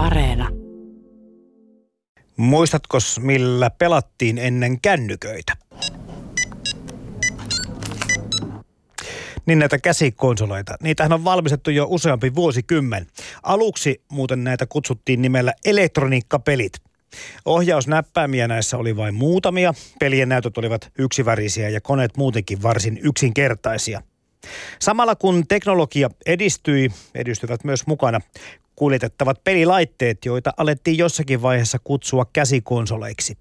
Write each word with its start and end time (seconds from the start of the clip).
Areena. 0.00 0.48
Muistatko, 2.36 2.98
millä 3.20 3.70
pelattiin 3.70 4.38
ennen 4.38 4.80
kännyköitä? 4.80 5.52
Niin 9.46 9.58
näitä 9.58 9.78
käsikonsoleita. 9.78 10.76
Niitähän 10.82 11.12
on 11.12 11.24
valmistettu 11.24 11.70
jo 11.70 11.86
useampi 11.88 12.34
vuosikymmen. 12.34 13.06
Aluksi 13.42 14.02
muuten 14.10 14.44
näitä 14.44 14.66
kutsuttiin 14.66 15.22
nimellä 15.22 15.52
elektroniikkapelit. 15.64 16.72
Ohjausnäppäimiä 17.44 18.48
näissä 18.48 18.76
oli 18.76 18.96
vain 18.96 19.14
muutamia. 19.14 19.74
Pelien 19.98 20.28
näytöt 20.28 20.58
olivat 20.58 20.92
yksivärisiä 20.98 21.68
ja 21.68 21.80
koneet 21.80 22.16
muutenkin 22.16 22.62
varsin 22.62 23.00
yksinkertaisia. 23.02 24.02
Samalla 24.78 25.16
kun 25.16 25.46
teknologia 25.48 26.10
edistyi, 26.26 26.90
edistyvät 27.14 27.64
myös 27.64 27.86
mukana 27.86 28.20
kuljetettavat 28.80 29.44
pelilaitteet, 29.44 30.24
joita 30.24 30.52
alettiin 30.56 30.98
jossakin 30.98 31.42
vaiheessa 31.42 31.78
kutsua 31.84 32.26
käsikonsoleiksi. 32.32 33.38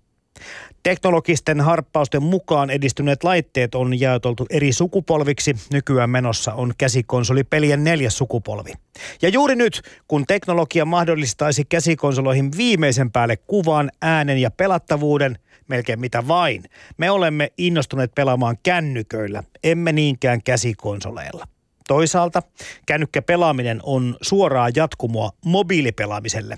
Teknologisten 0.84 1.62
harppausten 1.62 2.24
mukaan 2.24 2.70
edistyneet 2.70 3.24
laitteet 3.24 3.76
on 3.76 4.00
jaoteltu 4.00 4.46
eri 4.50 4.74
sukupolviksi. 4.74 5.56
Nykyään 5.74 6.10
menossa 6.10 6.54
on 6.54 6.74
käsikonsolipelien 6.78 7.84
neljäs 7.84 8.18
sukupolvi. 8.18 8.74
Ja 9.22 9.30
juuri 9.30 9.56
nyt, 9.56 9.82
kun 10.08 10.26
teknologia 10.28 10.86
mahdollistaisi 10.86 11.66
käsikonsoloihin 11.66 12.52
viimeisen 12.58 13.12
päälle 13.12 13.38
kuvan, 13.38 13.92
äänen 14.02 14.38
ja 14.38 14.52
pelattavuuden, 14.52 15.40
melkein 15.68 16.00
mitä 16.00 16.28
vain, 16.28 16.64
me 16.98 17.12
olemme 17.12 17.52
innostuneet 17.58 18.16
pelaamaan 18.16 18.58
kännyköillä, 18.64 19.44
emme 19.64 19.92
niinkään 19.92 20.44
käsikonsoleilla. 20.44 21.48
Toisaalta 21.90 22.42
kännykkäpelaaminen 22.86 23.80
on 23.84 24.18
suoraa 24.22 24.70
jatkumoa 24.76 25.32
mobiilipelaamiselle, 25.46 26.58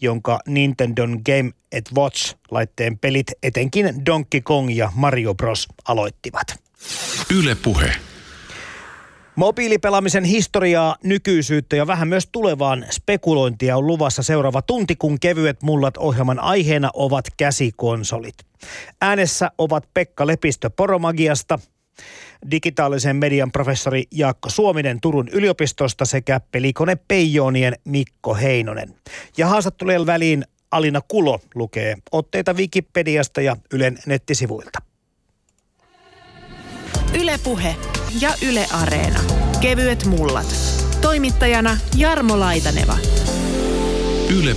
jonka 0.00 0.38
Nintendon 0.46 1.20
Game 1.26 1.50
Watch 1.94 2.34
laitteen 2.50 2.98
pelit 2.98 3.26
etenkin 3.42 4.06
Donkey 4.06 4.40
Kong 4.40 4.76
ja 4.76 4.92
Mario 4.94 5.34
Bros. 5.34 5.68
aloittivat. 5.88 6.46
Yle 7.38 7.54
Puhe. 7.54 7.92
Mobiilipelaamisen 9.36 10.24
historiaa, 10.24 10.96
nykyisyyttä 11.04 11.76
ja 11.76 11.86
vähän 11.86 12.08
myös 12.08 12.28
tulevaan 12.32 12.86
spekulointia 12.90 13.76
on 13.76 13.86
luvassa 13.86 14.22
seuraava 14.22 14.62
tunti, 14.62 14.96
kun 14.96 15.20
kevyet 15.20 15.62
mullat 15.62 15.96
ohjelman 15.96 16.38
aiheena 16.38 16.90
ovat 16.94 17.24
käsikonsolit. 17.36 18.34
Äänessä 19.00 19.50
ovat 19.58 19.84
Pekka 19.94 20.26
Lepistö 20.26 20.70
Poromagiasta, 20.70 21.58
digitaalisen 22.50 23.16
median 23.16 23.52
professori 23.52 24.04
Jaakko 24.10 24.50
Suominen 24.50 25.00
Turun 25.00 25.28
yliopistosta 25.32 26.04
sekä 26.04 26.40
pelikone 26.52 26.96
Peijonien 27.08 27.76
Mikko 27.84 28.34
Heinonen. 28.34 28.94
Ja 29.36 29.46
haastattelujen 29.46 30.06
väliin 30.06 30.44
Alina 30.70 31.00
Kulo 31.08 31.40
lukee 31.54 31.96
otteita 32.12 32.52
Wikipediasta 32.52 33.40
ja 33.40 33.56
Ylen 33.72 33.98
nettisivuilta. 34.06 34.78
Ylepuhe 37.20 37.76
ja 38.20 38.30
Yle 38.48 38.66
Areena. 38.72 39.20
Kevyet 39.60 40.04
mullat. 40.04 40.46
Toimittajana 41.00 41.76
Jarmo 41.96 42.40
Laitaneva. 42.40 42.96
Yle 44.38 44.54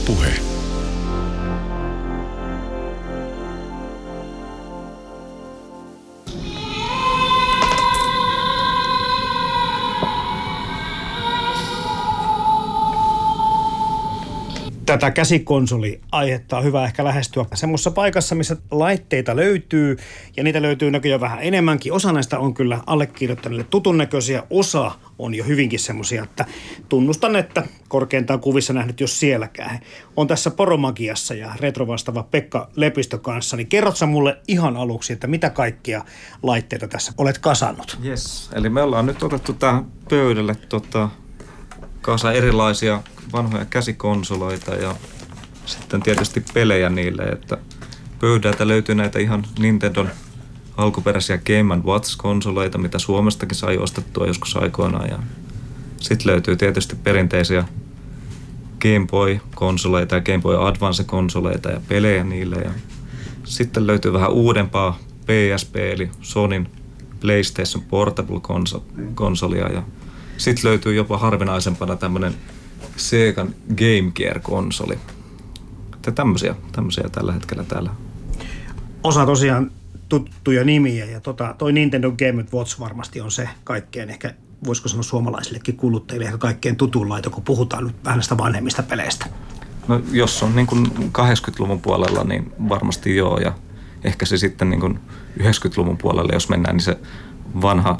tätä 14.97 15.11
käsikonsoli-aihetta 15.11 16.57
on 16.57 16.63
hyvä 16.63 16.85
ehkä 16.85 17.03
lähestyä 17.03 17.45
semmoisessa 17.53 17.91
paikassa, 17.91 18.35
missä 18.35 18.57
laitteita 18.71 19.35
löytyy 19.35 19.97
ja 20.37 20.43
niitä 20.43 20.61
löytyy 20.61 20.91
näköjään 20.91 21.21
vähän 21.21 21.39
enemmänkin. 21.41 21.93
Osa 21.93 22.11
näistä 22.11 22.39
on 22.39 22.53
kyllä 22.53 22.79
allekirjoittaneille 22.85 23.65
tutun 23.69 23.97
näköisiä, 23.97 24.43
osa 24.49 24.91
on 25.19 25.35
jo 25.35 25.43
hyvinkin 25.43 25.79
semmoisia, 25.79 26.23
että 26.23 26.45
tunnustan, 26.89 27.35
että 27.35 27.63
korkeintaan 27.87 28.39
kuvissa 28.39 28.73
nähnyt 28.73 28.99
jos 28.99 29.19
sielläkään. 29.19 29.79
On 30.15 30.27
tässä 30.27 30.51
Poromagiassa 30.51 31.33
ja 31.33 31.53
retrovastava 31.59 32.23
Pekka 32.23 32.69
Lepistö 32.75 33.17
kanssa, 33.17 33.57
niin 33.57 33.67
kerrot 33.67 33.97
sä 33.97 34.05
mulle 34.05 34.37
ihan 34.47 34.77
aluksi, 34.77 35.13
että 35.13 35.27
mitä 35.27 35.49
kaikkia 35.49 36.05
laitteita 36.43 36.87
tässä 36.87 37.13
olet 37.17 37.37
kasannut? 37.37 37.97
Yes, 38.05 38.49
eli 38.55 38.69
me 38.69 38.81
ollaan 38.81 39.05
nyt 39.05 39.23
otettu 39.23 39.53
tähän 39.53 39.85
pöydälle 40.09 40.55
tota, 40.55 41.09
kasa 42.03 42.31
erilaisia 42.31 43.01
vanhoja 43.33 43.65
käsikonsoloita 43.65 44.75
ja 44.75 44.95
sitten 45.65 46.01
tietysti 46.01 46.43
pelejä 46.53 46.89
niille, 46.89 47.23
että 47.23 47.57
pöydältä 48.19 48.67
löytyy 48.67 48.95
näitä 48.95 49.19
ihan 49.19 49.43
Nintendon 49.59 50.09
alkuperäisiä 50.77 51.37
Game 51.37 51.75
Watch-konsoleita, 51.75 52.77
mitä 52.77 52.99
Suomestakin 52.99 53.55
sai 53.55 53.77
ostettua 53.77 54.27
joskus 54.27 54.55
aikoinaan. 54.57 55.09
Ja 55.09 55.19
sitten 56.01 56.31
löytyy 56.31 56.55
tietysti 56.55 56.95
perinteisiä 56.95 57.65
Game 58.81 59.07
Boy-konsoleita 59.11 60.15
ja 60.15 60.21
Game 60.21 60.41
Boy 60.41 60.67
Advance-konsoleita 60.67 61.69
ja 61.69 61.81
pelejä 61.87 62.23
niille. 62.23 62.55
Ja 62.55 62.71
sitten 63.43 63.87
löytyy 63.87 64.13
vähän 64.13 64.31
uudempaa 64.31 64.99
PSP 65.21 65.75
eli 65.75 66.09
Sonin 66.21 66.69
PlayStation 67.21 67.83
Portable-konsolia 67.83 69.71
ja 69.73 69.83
sitten 70.37 70.69
löytyy 70.69 70.95
jopa 70.95 71.17
harvinaisempana 71.17 71.95
tämmöinen 71.95 72.33
Segan 72.95 73.55
Game 73.67 74.11
Gear-konsoli. 74.15 74.99
Että 75.95 76.11
tämmöisiä, 76.11 76.55
tämmöisiä 76.71 77.09
tällä 77.11 77.33
hetkellä 77.33 77.63
täällä. 77.63 77.89
Osa 79.03 79.25
tosiaan 79.25 79.71
tuttuja 80.09 80.63
nimiä 80.63 81.05
ja 81.05 81.19
tota, 81.19 81.55
toi 81.57 81.73
Nintendo 81.73 82.11
Game 82.11 82.45
Watch 82.53 82.79
varmasti 82.79 83.21
on 83.21 83.31
se 83.31 83.49
kaikkein 83.63 84.09
ehkä 84.09 84.33
voisiko 84.65 84.89
sanoa 84.89 85.03
suomalaisillekin 85.03 85.77
kuluttajille 85.77 86.25
ehkä 86.25 86.37
kaikkein 86.37 86.75
tutun 86.75 87.09
laito, 87.09 87.29
kun 87.29 87.43
puhutaan 87.43 87.83
nyt 87.83 87.95
vähän 88.05 88.17
näistä 88.17 88.37
vanhemmista 88.37 88.83
peleistä. 88.83 89.25
No 89.87 90.01
jos 90.11 90.43
on 90.43 90.55
niin 90.55 90.67
kuin 90.67 90.87
80-luvun 91.17 91.81
puolella, 91.81 92.23
niin 92.23 92.53
varmasti 92.69 93.15
joo 93.15 93.37
ja 93.37 93.53
ehkä 94.03 94.25
se 94.25 94.37
sitten 94.37 94.69
niin 94.69 94.79
kuin 94.79 94.99
90-luvun 95.39 95.97
puolella, 95.97 96.33
jos 96.33 96.49
mennään, 96.49 96.75
niin 96.75 96.83
se 96.83 96.97
vanha 97.61 97.97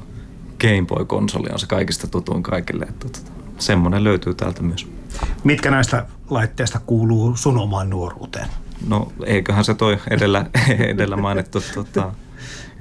Game 0.63 0.85
Boy-konsoli 0.88 1.50
on 1.53 1.59
se 1.59 1.68
kaikista 1.68 2.07
tutuin 2.07 2.44
kaikille. 2.44 2.85
Että, 2.85 3.09
tota, 3.09 3.31
semmoinen 3.59 4.03
löytyy 4.03 4.34
täältä 4.34 4.63
myös. 4.63 4.88
Mitkä 5.44 5.72
näistä 5.72 6.06
laitteista 6.29 6.79
kuuluu 6.85 7.35
sun 7.35 7.57
omaan 7.57 7.90
nuoruuteen? 7.90 8.47
No 8.88 9.12
eiköhän 9.25 9.66
se 9.66 9.74
toi 9.74 9.97
edellä, 10.09 10.46
edellä 10.94 11.18
mainittu 11.18 11.63
tota, 11.74 12.13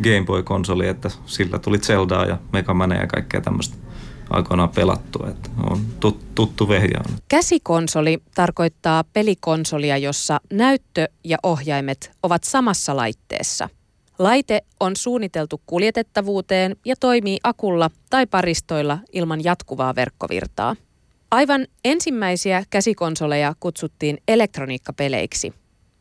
Game 0.02 0.24
Boy-konsoli, 0.26 0.88
että 0.88 1.10
sillä 1.26 1.58
tuli 1.58 1.78
Zeldaa 1.78 2.24
ja 2.24 2.38
Mega 2.52 2.74
Mania 2.74 3.00
ja 3.00 3.06
kaikkea 3.06 3.40
tämmöistä 3.40 3.76
aikoinaan 4.30 4.68
pelattua. 4.68 5.28
Että 5.28 5.50
on 5.70 5.80
tut, 6.00 6.34
tuttu 6.34 6.68
vehjä. 6.68 7.00
Käsikonsoli 7.28 8.18
tarkoittaa 8.34 9.04
pelikonsolia, 9.12 9.98
jossa 9.98 10.40
näyttö 10.52 11.08
ja 11.24 11.38
ohjaimet 11.42 12.10
ovat 12.22 12.44
samassa 12.44 12.96
laitteessa. 12.96 13.68
Laite 14.22 14.62
on 14.80 14.96
suunniteltu 14.96 15.62
kuljetettavuuteen 15.66 16.76
ja 16.84 16.94
toimii 17.00 17.38
akulla 17.44 17.90
tai 18.10 18.26
paristoilla 18.26 18.98
ilman 19.12 19.44
jatkuvaa 19.44 19.94
verkkovirtaa. 19.94 20.76
Aivan 21.30 21.66
ensimmäisiä 21.84 22.64
käsikonsoleja 22.70 23.54
kutsuttiin 23.60 24.18
elektroniikkapeleiksi. 24.28 25.52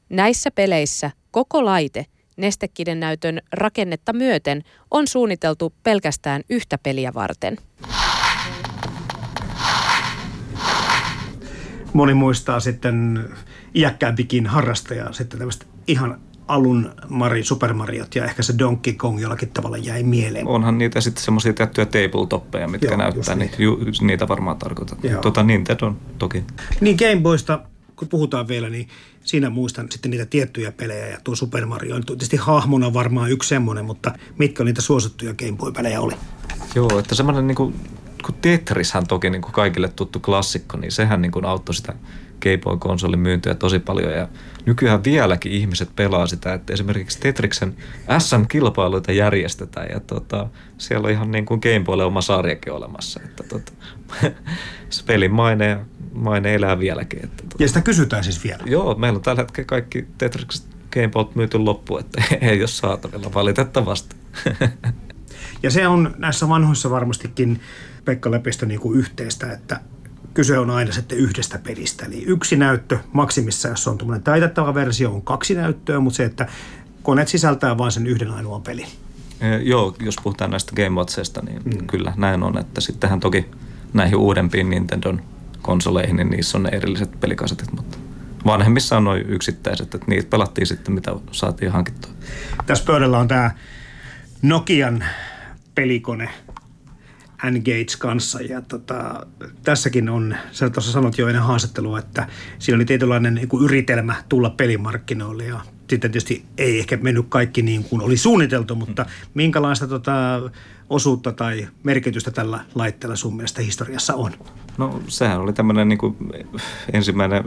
Näissä 0.09 0.51
peleissä 0.51 1.11
koko 1.31 1.65
laite 1.65 2.05
nestekiden 2.37 2.99
näytön 2.99 3.41
rakennetta 3.53 4.13
myöten 4.13 4.63
on 4.91 5.07
suunniteltu 5.07 5.73
pelkästään 5.83 6.41
yhtä 6.49 6.77
peliä 6.77 7.13
varten. 7.13 7.57
Moni 11.93 12.13
muistaa 12.13 12.59
sitten 12.59 13.25
iäkkäämpikin 13.75 14.47
harrastaja 14.47 15.13
sitten 15.13 15.39
tämmöistä 15.39 15.65
ihan 15.87 16.30
alun 16.51 16.91
Mari, 17.09 17.43
Super 17.43 17.73
Mariot 17.73 18.15
ja 18.15 18.25
ehkä 18.25 18.43
se 18.43 18.53
Donkey 18.59 18.93
Kong 18.93 19.21
jollakin 19.21 19.49
tavalla 19.49 19.77
jäi 19.77 20.03
mieleen. 20.03 20.47
Onhan 20.47 20.77
niitä 20.77 21.01
sitten 21.01 21.23
semmoisia 21.23 21.53
tiettyjä 21.53 21.85
tabletoppeja, 21.85 22.67
mitkä 22.67 22.87
Joo, 22.87 22.97
näyttää, 22.97 23.35
niin 23.35 23.51
ju, 23.57 23.79
niitä 24.01 24.27
varmaan 24.27 24.57
tarkoitat. 24.57 24.99
Tota 25.21 25.43
Nintendo 25.43 25.93
toki. 26.17 26.43
Niin 26.81 26.97
Game 26.99 27.21
Boysta, 27.21 27.59
kun 27.95 28.07
puhutaan 28.07 28.47
vielä, 28.47 28.69
niin 28.69 28.87
siinä 29.23 29.49
muistan 29.49 29.87
sitten 29.91 30.11
niitä 30.11 30.25
tiettyjä 30.25 30.71
pelejä 30.71 31.07
ja 31.07 31.17
tuo 31.23 31.35
Super 31.35 31.65
Mario 31.65 31.95
on 31.95 32.05
tietysti 32.05 32.37
hahmona 32.37 32.93
varmaan 32.93 33.31
yksi 33.31 33.49
semmoinen, 33.49 33.85
mutta 33.85 34.13
mitkä 34.37 34.63
niitä 34.63 34.81
suosittuja 34.81 35.33
Game 35.33 35.57
Boy-pelejä 35.57 36.01
oli? 36.01 36.13
Joo, 36.75 36.99
että 36.99 37.15
semmoinen 37.15 37.47
niin 37.47 37.55
kuin, 37.55 37.75
kun 38.25 38.35
Tetrishän 38.41 39.07
toki 39.07 39.29
niin 39.29 39.41
kuin 39.41 39.53
kaikille 39.53 39.89
tuttu 39.89 40.19
klassikko, 40.19 40.77
niin 40.77 40.91
sehän 40.91 41.21
niin 41.21 41.31
kuin 41.31 41.45
auttoi 41.45 41.75
sitä 41.75 41.93
Game 42.41 42.57
Boy-konsolin 42.57 43.19
myyntiä 43.19 43.55
tosi 43.55 43.79
paljon 43.79 44.11
ja 44.11 44.27
nykyään 44.65 45.03
vieläkin 45.03 45.51
ihmiset 45.51 45.89
pelaa 45.95 46.27
sitä, 46.27 46.53
että 46.53 46.73
esimerkiksi 46.73 47.19
Tetriksen 47.19 47.75
SM-kilpailuita 48.19 49.11
järjestetään 49.11 49.87
ja 49.93 49.99
tota, 49.99 50.47
siellä 50.77 51.05
on 51.05 51.11
ihan 51.11 51.31
niin 51.31 51.45
kuin 51.45 51.59
Game 51.63 51.85
Boylle 51.85 52.03
oma 52.03 52.21
sarjakin 52.21 52.73
olemassa, 52.73 53.19
että 53.25 53.43
tota, 53.43 53.71
se 54.89 55.03
pelin 55.05 55.31
maine 55.31 55.79
maine 56.13 56.55
elää 56.55 56.79
vieläkin. 56.79 57.23
Että, 57.23 57.43
ja 57.59 57.67
sitä 57.67 57.81
kysytään 57.81 58.23
siis 58.23 58.43
vielä? 58.43 58.63
Joo, 58.65 58.95
meillä 58.95 59.17
on 59.17 59.23
tällä 59.23 59.41
hetkellä 59.41 59.67
kaikki 59.67 60.07
Tetris 60.17 60.67
Gamebot 60.93 61.35
myyty 61.35 61.57
loppu, 61.57 61.97
että 61.97 62.23
ei 62.41 62.61
ole 62.61 62.67
saatavilla 62.67 63.33
valitettavasti. 63.33 64.15
ja 65.63 65.71
se 65.71 65.87
on 65.87 66.15
näissä 66.17 66.49
vanhoissa 66.49 66.89
varmastikin 66.89 67.61
Pekka 68.05 68.31
Lepistö 68.31 68.65
niin 68.65 68.79
kuin 68.79 68.99
yhteistä, 68.99 69.53
että 69.53 69.79
kyse 70.33 70.59
on 70.59 70.69
aina 70.69 70.91
sitten 70.91 71.17
yhdestä 71.17 71.59
pelistä. 71.59 72.05
Eli 72.05 72.23
yksi 72.23 72.55
näyttö 72.55 72.97
maksimissa, 73.13 73.67
jos 73.67 73.87
on 73.87 73.97
tuommoinen 73.97 74.23
taitettava 74.23 74.73
versio, 74.73 75.11
on 75.11 75.21
kaksi 75.21 75.55
näyttöä, 75.55 75.99
mutta 75.99 76.17
se, 76.17 76.25
että 76.25 76.47
koneet 77.03 77.27
sisältää 77.27 77.77
vain 77.77 77.91
sen 77.91 78.07
yhden 78.07 78.31
ainoan 78.31 78.61
pelin. 78.61 78.87
E, 79.41 79.57
joo, 79.57 79.95
jos 79.99 80.15
puhutaan 80.23 80.51
näistä 80.51 80.75
Game 80.75 80.89
Watchista, 80.89 81.41
niin 81.41 81.61
mm. 81.65 81.87
kyllä 81.87 82.13
näin 82.17 82.43
on. 82.43 82.57
Että 82.57 82.81
sittenhän 82.81 83.19
toki 83.19 83.45
näihin 83.93 84.15
uudempiin 84.15 84.69
Nintendon 84.69 85.21
konsoleihin, 85.61 86.15
niin 86.15 86.29
niissä 86.29 86.57
on 86.57 86.63
ne 86.63 86.69
erilliset 86.69 87.19
pelikasetit, 87.19 87.73
mutta 87.73 87.97
vanhemmissa 88.45 88.97
on 88.97 89.03
noin 89.03 89.25
yksittäiset, 89.29 89.95
että 89.95 90.07
niitä 90.07 90.29
pelattiin 90.29 90.67
sitten, 90.67 90.93
mitä 90.93 91.11
saatiin 91.31 91.71
hankittua. 91.71 92.11
Tässä 92.65 92.85
pöydällä 92.85 93.19
on 93.19 93.27
tämä 93.27 93.51
Nokian 94.41 95.03
pelikone 95.75 96.29
Engage 97.43 97.97
kanssa. 97.99 98.41
Ja 98.41 98.61
tota, 98.61 99.25
tässäkin 99.63 100.09
on, 100.09 100.35
sä 100.51 100.69
tuossa 100.69 100.91
sanot 100.91 101.17
jo 101.17 101.27
ennen 101.27 101.43
haastattelua, 101.43 101.99
että 101.99 102.27
siinä 102.59 102.75
oli 102.75 102.85
tietynlainen 102.85 103.35
niin 103.35 103.47
kuin 103.47 103.65
yritelmä 103.65 104.15
tulla 104.29 104.49
pelimarkkinoille 104.49 105.45
ja 105.45 105.59
sitten 105.77 106.11
tietysti 106.11 106.45
ei 106.57 106.79
ehkä 106.79 106.97
mennyt 106.97 107.25
kaikki 107.29 107.61
niin 107.61 107.83
kuin 107.83 108.01
oli 108.01 108.17
suunniteltu, 108.17 108.75
mutta 108.75 109.05
minkälaista 109.33 109.87
tota, 109.87 110.41
osuutta 110.89 111.31
tai 111.31 111.67
merkitystä 111.83 112.31
tällä 112.31 112.59
laitteella 112.75 113.15
sun 113.15 113.35
mielestä 113.35 113.61
historiassa 113.61 114.15
on? 114.15 114.31
No 114.77 115.01
sehän 115.07 115.39
oli 115.39 115.53
tämmöinen 115.53 115.89
niin 115.89 115.99
ensimmäinen 116.93 117.43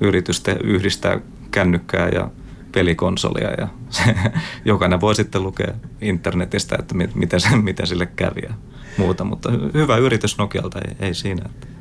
yritys 0.00 0.42
yhdistää 0.64 1.20
kännykkää 1.50 2.08
ja 2.08 2.30
pelikonsolia 2.74 3.50
ja 3.50 3.68
se, 3.90 4.14
jokainen 4.64 5.00
voi 5.00 5.14
sitten 5.14 5.42
lukea 5.42 5.74
internetistä, 6.00 6.76
että 6.78 6.94
miten, 7.14 7.40
se, 7.40 7.56
miten 7.62 7.86
sille 7.86 8.06
kävi 8.06 8.40
ja 8.42 8.54
muuta, 8.96 9.24
mutta 9.24 9.50
hyvä 9.74 9.96
yritys 9.96 10.38
Nokialta, 10.38 10.78
ei, 10.78 11.06
ei 11.06 11.14
siinä. 11.14 11.42
Että. 11.46 11.74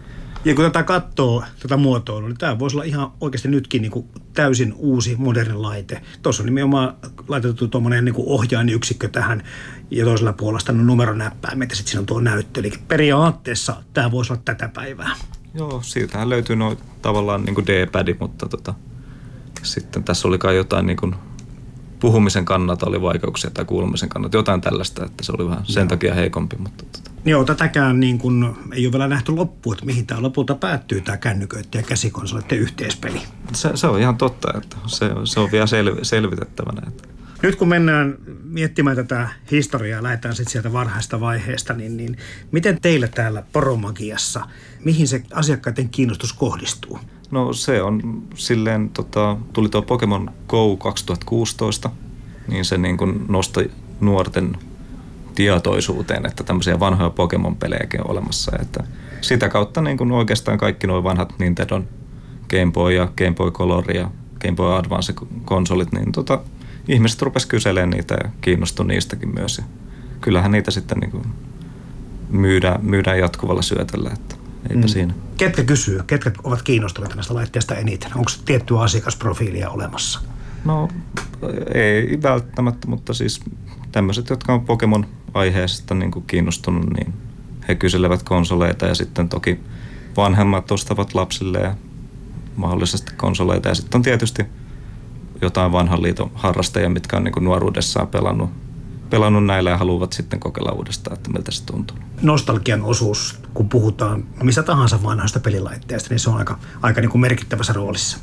Ja 0.45 0.55
kun 0.55 0.65
tätä 0.65 0.83
katsoo, 0.83 1.43
tätä 1.59 1.77
muotoilua, 1.77 2.29
niin 2.29 2.37
tämä 2.37 2.59
voisi 2.59 2.75
olla 2.75 2.83
ihan 2.83 3.11
oikeasti 3.21 3.47
nytkin 3.47 3.81
niin 3.81 3.91
kuin 3.91 4.05
täysin 4.33 4.73
uusi, 4.77 5.15
moderni 5.15 5.53
laite. 5.53 6.01
Tuossa 6.21 6.43
on 6.43 6.45
nimenomaan 6.45 6.95
laitettu 7.27 7.67
tuommoinen 7.67 8.05
niin 8.05 8.15
ohjainyksikkö 8.17 9.07
tähän 9.07 9.43
ja 9.91 10.05
toisella 10.05 10.33
puolella 10.33 10.79
on 10.79 10.87
numeronäppäimet 10.87 11.69
ja 11.69 11.75
sitten 11.75 11.91
siinä 11.91 11.99
on 11.99 12.05
tuo 12.05 12.21
näyttö. 12.21 12.59
Eli 12.59 12.73
periaatteessa 12.87 13.83
tämä 13.93 14.11
voisi 14.11 14.33
olla 14.33 14.41
tätä 14.45 14.69
päivää. 14.73 15.15
Joo, 15.53 15.81
siitähän 15.83 16.29
löytyy 16.29 16.55
noin 16.55 16.77
tavallaan 17.01 17.43
niin 17.43 17.55
kuin 17.55 17.67
D-padi, 17.67 18.15
mutta 18.19 18.49
tota, 18.49 18.73
sitten 19.63 20.03
tässä 20.03 20.27
oli 20.27 20.37
kai 20.37 20.55
jotain 20.55 20.85
niin 20.85 20.97
kuin 20.97 21.15
puhumisen 21.99 22.45
kannalta 22.45 22.85
oli 22.85 23.01
vaikeuksia 23.01 23.49
tai 23.49 23.65
kuulumisen 23.65 24.09
kannalta, 24.09 24.37
jotain 24.37 24.61
tällaista, 24.61 25.05
että 25.05 25.23
se 25.23 25.31
oli 25.37 25.49
vähän 25.49 25.65
sen 25.65 25.81
Joo. 25.81 25.87
takia 25.87 26.13
heikompi. 26.13 26.55
Mutta 26.59 26.85
tota. 26.91 27.11
Joo, 27.25 27.43
tätäkään 27.43 27.99
niin 27.99 28.17
kuin, 28.17 28.55
ei 28.73 28.85
ole 28.85 28.91
vielä 28.91 29.07
nähty 29.07 29.31
loppuun, 29.31 29.75
että 29.75 29.85
mihin 29.85 30.07
tämä 30.07 30.21
lopulta 30.21 30.55
päättyy 30.55 31.01
tämä 31.01 31.17
kännyköiden 31.17 31.69
ja 31.75 31.83
käsikonsolitten 31.83 32.59
yhteispeli. 32.59 33.21
Se, 33.53 33.69
se 33.75 33.87
on 33.87 33.99
ihan 33.99 34.17
totta, 34.17 34.57
että 34.57 34.77
se, 34.85 35.09
se 35.23 35.39
on 35.39 35.51
vielä 35.51 35.67
sel, 35.67 35.95
selvitettävänä. 36.01 36.81
Että. 36.87 37.07
Nyt 37.43 37.55
kun 37.55 37.67
mennään 37.67 38.15
miettimään 38.43 38.95
tätä 38.95 39.29
historiaa, 39.51 40.03
lähdetään 40.03 40.35
sitten 40.35 40.51
sieltä 40.51 40.73
varhaista 40.73 41.19
vaiheesta, 41.19 41.73
niin, 41.73 41.97
niin 41.97 42.17
miten 42.51 42.81
teillä 42.81 43.07
täällä 43.07 43.43
Poromagiassa, 43.53 44.47
mihin 44.85 45.07
se 45.07 45.23
asiakkaiden 45.33 45.89
kiinnostus 45.89 46.33
kohdistuu? 46.33 46.99
No 47.33 47.53
se 47.53 47.81
on 47.81 48.23
silleen, 48.35 48.89
tota, 48.89 49.37
tuli 49.53 49.69
tuo 49.69 49.81
Pokemon 49.81 50.31
Go 50.47 50.77
2016, 50.77 51.89
niin 52.47 52.65
se 52.65 52.77
niin 52.77 52.97
kuin 52.97 53.25
nosti 53.27 53.71
nuorten 53.99 54.57
tietoisuuteen, 55.35 56.25
että 56.25 56.43
tämmöisiä 56.43 56.79
vanhoja 56.79 57.09
Pokemon-pelejäkin 57.09 58.01
on 58.01 58.11
olemassa. 58.11 58.51
Että 58.61 58.83
sitä 59.21 59.49
kautta 59.49 59.81
niin 59.81 59.97
kuin 59.97 60.11
oikeastaan 60.11 60.57
kaikki 60.57 60.87
nuo 60.87 61.03
vanhat 61.03 61.33
Nintendo 61.39 61.81
Game 62.49 62.71
Boy 62.71 62.93
ja 62.93 63.09
Game 63.17 63.33
Boy 63.33 63.51
Color 63.51 63.91
ja 63.91 64.11
Game 64.41 64.55
Boy 64.55 64.75
Advance-konsolit, 64.75 65.91
niin 65.91 66.11
tota, 66.11 66.39
ihmiset 66.87 67.21
rupesivat 67.21 67.49
kyselemään 67.49 67.89
niitä 67.89 68.15
ja 68.23 68.29
kiinnostui 68.41 68.85
niistäkin 68.85 69.33
myös. 69.33 69.57
Ja 69.57 69.63
kyllähän 70.21 70.51
niitä 70.51 70.71
sitten 70.71 70.97
niin 70.97 71.11
kuin 71.11 71.25
myydään, 72.29 72.85
myydään 72.85 73.19
jatkuvalla 73.19 73.61
syötöllä. 73.61 74.09
Että 74.13 74.42
eipä 74.69 74.81
mm. 74.81 74.87
siinä. 74.87 75.13
Ketkä 75.37 75.63
kysyy, 75.63 76.03
ketkä 76.07 76.31
ovat 76.43 76.61
kiinnostuneita 76.61 77.15
näistä 77.15 77.33
laitteista 77.33 77.75
eniten? 77.75 78.11
Onko 78.15 78.31
tiettyä 78.45 78.81
asiakasprofiilia 78.81 79.69
olemassa? 79.69 80.19
No 80.65 80.89
ei 81.73 82.19
välttämättä, 82.23 82.87
mutta 82.87 83.13
siis 83.13 83.41
tämmöiset, 83.91 84.29
jotka 84.29 84.53
on 84.53 84.65
Pokemon-aiheesta 84.65 85.95
niin 85.95 86.11
kuin 86.11 86.25
kiinnostunut, 86.27 86.93
niin 86.93 87.13
he 87.67 87.75
kyselevät 87.75 88.23
konsoleita 88.23 88.85
ja 88.85 88.95
sitten 88.95 89.29
toki 89.29 89.59
vanhemmat 90.17 90.71
ostavat 90.71 91.13
lapsille 91.13 91.59
ja 91.59 91.75
mahdollisesti 92.55 93.11
konsoleita. 93.17 93.69
Ja 93.69 93.75
sitten 93.75 93.97
on 93.97 94.03
tietysti 94.03 94.45
jotain 95.41 95.71
vanhan 95.71 96.01
liiton 96.03 96.31
harrastajia, 96.33 96.89
mitkä 96.89 97.17
on 97.17 97.23
niin 97.23 97.33
kuin 97.33 97.43
nuoruudessaan 97.43 98.07
pelannut 98.07 98.49
pelannut 99.13 99.45
näillä 99.45 99.69
ja 99.69 99.77
haluavat 99.77 100.13
sitten 100.13 100.39
kokeilla 100.39 100.71
uudestaan, 100.71 101.17
että 101.17 101.29
miltä 101.29 101.51
se 101.51 101.65
tuntuu. 101.65 101.97
Nostalgian 102.21 102.81
osuus, 102.81 103.39
kun 103.53 103.69
puhutaan 103.69 104.25
mistä 104.43 104.63
tahansa 104.63 105.03
vanhasta 105.03 105.39
pelilaitteesta, 105.39 106.09
niin 106.09 106.19
se 106.19 106.29
on 106.29 106.37
aika, 106.37 106.59
aika 106.81 107.01
niin 107.01 107.09
kuin 107.09 107.21
merkittävässä 107.21 107.73
roolissa. 107.73 108.17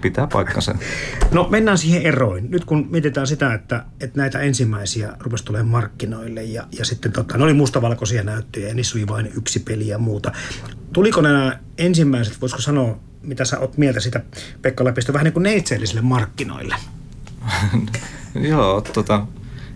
Pitää 0.00 0.26
paikkansa. 0.26 0.74
No 1.32 1.48
mennään 1.50 1.78
siihen 1.78 2.02
eroin. 2.02 2.50
Nyt 2.50 2.64
kun 2.64 2.86
mietitään 2.90 3.26
sitä, 3.26 3.54
että, 3.54 3.84
että 4.00 4.18
näitä 4.18 4.40
ensimmäisiä 4.40 5.12
rupesi 5.20 5.44
tulemaan 5.44 5.70
markkinoille 5.70 6.42
ja, 6.42 6.66
ja 6.78 6.84
sitten 6.84 7.12
tota, 7.12 7.38
ne 7.38 7.44
oli 7.44 7.54
mustavalkoisia 7.54 8.22
näyttöjä 8.22 8.68
ja 8.68 8.74
niissä 8.74 8.98
oli 8.98 9.08
vain 9.08 9.30
yksi 9.36 9.60
peli 9.60 9.88
ja 9.88 9.98
muuta. 9.98 10.32
Tuliko 10.92 11.20
nämä 11.20 11.58
ensimmäiset, 11.78 12.40
voisiko 12.40 12.62
sanoa, 12.62 12.98
mitä 13.22 13.44
sä 13.44 13.58
oot 13.58 13.76
mieltä 13.76 14.00
sitä 14.00 14.22
Pekka 14.62 14.84
Lepistö, 14.84 15.12
vähän 15.12 15.24
niin 15.24 15.32
kuin 15.32 15.42
neitseellisille 15.42 16.00
markkinoille? 16.00 16.76
Joo, 18.50 18.80
tota, 18.80 19.26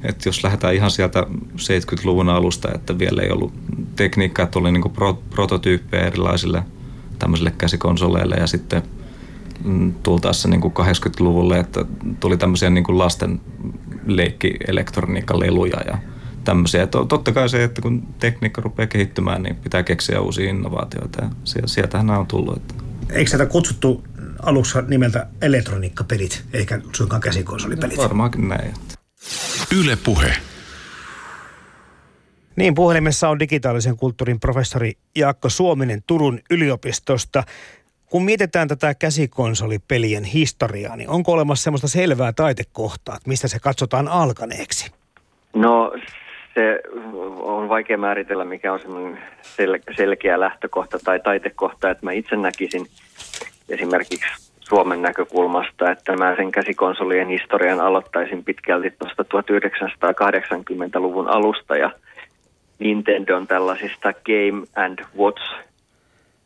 että 0.02 0.28
jos 0.28 0.44
lähdetään 0.44 0.74
ihan 0.74 0.90
sieltä 0.90 1.26
70-luvun 1.56 2.28
alusta, 2.28 2.68
että 2.74 2.98
vielä 2.98 3.22
ei 3.22 3.30
ollut 3.30 3.52
tekniikkaa, 3.96 4.44
että 4.44 4.58
oli 4.58 4.72
niin 4.72 4.90
pro, 4.90 5.14
prototyyppejä 5.14 6.06
erilaisille 6.06 6.62
tämmöisille 7.18 7.52
käsikonsoleille 7.58 8.36
ja 8.36 8.46
sitten 8.46 8.82
mm, 9.64 9.94
tultaessa 10.02 10.48
niin 10.48 10.62
80-luvulle, 10.62 11.58
että 11.58 11.84
tuli 12.20 12.36
tämmöisiä 12.36 12.70
niin 12.70 12.98
lasten 12.98 13.40
leikki-elektroniikkaleluja 14.06 15.80
ja 15.86 15.98
tämmöisiä. 16.44 16.82
Että 16.82 16.98
totta 17.08 17.32
kai 17.32 17.48
se, 17.48 17.64
että 17.64 17.82
kun 17.82 18.02
tekniikka 18.20 18.60
rupeaa 18.60 18.86
kehittymään, 18.86 19.42
niin 19.42 19.56
pitää 19.56 19.82
keksiä 19.82 20.20
uusia 20.20 20.50
innovaatioita 20.50 21.22
ja 21.22 21.30
sieltähän 21.66 22.06
nämä 22.06 22.18
on 22.18 22.26
tullut. 22.26 22.56
Että. 22.56 22.74
Eikö 23.10 23.30
tätä 23.30 23.46
kutsuttu 23.46 24.04
alussa 24.42 24.82
nimeltä 24.82 25.26
elektroniikkapelit, 25.42 26.44
eikä 26.52 26.80
suinkaan 26.92 27.20
käsikonsolipelit? 27.20 27.96
No, 27.96 28.02
varmaankin 28.02 28.48
näin. 28.48 28.74
Yle 29.76 29.98
Puhe. 30.04 30.32
Niin, 32.56 32.74
puhelimessa 32.74 33.28
on 33.28 33.38
digitaalisen 33.38 33.96
kulttuurin 33.96 34.40
professori 34.40 34.92
Jaakko 35.16 35.48
Suominen 35.48 36.02
Turun 36.06 36.40
yliopistosta. 36.50 37.42
Kun 38.06 38.24
mietitään 38.24 38.68
tätä 38.68 38.94
käsikonsolipelien 38.94 40.24
historiaa, 40.24 40.96
niin 40.96 41.08
onko 41.08 41.32
olemassa 41.32 41.64
semmoista 41.64 41.88
selvää 41.88 42.32
taitekohtaa, 42.32 43.16
että 43.16 43.28
mistä 43.28 43.48
se 43.48 43.58
katsotaan 43.58 44.08
alkaneeksi? 44.08 44.92
No 45.54 45.92
se 46.54 46.80
on 47.40 47.68
vaikea 47.68 47.98
määritellä, 47.98 48.44
mikä 48.44 48.72
on 48.72 48.80
semmoinen 48.80 49.18
sel- 49.42 49.94
selkeä 49.96 50.40
lähtökohta 50.40 50.98
tai 50.98 51.20
taitekohta, 51.20 51.90
että 51.90 52.06
mä 52.06 52.12
itse 52.12 52.36
näkisin 52.36 52.86
esimerkiksi 53.68 54.47
Suomen 54.68 55.02
näkökulmasta, 55.02 55.90
että 55.90 56.16
mä 56.16 56.36
sen 56.36 56.52
käsikonsolien 56.52 57.28
historian 57.28 57.80
aloittaisin 57.80 58.44
pitkälti 58.44 58.90
tuosta 58.90 59.22
1980-luvun 59.22 61.28
alusta 61.28 61.76
ja 61.76 61.90
Nintendon 62.78 63.46
tällaisista 63.46 64.12
Game 64.12 64.66
and 64.76 64.98
Watch 65.18 65.42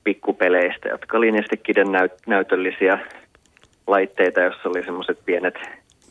pikkupeleistä, 0.05 0.89
jotka 0.89 1.19
oli 1.19 1.33
nestekiden 1.33 1.87
näyt- 1.87 2.23
näytöllisiä 2.27 2.99
laitteita, 3.87 4.41
jossa 4.41 4.69
oli 4.69 4.85
semmoiset 4.85 5.19
pienet 5.25 5.55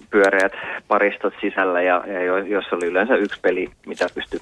pyöreät 0.09 0.53
paristot 0.87 1.33
sisällä 1.41 1.81
ja, 1.81 2.03
ja 2.07 2.39
jossa 2.39 2.75
oli 2.75 2.85
yleensä 2.85 3.15
yksi 3.15 3.39
peli, 3.41 3.69
mitä 3.85 4.07
pystyi 4.15 4.39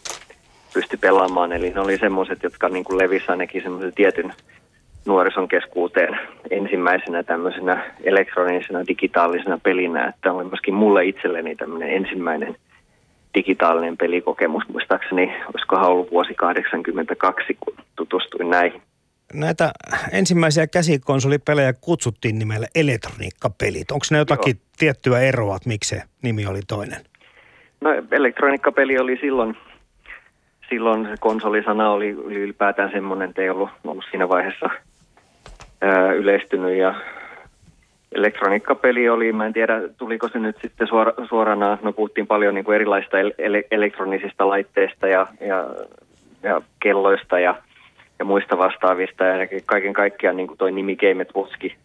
pysty 0.74 0.98
pelaamaan. 0.98 1.52
Eli 1.52 1.70
ne 1.70 1.80
oli 1.80 1.98
semmoiset, 1.98 2.44
jotka 2.44 2.70
niin 2.70 2.84
kuin 2.84 2.98
levisi 2.98 3.26
ainakin 3.28 3.64
semmoisen 3.64 3.94
tietyn 3.94 4.34
nuorison 5.06 5.48
keskuuteen 5.48 6.20
ensimmäisenä 6.50 7.24
tämmöisenä 7.24 7.92
elektronisena 8.04 8.88
digitaalisena 8.88 9.60
pelinä, 9.64 10.08
että 10.08 10.34
oli 10.34 10.44
myöskin 10.44 10.74
mulle 10.74 11.06
itselleni 11.06 11.56
tämmöinen 11.56 11.90
ensimmäinen 11.90 12.56
digitaalinen 13.36 13.98
pelikokemus. 13.98 14.64
Muistaakseni, 14.68 15.36
olisikohan 15.54 15.86
ollut 15.92 16.12
vuosi 16.12 16.34
82, 16.34 17.58
kun 17.60 17.76
tutustuin 17.96 18.50
näihin. 18.50 18.82
näitä 19.34 19.72
ensimmäisiä 20.12 20.68
käsikonsolipelejä 20.68 21.74
kutsuttiin 21.74 22.40
nimellä 22.40 22.68
elektroniikkapelit. 22.76 23.92
Onko 23.92 24.06
ne 24.12 24.18
jotakin 24.18 24.56
Joo. 24.58 24.70
tiettyä 24.78 25.20
eroa, 25.20 25.56
että 25.56 25.70
miksi 25.70 25.96
se 25.96 26.04
nimi 26.22 26.46
oli 26.46 26.60
toinen? 26.68 27.02
No 27.82 27.90
elektroniikkapeli 28.12 29.00
oli 29.00 29.18
silloin, 29.22 29.58
silloin 30.70 31.06
se 31.06 31.16
konsolisana 31.20 31.92
oli 31.92 32.10
ylipäätään 32.10 32.92
semmoinen, 32.92 33.30
että 33.30 33.42
ei 33.42 33.50
ollut, 33.50 33.70
ollut 33.84 34.06
siinä 34.12 34.30
vaiheessa 34.30 34.70
yleistynyt 36.16 36.78
ja 36.78 36.96
elektroniikkapeli 38.12 39.10
oli, 39.10 39.34
mä 39.34 39.46
en 39.46 39.54
tiedä 39.54 39.82
tuliko 39.98 40.30
se 40.30 40.40
nyt 40.40 40.58
sitten 40.62 40.88
suora, 40.88 41.14
suorana, 41.30 41.78
no 41.82 41.94
puhuttiin 41.94 42.28
paljon 42.28 42.56
niin 42.56 42.66
kuin 42.66 42.76
erilaisista 42.76 43.18
ele- 43.20 43.68
elektronisista 43.72 44.48
laitteista 44.48 45.08
ja, 45.08 45.28
ja, 45.42 45.68
ja 46.44 46.62
kelloista 46.80 47.40
ja, 47.40 47.56
ja 48.20 48.26
muista 48.26 48.58
vastaavista. 48.58 49.24
Ja 49.24 49.48
kaiken 49.66 49.94
kaikkiaan 49.94 50.38
niin 50.38 50.48
kuin 50.48 50.58
toi 50.58 50.72
nimi 50.72 50.96
Game 50.96 51.26
Watchki 51.36 51.76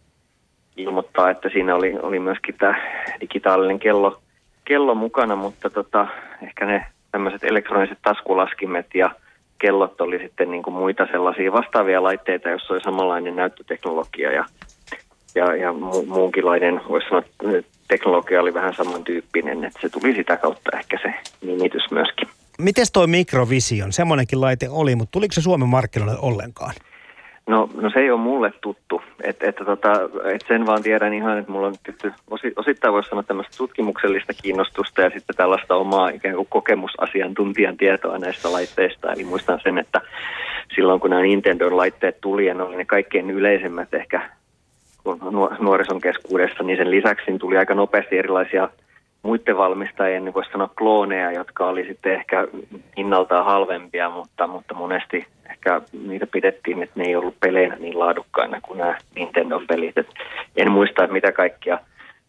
ilmoittaa, 0.76 1.30
että 1.30 1.48
siinä 1.48 1.74
oli, 1.74 1.94
oli 2.02 2.18
myöskin 2.18 2.54
tämä 2.58 2.74
digitaalinen 3.20 3.78
kello, 3.78 4.22
kello 4.64 4.94
mukana, 4.94 5.36
mutta 5.36 5.70
tota, 5.70 6.06
ehkä 6.42 6.66
ne 6.66 6.86
tämmöiset 7.12 7.44
elektroniset 7.44 7.98
taskulaskimet 8.02 8.86
ja 8.94 9.10
kellot 9.64 10.00
oli 10.00 10.18
sitten 10.18 10.50
niin 10.50 10.62
kuin 10.62 10.74
muita 10.74 11.06
sellaisia 11.12 11.52
vastaavia 11.52 12.02
laitteita, 12.02 12.48
joissa 12.48 12.74
oli 12.74 12.80
samanlainen 12.80 13.36
näyttöteknologia 13.36 14.32
ja 14.32 14.44
ja, 15.34 15.56
ja 15.56 15.70
mu- 15.70 16.06
muunkinlainen, 16.06 16.80
voisi 16.88 17.08
sanoa, 17.08 17.22
teknologia 17.88 18.40
oli 18.40 18.54
vähän 18.54 18.74
samantyyppinen, 18.74 19.64
että 19.64 19.78
se 19.80 19.88
tuli 19.88 20.14
sitä 20.14 20.36
kautta 20.36 20.78
ehkä 20.78 20.98
se 21.02 21.14
nimitys 21.46 21.90
myöskin. 21.90 22.28
Miten 22.58 22.86
toi 22.92 23.06
Mikrovision, 23.06 23.92
semmoinenkin 23.92 24.40
laite 24.40 24.68
oli, 24.70 24.96
mutta 24.96 25.12
tuliko 25.12 25.32
se 25.32 25.40
Suomen 25.40 25.68
markkinoille 25.68 26.18
ollenkaan? 26.22 26.74
No, 27.46 27.68
no 27.74 27.90
se 27.90 28.00
ei 28.00 28.10
ole 28.10 28.20
mulle 28.20 28.52
tuttu. 28.60 29.02
Et, 29.22 29.42
että 29.42 29.64
tota, 29.64 29.92
et 30.34 30.44
sen 30.48 30.66
vaan 30.66 30.82
tiedän 30.82 31.14
ihan, 31.14 31.38
että 31.38 31.52
mulla 31.52 31.66
on 31.66 31.74
tietty, 31.82 32.12
osi, 32.30 32.52
osittain 32.56 32.94
voisi 32.94 33.08
sanoa 33.08 33.22
tämmöistä 33.22 33.56
tutkimuksellista 33.56 34.32
kiinnostusta 34.42 35.02
ja 35.02 35.10
sitten 35.10 35.36
tällaista 35.36 35.74
omaa 35.74 36.08
ikään 36.08 36.34
kuin 36.34 36.46
kokemusasiantuntijan 36.50 37.76
tietoa 37.76 38.18
näistä 38.18 38.52
laitteista. 38.52 39.12
Eli 39.12 39.24
muistan 39.24 39.60
sen, 39.62 39.78
että 39.78 40.00
silloin 40.74 41.00
kun 41.00 41.10
nämä 41.10 41.22
Nintendo 41.22 41.76
laitteet 41.76 42.20
tuli 42.20 42.46
ja 42.46 42.54
ne 42.54 42.62
oli 42.62 42.76
ne 42.76 42.84
kaikkein 42.84 43.30
yleisemmät 43.30 43.94
ehkä 43.94 44.30
nuorison 45.58 46.00
keskuudessa, 46.00 46.64
niin 46.64 46.78
sen 46.78 46.90
lisäksi 46.90 47.38
tuli 47.38 47.56
aika 47.56 47.74
nopeasti 47.74 48.18
erilaisia 48.18 48.68
muiden 49.24 49.56
valmistajien, 49.56 50.24
niin 50.24 50.34
voisi 50.34 50.50
sanoa 50.50 50.70
klooneja, 50.78 51.32
jotka 51.32 51.66
oli 51.66 51.86
sitten 51.86 52.12
ehkä 52.12 52.48
hinnaltaan 52.96 53.44
halvempia, 53.44 54.10
mutta, 54.10 54.46
mutta 54.46 54.74
monesti 54.74 55.26
ehkä 55.50 55.80
niitä 56.06 56.26
pidettiin, 56.26 56.82
että 56.82 57.00
ne 57.00 57.06
ei 57.06 57.16
ollut 57.16 57.40
peleinä 57.40 57.76
niin 57.76 57.98
laadukkaina 57.98 58.60
kuin 58.60 58.78
nämä 58.78 58.98
Nintendo-pelit. 59.14 59.98
Et 59.98 60.08
en 60.56 60.70
muista, 60.70 61.04
että 61.04 61.12
mitä 61.12 61.32
kaikkia 61.32 61.78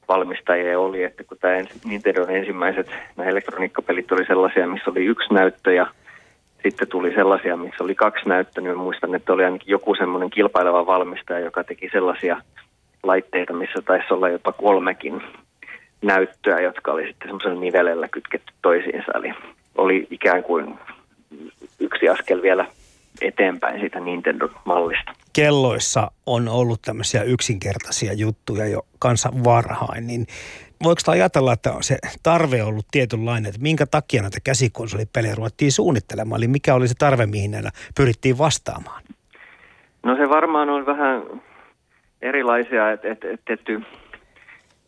valmistajia 0.07 0.79
oli, 0.79 1.03
että 1.03 1.23
kun 1.23 1.37
tämä 1.37 1.53
Nintendo 1.85 2.25
ensimmäiset 2.27 2.89
nämä 3.15 3.29
elektroniikkapelit 3.29 4.11
oli 4.11 4.25
sellaisia, 4.25 4.67
missä 4.67 4.91
oli 4.91 5.05
yksi 5.05 5.33
näyttö 5.33 5.73
ja 5.73 5.87
sitten 6.63 6.87
tuli 6.87 7.13
sellaisia, 7.13 7.57
missä 7.57 7.83
oli 7.83 7.95
kaksi 7.95 8.29
näyttöä, 8.29 8.63
niin 8.63 8.77
muistan, 8.77 9.15
että 9.15 9.33
oli 9.33 9.45
ainakin 9.45 9.71
joku 9.71 9.95
semmoinen 9.95 10.29
kilpaileva 10.29 10.85
valmistaja, 10.85 11.39
joka 11.39 11.63
teki 11.63 11.89
sellaisia 11.91 12.41
laitteita, 13.03 13.53
missä 13.53 13.81
taisi 13.81 14.13
olla 14.13 14.29
jopa 14.29 14.51
kolmekin 14.51 15.21
näyttöä, 16.05 16.59
jotka 16.59 16.91
oli 16.91 17.07
sitten 17.07 17.27
semmoisella 17.27 17.59
nivelellä 17.59 18.07
kytketty 18.07 18.53
toisiinsa. 18.62 19.12
Eli 19.15 19.33
oli 19.77 20.07
ikään 20.12 20.43
kuin 20.43 20.79
yksi 21.79 22.09
askel 22.09 22.41
vielä 22.41 22.67
eteenpäin 23.21 23.79
siitä 23.79 24.00
Nintendo-mallista. 24.00 25.13
Kelloissa 25.33 26.12
on 26.25 26.47
ollut 26.50 26.81
tämmöisiä 26.81 27.24
yksinkertaisia 27.24 28.13
juttuja 28.13 28.67
jo 28.67 28.81
kanssa 29.00 29.29
varhain, 29.43 30.07
niin 30.07 30.27
voiko 30.83 31.01
ajatella, 31.07 31.53
että 31.53 31.74
se 31.81 31.97
tarve 32.24 32.63
on 32.63 32.69
ollut 32.69 32.85
tietynlainen, 32.91 33.50
että 33.50 33.62
minkä 33.62 33.85
takia 33.85 34.21
näitä 34.21 34.38
käsikonsolipelejä 34.43 35.35
ruvettiin 35.35 35.71
suunnittelemaan, 35.71 36.39
eli 36.39 36.47
mikä 36.47 36.75
oli 36.75 36.88
se 36.88 36.95
tarve, 37.00 37.25
mihin 37.25 37.51
näillä 37.51 37.69
pyrittiin 37.97 38.38
vastaamaan? 38.38 39.01
No 40.03 40.15
se 40.15 40.29
varmaan 40.29 40.69
on 40.69 40.85
vähän 40.85 41.24
erilaisia, 42.21 42.91
että 42.91 43.12
et, 43.12 43.24
et, 43.24 43.41
et, 43.50 43.59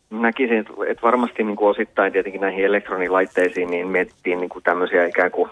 näkisin, 0.09 0.65
että 0.87 1.01
varmasti 1.01 1.43
niin 1.43 1.55
kuin 1.55 1.69
osittain 1.69 2.13
tietenkin 2.13 2.41
näihin 2.41 2.65
elektronilaitteisiin 2.65 3.69
niin 3.69 3.87
mietittiin 3.87 4.39
niin 4.39 4.49
kuin 4.49 4.63
tämmöisiä 4.63 5.05
ikään 5.05 5.31
kuin 5.31 5.49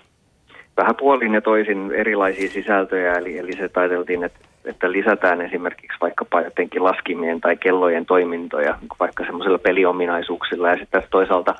vähän 0.77 0.95
puolin 0.95 1.33
ja 1.33 1.41
toisin 1.41 1.91
erilaisia 1.91 2.50
sisältöjä, 2.50 3.13
eli, 3.13 3.38
eli 3.38 3.53
se 3.53 3.69
taiteltiin, 3.69 4.24
että, 4.24 4.39
että 4.65 4.91
lisätään 4.91 5.41
esimerkiksi 5.41 5.97
vaikkapa 6.01 6.41
jotenkin 6.41 6.83
laskimien 6.83 7.41
tai 7.41 7.57
kellojen 7.57 8.05
toimintoja, 8.05 8.77
vaikka 9.00 9.25
semmoisilla 9.25 9.57
peliominaisuuksilla, 9.57 10.69
ja 10.69 10.77
sitten 10.77 11.03
toisaalta 11.12 11.55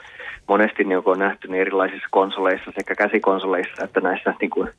monesti 0.48 0.84
niin 0.84 1.02
on 1.06 1.20
nähty 1.20 1.48
niin 1.48 1.62
erilaisissa 1.62 2.08
konsoleissa 2.12 2.72
sekä 2.78 2.96
käsikonsoleissa 2.96 3.84
että 3.84 4.02
näissä 4.02 4.34
niin 4.42 4.50
kuin 4.50 4.70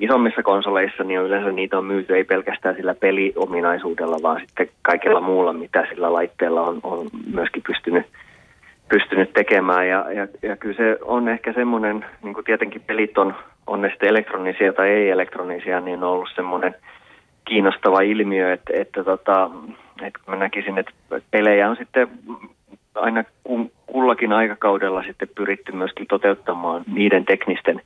isommissa 0.00 0.42
konsoleissa 0.42 1.04
niin 1.04 1.20
yleensä 1.20 1.52
niitä 1.52 1.78
on 1.78 1.84
myyty 1.84 2.16
ei 2.16 2.24
pelkästään 2.24 2.76
sillä 2.76 2.94
peliominaisuudella, 2.94 4.16
vaan 4.22 4.40
sitten 4.40 4.68
kaikella 4.82 5.20
muulla, 5.20 5.52
mitä 5.52 5.86
sillä 5.90 6.12
laitteella 6.12 6.62
on, 6.62 6.80
on 6.82 7.06
myöskin 7.32 7.62
pystynyt, 7.66 8.06
pystynyt 8.88 9.32
tekemään. 9.32 9.88
Ja, 9.88 10.12
ja, 10.12 10.28
ja 10.42 10.56
kyllä 10.56 10.76
se 10.76 10.98
on 11.02 11.28
ehkä 11.28 11.52
semmoinen, 11.52 12.04
niin 12.22 12.34
kuin 12.34 12.44
tietenkin 12.44 12.82
pelit 12.86 13.18
on, 13.18 13.34
on 13.66 13.82
ne 13.82 13.88
sitten 13.88 14.08
elektronisia 14.08 14.72
tai 14.72 14.88
ei-elektronisia, 14.88 15.80
niin 15.80 16.02
on 16.02 16.10
ollut 16.10 16.30
semmoinen 16.34 16.74
kiinnostava 17.44 18.00
ilmiö, 18.00 18.52
että, 18.52 18.72
että, 18.76 19.04
tota, 19.04 19.50
että 20.02 20.20
mä 20.26 20.36
näkisin, 20.36 20.78
että 20.78 20.92
pelejä 21.30 21.70
on 21.70 21.76
sitten 21.76 22.08
aina 22.94 23.24
kullakin 23.86 24.32
aikakaudella 24.32 25.02
sitten 25.02 25.28
pyritty 25.34 25.72
myöskin 25.72 26.06
toteuttamaan 26.06 26.82
niiden 26.94 27.24
teknisten 27.24 27.80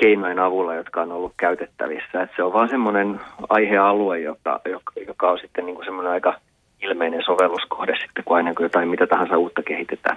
keinojen 0.00 0.38
avulla, 0.38 0.74
jotka 0.74 1.02
on 1.02 1.12
ollut 1.12 1.32
käytettävissä. 1.36 2.22
Et 2.22 2.30
se 2.36 2.42
on 2.42 2.52
vaan 2.52 2.68
semmoinen 2.68 3.20
aihealue, 3.48 4.20
joka, 4.20 4.60
joka 5.06 5.30
on 5.30 5.38
sitten 5.38 5.66
niin 5.66 5.74
kuin 5.74 5.84
semmoinen 5.84 6.12
aika 6.12 6.40
ilmeinen 6.82 7.22
sovelluskohde 7.24 7.94
sitten, 8.00 8.24
kun 8.24 8.36
aina 8.36 8.54
kun 8.54 8.64
jotain 8.64 8.88
mitä 8.88 9.06
tahansa 9.06 9.38
uutta 9.38 9.62
kehitetään. 9.62 10.16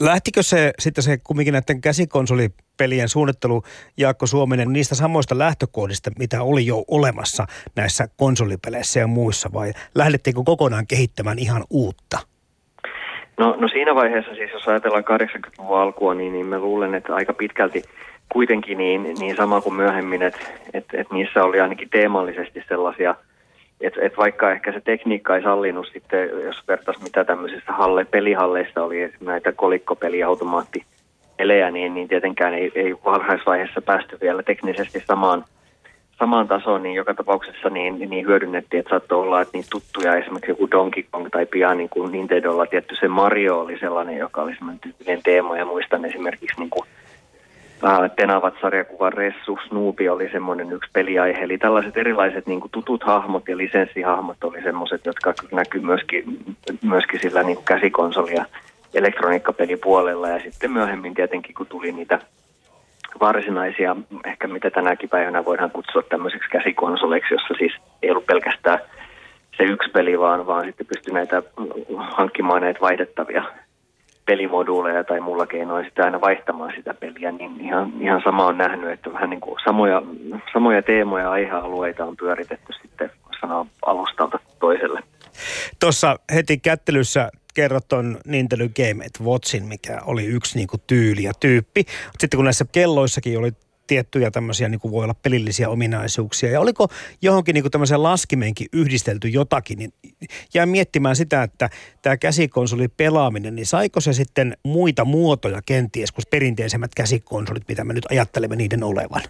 Lähtikö 0.00 0.42
se 0.42 0.72
sitten 0.78 1.04
se 1.04 1.18
kumminkin 1.24 1.52
näiden 1.52 1.80
käsikonsolipelien 1.80 3.08
suunnittelu 3.08 3.62
Jaakko 3.96 4.26
Suominen 4.26 4.72
niistä 4.72 4.94
samoista 4.94 5.38
lähtökohdista, 5.38 6.10
mitä 6.18 6.42
oli 6.42 6.66
jo 6.66 6.84
olemassa 6.88 7.46
näissä 7.76 8.08
konsolipeleissä 8.16 9.00
ja 9.00 9.06
muissa 9.06 9.50
vai 9.54 9.72
lähdettiinkö 9.94 10.42
kokonaan 10.44 10.86
kehittämään 10.86 11.38
ihan 11.38 11.64
uutta? 11.70 12.18
No, 13.38 13.56
no 13.58 13.68
siinä 13.68 13.94
vaiheessa 13.94 14.34
siis, 14.34 14.52
jos 14.52 14.68
ajatellaan 14.68 15.04
80-luvun 15.04 15.78
alkua, 15.78 16.14
niin, 16.14 16.32
niin 16.32 16.46
mä 16.46 16.58
luulen, 16.58 16.94
että 16.94 17.14
aika 17.14 17.32
pitkälti 17.32 17.82
kuitenkin 18.32 18.78
niin, 18.78 19.14
niin 19.18 19.36
sama 19.36 19.60
kuin 19.60 19.74
myöhemmin, 19.74 20.22
että 20.22 20.46
et, 20.74 20.84
et 20.92 21.10
niissä 21.10 21.44
oli 21.44 21.60
ainakin 21.60 21.90
teemallisesti 21.90 22.64
sellaisia, 22.68 23.14
että 23.80 24.00
et 24.02 24.16
vaikka 24.16 24.52
ehkä 24.52 24.72
se 24.72 24.80
tekniikka 24.80 25.36
ei 25.36 25.42
sallinut 25.42 25.88
sitten, 25.92 26.28
jos 26.44 26.68
vertaisi 26.68 27.02
mitä 27.02 27.24
tämmöisissä 27.24 27.72
halle, 27.72 28.04
pelihalleissa 28.04 28.84
oli 28.84 29.12
näitä 29.20 29.52
kolikkopeliautomaatti 29.52 30.84
pelejä, 31.36 31.70
niin, 31.70 31.94
niin 31.94 32.08
tietenkään 32.08 32.54
ei, 32.54 32.72
ei 32.74 32.94
varhaisvaiheessa 33.04 33.82
päästy 33.82 34.18
vielä 34.20 34.42
teknisesti 34.42 35.02
samaan, 35.06 35.44
samaan 36.18 36.48
tasoon, 36.48 36.82
niin 36.82 36.94
joka 36.94 37.14
tapauksessa 37.14 37.68
niin, 37.68 38.10
niin 38.10 38.26
hyödynnettiin, 38.26 38.78
että 38.78 38.90
saattoi 38.90 39.20
olla, 39.20 39.40
että 39.40 39.58
niin 39.58 39.64
tuttuja 39.70 40.16
esimerkiksi 40.16 40.50
joku 40.50 40.70
Donkey 40.70 41.04
Kong 41.10 41.28
tai 41.30 41.46
pian 41.46 41.76
niin 41.76 41.88
kuin 41.88 42.12
Nintendolla 42.12 42.66
tietty 42.66 42.96
se 43.00 43.08
Mario 43.08 43.60
oli 43.60 43.78
sellainen, 43.78 44.16
joka 44.16 44.42
oli 44.42 44.54
semmoinen 44.54 44.80
tyyppinen 44.80 45.22
teema 45.22 45.58
ja 45.58 45.64
muistan 45.66 46.04
esimerkiksi 46.04 46.60
niin 46.60 46.70
kuin 46.70 46.86
Tenavat 48.16 48.54
sarjakuvan 48.60 49.12
Ressu, 49.12 49.58
Snoopy 49.68 50.08
oli 50.08 50.28
semmoinen 50.32 50.72
yksi 50.72 50.90
peliaihe. 50.92 51.42
Eli 51.42 51.58
tällaiset 51.58 51.96
erilaiset 51.96 52.46
niin 52.46 52.60
kuin 52.60 52.70
tutut 52.70 53.02
hahmot 53.04 53.48
ja 53.48 53.56
lisenssihahmot 53.56 54.44
oli 54.44 54.62
semmoiset, 54.62 55.06
jotka 55.06 55.34
näkyy 55.52 55.80
myöskin, 55.80 56.24
myöskin 56.82 57.20
sillä 57.20 57.42
niin 57.42 57.56
kuin 57.56 57.64
käsikonsoli- 57.64 58.34
ja 58.34 58.44
elektroniikkapelipuolella. 58.94 60.28
Ja 60.28 60.40
sitten 60.40 60.72
myöhemmin 60.72 61.14
tietenkin, 61.14 61.54
kun 61.54 61.66
tuli 61.66 61.92
niitä 61.92 62.18
varsinaisia, 63.20 63.96
ehkä 64.24 64.48
mitä 64.48 64.70
tänäkin 64.70 65.08
päivänä 65.08 65.44
voidaan 65.44 65.70
kutsua 65.70 66.02
tämmöiseksi 66.02 66.50
käsikonsoleiksi, 66.50 67.34
jossa 67.34 67.54
siis 67.58 67.72
ei 68.02 68.10
ollut 68.10 68.26
pelkästään 68.26 68.78
se 69.56 69.62
yksi 69.62 69.90
peli, 69.90 70.18
vaan, 70.18 70.46
vaan 70.46 70.64
sitten 70.64 70.86
pystyi 70.86 71.14
näitä 71.14 71.42
hankkimaan 71.98 72.62
näitä 72.62 72.80
vaihdettavia 72.80 73.44
pelimoduuleja 74.26 75.04
tai 75.04 75.20
mulla 75.20 75.46
keinoin 75.46 75.84
sitä 75.84 76.04
aina 76.04 76.20
vaihtamaan 76.20 76.72
sitä 76.76 76.94
peliä, 76.94 77.32
niin 77.32 77.60
ihan, 77.60 77.92
ihan 78.00 78.20
sama 78.24 78.46
on 78.46 78.58
nähnyt, 78.58 78.90
että 78.90 79.12
vähän 79.12 79.30
niin 79.30 79.40
kuin 79.40 79.58
samoja, 79.64 80.02
samoja 80.52 80.82
teemoja 80.82 81.24
ja 81.24 81.30
aihealueita 81.30 82.04
on 82.04 82.16
pyöritetty 82.16 82.72
sitten 82.82 83.10
sanoa 83.40 83.66
alustalta 83.86 84.38
toiselle. 84.60 85.02
Tuossa 85.80 86.18
heti 86.34 86.58
kättelyssä 86.58 87.30
kerrot 87.54 87.88
ton 87.88 88.18
Nintendo 88.26 88.64
Game 88.76 89.04
Watchin, 89.22 89.64
mikä 89.64 89.98
oli 90.06 90.24
yksi 90.26 90.58
niin 90.58 90.68
kuin 90.68 90.82
tyyli 90.86 91.22
ja 91.22 91.32
tyyppi. 91.40 91.84
Sitten 92.18 92.38
kun 92.38 92.44
näissä 92.44 92.64
kelloissakin 92.72 93.38
oli 93.38 93.50
tiettyjä 93.92 94.30
tämmöisiä 94.30 94.68
niin 94.68 94.80
kuin 94.80 94.92
voi 94.92 95.04
olla 95.04 95.14
pelillisiä 95.22 95.68
ominaisuuksia. 95.68 96.50
Ja 96.50 96.60
oliko 96.60 96.88
johonkin 97.22 97.54
niin 97.54 97.62
kuin 97.62 97.70
tämmöiseen 97.70 98.02
laskimeenkin 98.02 98.66
yhdistelty 98.72 99.28
jotakin, 99.28 99.78
niin 99.78 99.92
jäin 100.54 100.68
miettimään 100.68 101.16
sitä, 101.16 101.42
että 101.42 101.70
tämä 102.02 102.16
käsikonsoli 102.16 102.88
pelaaminen, 102.88 103.54
niin 103.54 103.66
saiko 103.66 104.00
se 104.00 104.12
sitten 104.12 104.56
muita 104.64 105.04
muotoja 105.04 105.60
kenties 105.66 106.12
kuin 106.12 106.24
perinteisemmät 106.30 106.90
käsikonsolit, 106.96 107.68
mitä 107.68 107.84
me 107.84 107.92
nyt 107.92 108.06
ajattelemme 108.10 108.56
niiden 108.56 108.84
olevan? 108.84 109.22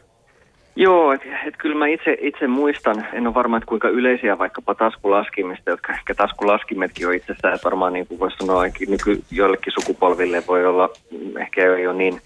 Joo, 0.76 1.12
että 1.12 1.28
et 1.46 1.54
kyllä 1.58 1.76
mä 1.76 1.86
itse, 1.86 2.16
itse 2.20 2.46
muistan, 2.46 3.06
en 3.12 3.26
ole 3.26 3.34
varma, 3.34 3.56
että 3.56 3.66
kuinka 3.66 3.88
yleisiä 3.88 4.38
vaikkapa 4.38 4.74
taskulaskimista, 4.74 5.70
jotka 5.70 5.92
ehkä 5.92 6.14
taskulaskimetkin 6.14 7.06
on 7.06 7.14
itsessään, 7.14 7.54
että 7.54 7.64
varmaan 7.64 7.92
niin 7.92 8.06
kuin 8.06 8.20
voisi 8.20 8.36
sanoa 8.36 8.62
nyky, 8.88 9.22
joillekin 9.30 9.72
sukupolville 9.80 10.42
voi 10.48 10.66
olla, 10.66 10.90
ehkä 11.40 11.76
ei 11.76 11.86
ole 11.86 11.96
niin 11.96 12.20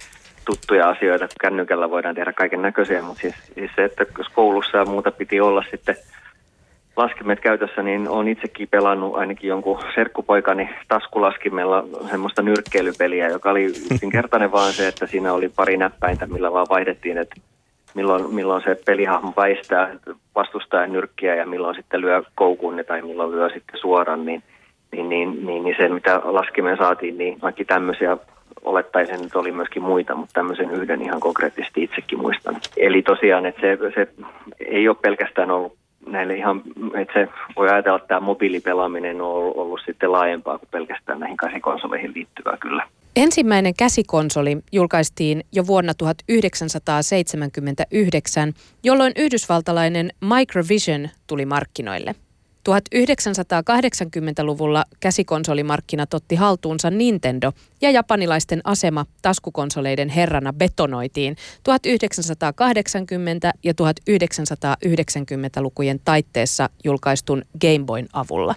tuttuja 0.46 0.88
asioita, 0.88 1.26
kännykällä 1.40 1.90
voidaan 1.90 2.14
tehdä 2.14 2.32
kaiken 2.32 2.62
näköisiä, 2.62 3.02
mutta 3.02 3.20
siis, 3.20 3.34
siis 3.54 3.70
se, 3.76 3.84
että 3.84 4.06
jos 4.18 4.28
koulussa 4.28 4.78
ja 4.78 4.84
muuta 4.84 5.10
piti 5.10 5.40
olla 5.40 5.64
sitten 5.70 5.96
laskimet 6.96 7.40
käytössä, 7.40 7.82
niin 7.82 8.08
olen 8.08 8.28
itsekin 8.28 8.68
pelannut 8.68 9.16
ainakin 9.16 9.48
jonkun 9.48 9.78
serkkupoikani 9.94 10.70
taskulaskimella 10.88 11.84
semmoista 12.10 12.42
nyrkkeilypeliä, 12.42 13.28
joka 13.28 13.50
oli 13.50 13.64
yksinkertainen 13.64 14.52
vaan 14.52 14.72
se, 14.72 14.88
että 14.88 15.06
siinä 15.06 15.32
oli 15.32 15.48
pari 15.48 15.76
näppäintä, 15.76 16.26
millä 16.26 16.52
vaan 16.52 16.66
vaihdettiin, 16.70 17.18
että 17.18 17.36
milloin, 17.94 18.34
milloin 18.34 18.62
se 18.62 18.76
pelihahmo 18.86 19.32
väistää 19.36 19.94
vastustajan 20.34 20.92
nyrkkiä 20.92 21.34
ja 21.34 21.46
milloin 21.46 21.76
sitten 21.76 22.00
lyö 22.00 22.22
koukun 22.34 22.84
tai 22.86 23.02
milloin 23.02 23.32
lyö 23.32 23.48
sitten 23.48 23.80
suoran, 23.80 24.26
niin, 24.26 24.42
niin, 24.92 25.08
niin, 25.08 25.46
niin, 25.46 25.64
niin 25.64 25.76
se 25.78 25.88
mitä 25.88 26.20
laskimeen 26.24 26.76
saatiin, 26.76 27.18
niin 27.18 27.40
kaikki 27.40 27.64
tämmöisiä 27.64 28.16
olettaisin, 28.66 29.24
että 29.24 29.38
oli 29.38 29.52
myöskin 29.52 29.82
muita, 29.82 30.14
mutta 30.14 30.32
tämmöisen 30.32 30.70
yhden 30.70 31.02
ihan 31.02 31.20
konkreettisesti 31.20 31.82
itsekin 31.82 32.20
muistan. 32.20 32.56
Eli 32.76 33.02
tosiaan, 33.02 33.46
että 33.46 33.60
se, 33.60 33.78
se 33.94 34.08
ei 34.66 34.88
ole 34.88 34.96
pelkästään 35.02 35.50
ollut 35.50 35.76
näille 36.06 36.36
ihan, 36.36 36.62
että 36.94 37.14
se 37.14 37.28
voi 37.56 37.68
ajatella, 37.68 37.96
että 37.96 38.08
tämä 38.08 38.20
mobiilipelaaminen 38.20 39.20
on 39.20 39.30
ollut, 39.30 39.56
ollut 39.56 39.80
sitten 39.86 40.12
laajempaa 40.12 40.58
kuin 40.58 40.68
pelkästään 40.70 41.20
näihin 41.20 41.36
käsikonsoleihin 41.36 42.12
liittyvää 42.14 42.56
kyllä. 42.60 42.88
Ensimmäinen 43.16 43.74
käsikonsoli 43.78 44.58
julkaistiin 44.72 45.44
jo 45.52 45.66
vuonna 45.66 45.94
1979, 45.94 48.52
jolloin 48.84 49.12
yhdysvaltalainen 49.16 50.10
Microvision 50.20 51.08
tuli 51.26 51.46
markkinoille. 51.46 52.14
1980-luvulla 52.68 54.84
käsikonsolimarkkinat 55.00 56.14
otti 56.14 56.34
haltuunsa 56.34 56.90
Nintendo 56.90 57.52
ja 57.80 57.90
japanilaisten 57.90 58.60
asema 58.64 59.06
taskukonsoleiden 59.22 60.08
herrana 60.08 60.52
betonoitiin 60.52 61.36
1980- 61.36 61.38
ja 63.64 63.72
1990-lukujen 63.72 66.00
taitteessa 66.04 66.70
julkaistun 66.84 67.42
Game 67.60 67.84
Boyn 67.86 68.08
avulla. 68.12 68.54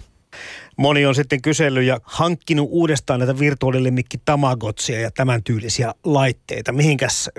Moni 0.76 1.06
on 1.06 1.14
sitten 1.14 1.42
kysellyt 1.42 1.84
ja 1.84 2.00
hankkinut 2.02 2.68
uudestaan 2.70 3.20
näitä 3.20 3.38
virtuaalilemmikki 3.38 4.18
Tamagotsia 4.24 5.00
ja 5.00 5.10
tämän 5.10 5.44
tyylisiä 5.44 5.94
laitteita. 6.04 6.72
Mihinkäs 6.72 7.30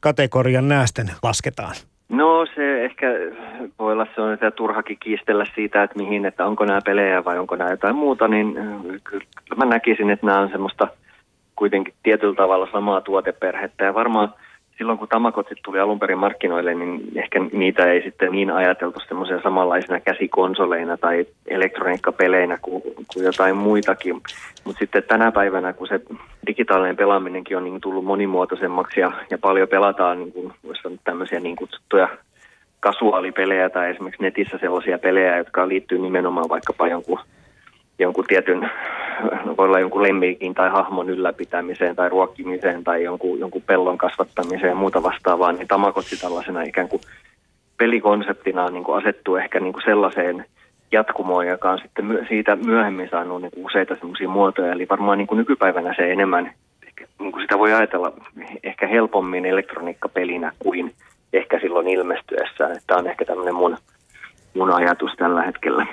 kategorian 0.00 0.68
näästen 0.68 1.10
lasketaan? 1.22 1.76
No 2.12 2.46
se 2.54 2.84
ehkä 2.84 3.06
voi 3.78 3.92
olla 3.92 4.06
se 4.14 4.20
on 4.20 4.32
että 4.32 4.50
turhakin 4.50 4.96
kiistellä 5.00 5.46
siitä, 5.54 5.82
että 5.82 5.98
mihin, 5.98 6.24
että 6.24 6.46
onko 6.46 6.64
nämä 6.64 6.80
pelejä 6.84 7.24
vai 7.24 7.38
onko 7.38 7.56
nämä 7.56 7.70
jotain 7.70 7.96
muuta, 7.96 8.28
niin 8.28 8.54
kyllä 9.04 9.24
mä 9.56 9.64
näkisin, 9.64 10.10
että 10.10 10.26
nämä 10.26 10.40
on 10.40 10.48
semmoista 10.48 10.88
kuitenkin 11.56 11.94
tietyllä 12.02 12.34
tavalla 12.34 12.68
samaa 12.72 13.00
tuoteperhettä. 13.00 13.84
Ja 13.84 13.94
varmaan– 13.94 14.34
silloin 14.78 14.98
kun 14.98 15.08
Tamakotsit 15.08 15.58
tuli 15.64 15.80
alun 15.80 15.98
perin 15.98 16.18
markkinoille, 16.18 16.74
niin 16.74 17.00
ehkä 17.16 17.40
niitä 17.52 17.92
ei 17.92 18.02
sitten 18.02 18.32
niin 18.32 18.50
ajateltu 18.50 19.00
semmoisia 19.08 19.42
samanlaisina 19.42 20.00
käsikonsoleina 20.00 20.96
tai 20.96 21.26
elektroniikkapeleinä 21.46 22.58
kuin, 22.62 22.82
kuin 22.82 23.24
jotain 23.24 23.56
muitakin. 23.56 24.14
Mutta 24.64 24.78
sitten 24.78 25.02
tänä 25.02 25.32
päivänä, 25.32 25.72
kun 25.72 25.88
se 25.88 26.00
digitaalinen 26.46 26.96
pelaaminenkin 26.96 27.56
on 27.56 27.64
niin 27.64 27.80
tullut 27.80 28.04
monimuotoisemmaksi 28.04 29.00
ja, 29.00 29.12
ja 29.30 29.38
paljon 29.38 29.68
pelataan 29.68 30.18
niin 30.18 30.32
kuin, 30.32 30.52
tämmöisiä 31.04 31.40
niin 31.40 31.56
kutsuttuja 31.56 32.08
kasuaalipelejä 32.80 33.70
tai 33.70 33.90
esimerkiksi 33.90 34.22
netissä 34.22 34.58
sellaisia 34.58 34.98
pelejä, 34.98 35.36
jotka 35.36 35.68
liittyy 35.68 35.98
nimenomaan 35.98 36.48
vaikkapa 36.48 36.88
jonkun 36.88 37.18
jonkun 37.98 38.24
tietyn, 38.28 38.70
voi 39.58 39.66
olla 39.66 39.80
jonkun 39.80 40.02
lemmikin 40.02 40.54
tai 40.54 40.70
hahmon 40.70 41.10
ylläpitämiseen 41.10 41.96
tai 41.96 42.08
ruokkimiseen 42.08 42.84
tai 42.84 43.02
jonkun, 43.04 43.38
jonkun 43.38 43.62
pellon 43.62 43.98
kasvattamiseen 43.98 44.70
ja 44.70 44.74
muuta 44.74 45.02
vastaavaa, 45.02 45.52
niin 45.52 45.68
Tamagotchi 45.68 46.16
tällaisena 46.16 46.62
ikään 46.62 46.88
kuin 46.88 47.02
pelikonseptina 47.78 48.70
niin 48.70 48.84
kuin 48.84 48.98
asettuu 48.98 49.36
ehkä 49.36 49.60
niin 49.60 49.72
kuin 49.72 49.84
sellaiseen 49.84 50.44
jatkumoon, 50.92 51.46
joka 51.46 51.70
on 51.70 51.78
sitten 51.78 52.26
siitä 52.28 52.56
myöhemmin 52.56 53.08
saanut 53.10 53.42
niin 53.42 53.50
kuin 53.50 53.66
useita 53.66 53.96
semmoisia 53.96 54.28
muotoja. 54.28 54.72
Eli 54.72 54.86
varmaan 54.90 55.18
niin 55.18 55.26
kuin 55.26 55.38
nykypäivänä 55.38 55.94
se 55.96 56.12
enemmän, 56.12 56.52
niin 57.18 57.32
kuin 57.32 57.42
sitä 57.42 57.58
voi 57.58 57.72
ajatella 57.72 58.12
ehkä 58.62 58.86
helpommin 58.86 59.46
elektroniikkapelinä 59.46 60.52
kuin 60.58 60.94
ehkä 61.32 61.60
silloin 61.60 61.88
ilmestyessään. 61.88 62.76
Tämä 62.86 62.98
on 62.98 63.06
ehkä 63.06 63.24
tämmöinen 63.24 63.54
mun, 63.54 63.76
mun 64.54 64.70
ajatus 64.70 65.12
tällä 65.16 65.42
hetkellä. 65.42 65.86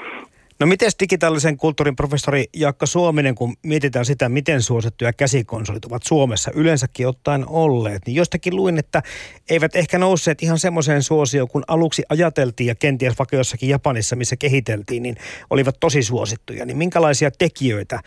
No 0.60 0.66
miten 0.68 0.90
digitaalisen 1.00 1.58
kulttuurin 1.58 1.96
professori 1.96 2.46
Jaakka 2.56 2.86
Suominen, 2.86 3.36
kun 3.36 3.54
mietitään 3.64 4.06
sitä, 4.06 4.30
miten 4.30 4.62
suosittuja 4.62 5.14
käsikonsolit 5.14 5.86
ovat 5.86 6.04
Suomessa 6.04 6.52
yleensäkin 6.56 7.08
ottaen 7.08 7.46
olleet, 7.48 8.02
niin 8.06 8.16
jostakin 8.16 8.56
luin, 8.56 8.78
että 8.78 9.02
eivät 9.50 9.76
ehkä 9.76 9.98
nousseet 9.98 10.44
ihan 10.44 10.60
semmoiseen 10.60 11.04
suosioon, 11.04 11.48
kun 11.48 11.64
aluksi 11.68 12.04
ajateltiin 12.10 12.68
ja 12.68 12.76
kenties 12.76 13.20
vaikka 13.20 13.36
jossakin 13.36 13.70
Japanissa, 13.70 14.16
missä 14.16 14.36
kehiteltiin, 14.36 15.04
niin 15.04 15.16
olivat 15.50 15.76
tosi 15.80 16.04
suosittuja. 16.04 16.66
Niin 16.66 16.78
minkälaisia 16.78 17.32
tekijöitä 17.32 18.00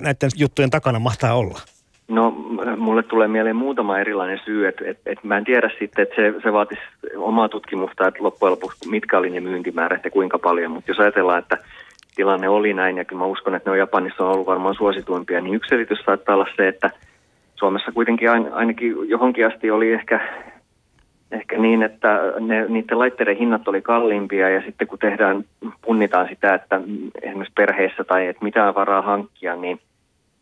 näiden 0.00 0.30
juttujen 0.36 0.70
takana 0.70 0.98
mahtaa 0.98 1.34
olla? 1.34 1.60
No 2.08 2.30
mulle 2.76 3.02
tulee 3.02 3.28
mieleen 3.28 3.56
muutama 3.56 3.98
erilainen 3.98 4.40
syy, 4.44 4.68
että 4.68 4.84
et, 4.90 4.98
et 5.06 5.24
mä 5.24 5.36
en 5.38 5.44
tiedä 5.44 5.70
sitten, 5.78 6.02
että 6.02 6.14
se, 6.16 6.34
se 6.42 6.52
vaatisi 6.52 6.80
omaa 7.16 7.48
tutkimusta, 7.48 8.08
että 8.08 8.22
loppujen 8.22 8.50
lopuksi 8.50 8.88
mitkä 8.88 9.18
oli 9.18 9.30
ne 9.30 9.40
myyntimäärät 9.40 10.04
ja 10.04 10.10
kuinka 10.10 10.38
paljon, 10.38 10.72
mutta 10.72 10.90
jos 10.90 10.98
ajatellaan, 10.98 11.38
että 11.38 11.58
tilanne 12.16 12.48
oli 12.48 12.74
näin, 12.74 12.96
ja 12.96 13.04
kyllä 13.04 13.20
mä 13.20 13.26
uskon, 13.26 13.54
että 13.54 13.70
ne 13.70 13.72
on 13.72 13.78
Japanissa 13.78 14.24
on 14.24 14.32
ollut 14.32 14.46
varmaan 14.46 14.74
suosituimpia, 14.74 15.40
niin 15.40 15.54
yksi 15.54 15.68
selitys 15.68 15.98
saattaa 15.98 16.34
olla 16.34 16.46
se, 16.56 16.68
että 16.68 16.90
Suomessa 17.54 17.92
kuitenkin 17.92 18.30
ainakin 18.52 18.94
johonkin 19.08 19.46
asti 19.46 19.70
oli 19.70 19.92
ehkä, 19.92 20.20
ehkä 21.32 21.58
niin, 21.58 21.82
että 21.82 22.20
ne, 22.40 22.66
niiden 22.68 22.98
laitteiden 22.98 23.36
hinnat 23.36 23.68
oli 23.68 23.82
kalliimpia, 23.82 24.50
ja 24.50 24.62
sitten 24.62 24.86
kun 24.86 24.98
tehdään, 24.98 25.44
punnitaan 25.82 26.28
sitä, 26.28 26.54
että 26.54 26.80
esimerkiksi 27.22 27.52
perheessä 27.56 28.04
tai 28.04 28.26
että 28.26 28.44
mitä 28.44 28.74
varaa 28.74 29.02
hankkia, 29.02 29.56
niin 29.56 29.80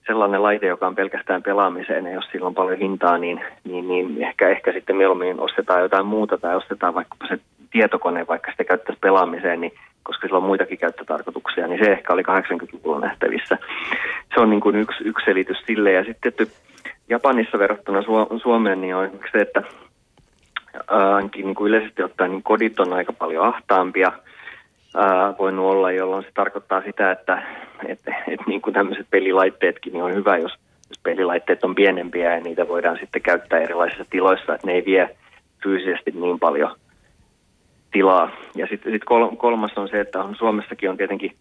sellainen 0.06 0.42
laite, 0.42 0.66
joka 0.66 0.87
on 0.87 0.94
pelkästään 0.94 1.42
pelaamiseen, 1.42 2.04
ja 2.04 2.12
jos 2.12 2.24
sillä 2.32 2.46
on 2.46 2.54
paljon 2.54 2.78
hintaa, 2.78 3.18
niin, 3.18 3.40
niin, 3.64 3.88
niin 3.88 4.22
ehkä, 4.22 4.48
ehkä 4.48 4.72
sitten 4.72 4.96
mieluummin 4.96 5.40
ostetaan 5.40 5.82
jotain 5.82 6.06
muuta 6.06 6.38
tai 6.38 6.56
ostetaan 6.56 6.94
vaikka 6.94 7.16
se 7.28 7.38
tietokone, 7.74 8.26
vaikka 8.26 8.50
sitä 8.50 8.64
käyttäisi 8.64 9.00
pelaamiseen, 9.00 9.60
niin 9.60 9.72
koska 10.02 10.26
sillä 10.26 10.38
on 10.38 10.44
muitakin 10.44 10.78
käyttötarkoituksia, 10.78 11.66
niin 11.66 11.84
se 11.84 11.92
ehkä 11.92 12.12
oli 12.12 12.22
80-luvulla 12.22 13.00
nähtävissä. 13.00 13.58
Se 14.34 14.40
on 14.40 14.50
niin 14.50 14.60
kuin 14.60 14.76
yksi, 14.76 15.04
yksi 15.04 15.24
selitys 15.24 15.56
sille. 15.66 15.92
Ja 15.92 16.04
sitten 16.04 16.28
että 16.28 16.46
Japanissa 17.08 17.58
verrattuna 17.58 18.02
Suomeen 18.42 18.80
niin 18.80 18.96
on 18.96 19.10
se, 19.32 19.38
että 19.38 19.62
ainakin 20.88 21.44
niin 21.44 21.54
kuin 21.54 21.68
yleisesti 21.68 22.02
ottaen 22.02 22.30
niin 22.30 22.42
kodit 22.42 22.80
on 22.80 22.92
aika 22.92 23.12
paljon 23.12 23.44
ahtaampia 23.44 24.12
ää, 24.96 25.34
voinut 25.38 25.64
olla, 25.64 25.92
jolloin 25.92 26.24
se 26.24 26.30
tarkoittaa 26.34 26.82
sitä, 26.82 27.10
että 27.10 27.42
et, 27.87 28.00
et 28.28 28.40
niin 28.46 28.60
kuin 28.60 28.74
tämmöiset 28.74 29.06
pelilaitteetkin 29.10 29.92
niin 29.92 30.04
on 30.04 30.14
hyvä, 30.14 30.37
jos, 30.37 30.52
jos 30.88 30.98
pelilaitteet 31.02 31.64
on 31.64 31.74
pienempiä 31.74 32.34
ja 32.34 32.40
niitä 32.40 32.68
voidaan 32.68 32.98
sitten 33.00 33.22
käyttää 33.22 33.60
erilaisissa 33.60 34.04
tiloissa, 34.10 34.54
että 34.54 34.66
ne 34.66 34.72
ei 34.72 34.84
vie 34.87 35.16
fyysisesti 35.62 36.10
niin 36.10 36.38
paljon– 36.38 36.76
tilaa. 37.94 38.30
Ja 38.54 38.66
sitten 38.66 38.92
sit 38.92 39.04
kolmas 39.38 39.72
on 39.76 39.88
se, 39.88 40.00
että 40.00 40.22
on, 40.22 40.37
Suomessakin 40.37 40.90
on 40.90 40.96
tietenkin 40.96 41.33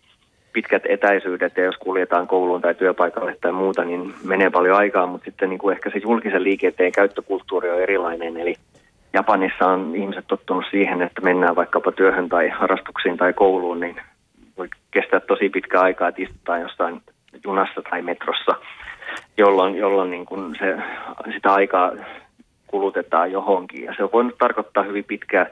pitkät 0.53 0.83
etäisyydet 0.89 1.57
ja 1.57 1.63
jos 1.63 1.77
kuljetaan 1.77 2.27
kouluun 2.27 2.61
tai 2.61 2.75
työpaikalle 2.75 3.35
tai 3.41 3.51
muuta, 3.51 3.83
niin 3.83 4.13
menee 4.23 4.49
paljon 4.49 4.77
aikaa, 4.77 5.07
mutta 5.07 5.25
sitten 5.25 5.49
niin 5.49 5.59
kuin 5.59 5.75
ehkä 5.75 5.89
se 5.89 5.99
julkisen 6.03 6.43
liikenteen 6.43 6.91
käyttökulttuuri 6.91 7.69
on 7.69 7.81
erilainen. 7.81 8.37
Eli 8.37 8.55
Japanissa 9.13 9.67
on 9.67 9.95
ihmiset 9.95 10.25
tottunut 10.27 10.65
siihen, 10.71 11.01
että 11.01 11.21
mennään 11.21 11.55
vaikkapa 11.55 11.91
työhön 11.91 12.29
tai 12.29 12.49
harrastuksiin 12.49 13.17
tai 13.17 13.33
kouluun, 13.33 13.79
niin 13.79 13.95
voi 14.57 14.67
kestää 14.91 15.19
tosi 15.19 15.49
pitkä 15.49 15.81
aikaa, 15.81 16.07
että 16.07 16.21
istutaan 16.21 16.61
jostain 16.61 17.01
junassa 17.43 17.81
tai 17.89 18.01
metrossa, 18.01 18.55
jolloin, 19.37 19.75
jolloin 19.75 20.11
niin 20.11 20.25
kuin 20.25 20.55
se, 20.59 20.77
sitä 21.33 21.53
aikaa 21.53 21.91
kulutetaan 22.67 23.31
johonkin. 23.31 23.83
Ja 23.83 23.93
se 23.97 24.03
on 24.03 24.09
voinut 24.13 24.37
tarkoittaa 24.37 24.83
hyvin 24.83 25.03
pitkää 25.03 25.45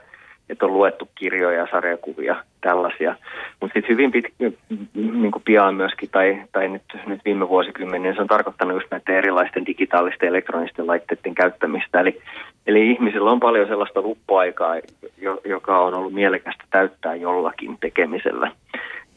että 0.51 0.65
on 0.65 0.73
luettu 0.73 1.09
kirjoja, 1.15 1.67
sarjakuvia, 1.71 2.35
tällaisia. 2.61 3.15
Mutta 3.61 3.73
sitten 3.73 3.89
hyvin 3.89 4.11
pit, 4.11 4.25
niin 4.93 5.31
kuin 5.31 5.43
pian 5.45 5.75
myöskin, 5.75 6.09
tai, 6.09 6.41
tai 6.51 6.67
nyt, 6.67 6.83
nyt 7.05 7.21
viime 7.25 7.49
vuosikymmenen, 7.49 8.15
se 8.15 8.21
on 8.21 8.27
tarkoittanut 8.27 8.75
just 8.75 8.91
näiden 8.91 9.15
erilaisten 9.15 9.65
digitaalisten 9.65 10.29
elektronisten 10.29 10.87
laitteiden 10.87 11.35
käyttämistä. 11.35 11.99
Eli 11.99 12.21
Eli 12.67 12.91
ihmisillä 12.91 13.31
on 13.31 13.39
paljon 13.39 13.67
sellaista 13.67 14.01
luppuaikaa, 14.01 14.75
joka 15.45 15.79
on 15.79 15.93
ollut 15.93 16.13
mielekästä 16.13 16.63
täyttää 16.69 17.15
jollakin 17.15 17.77
tekemisellä. 17.79 18.51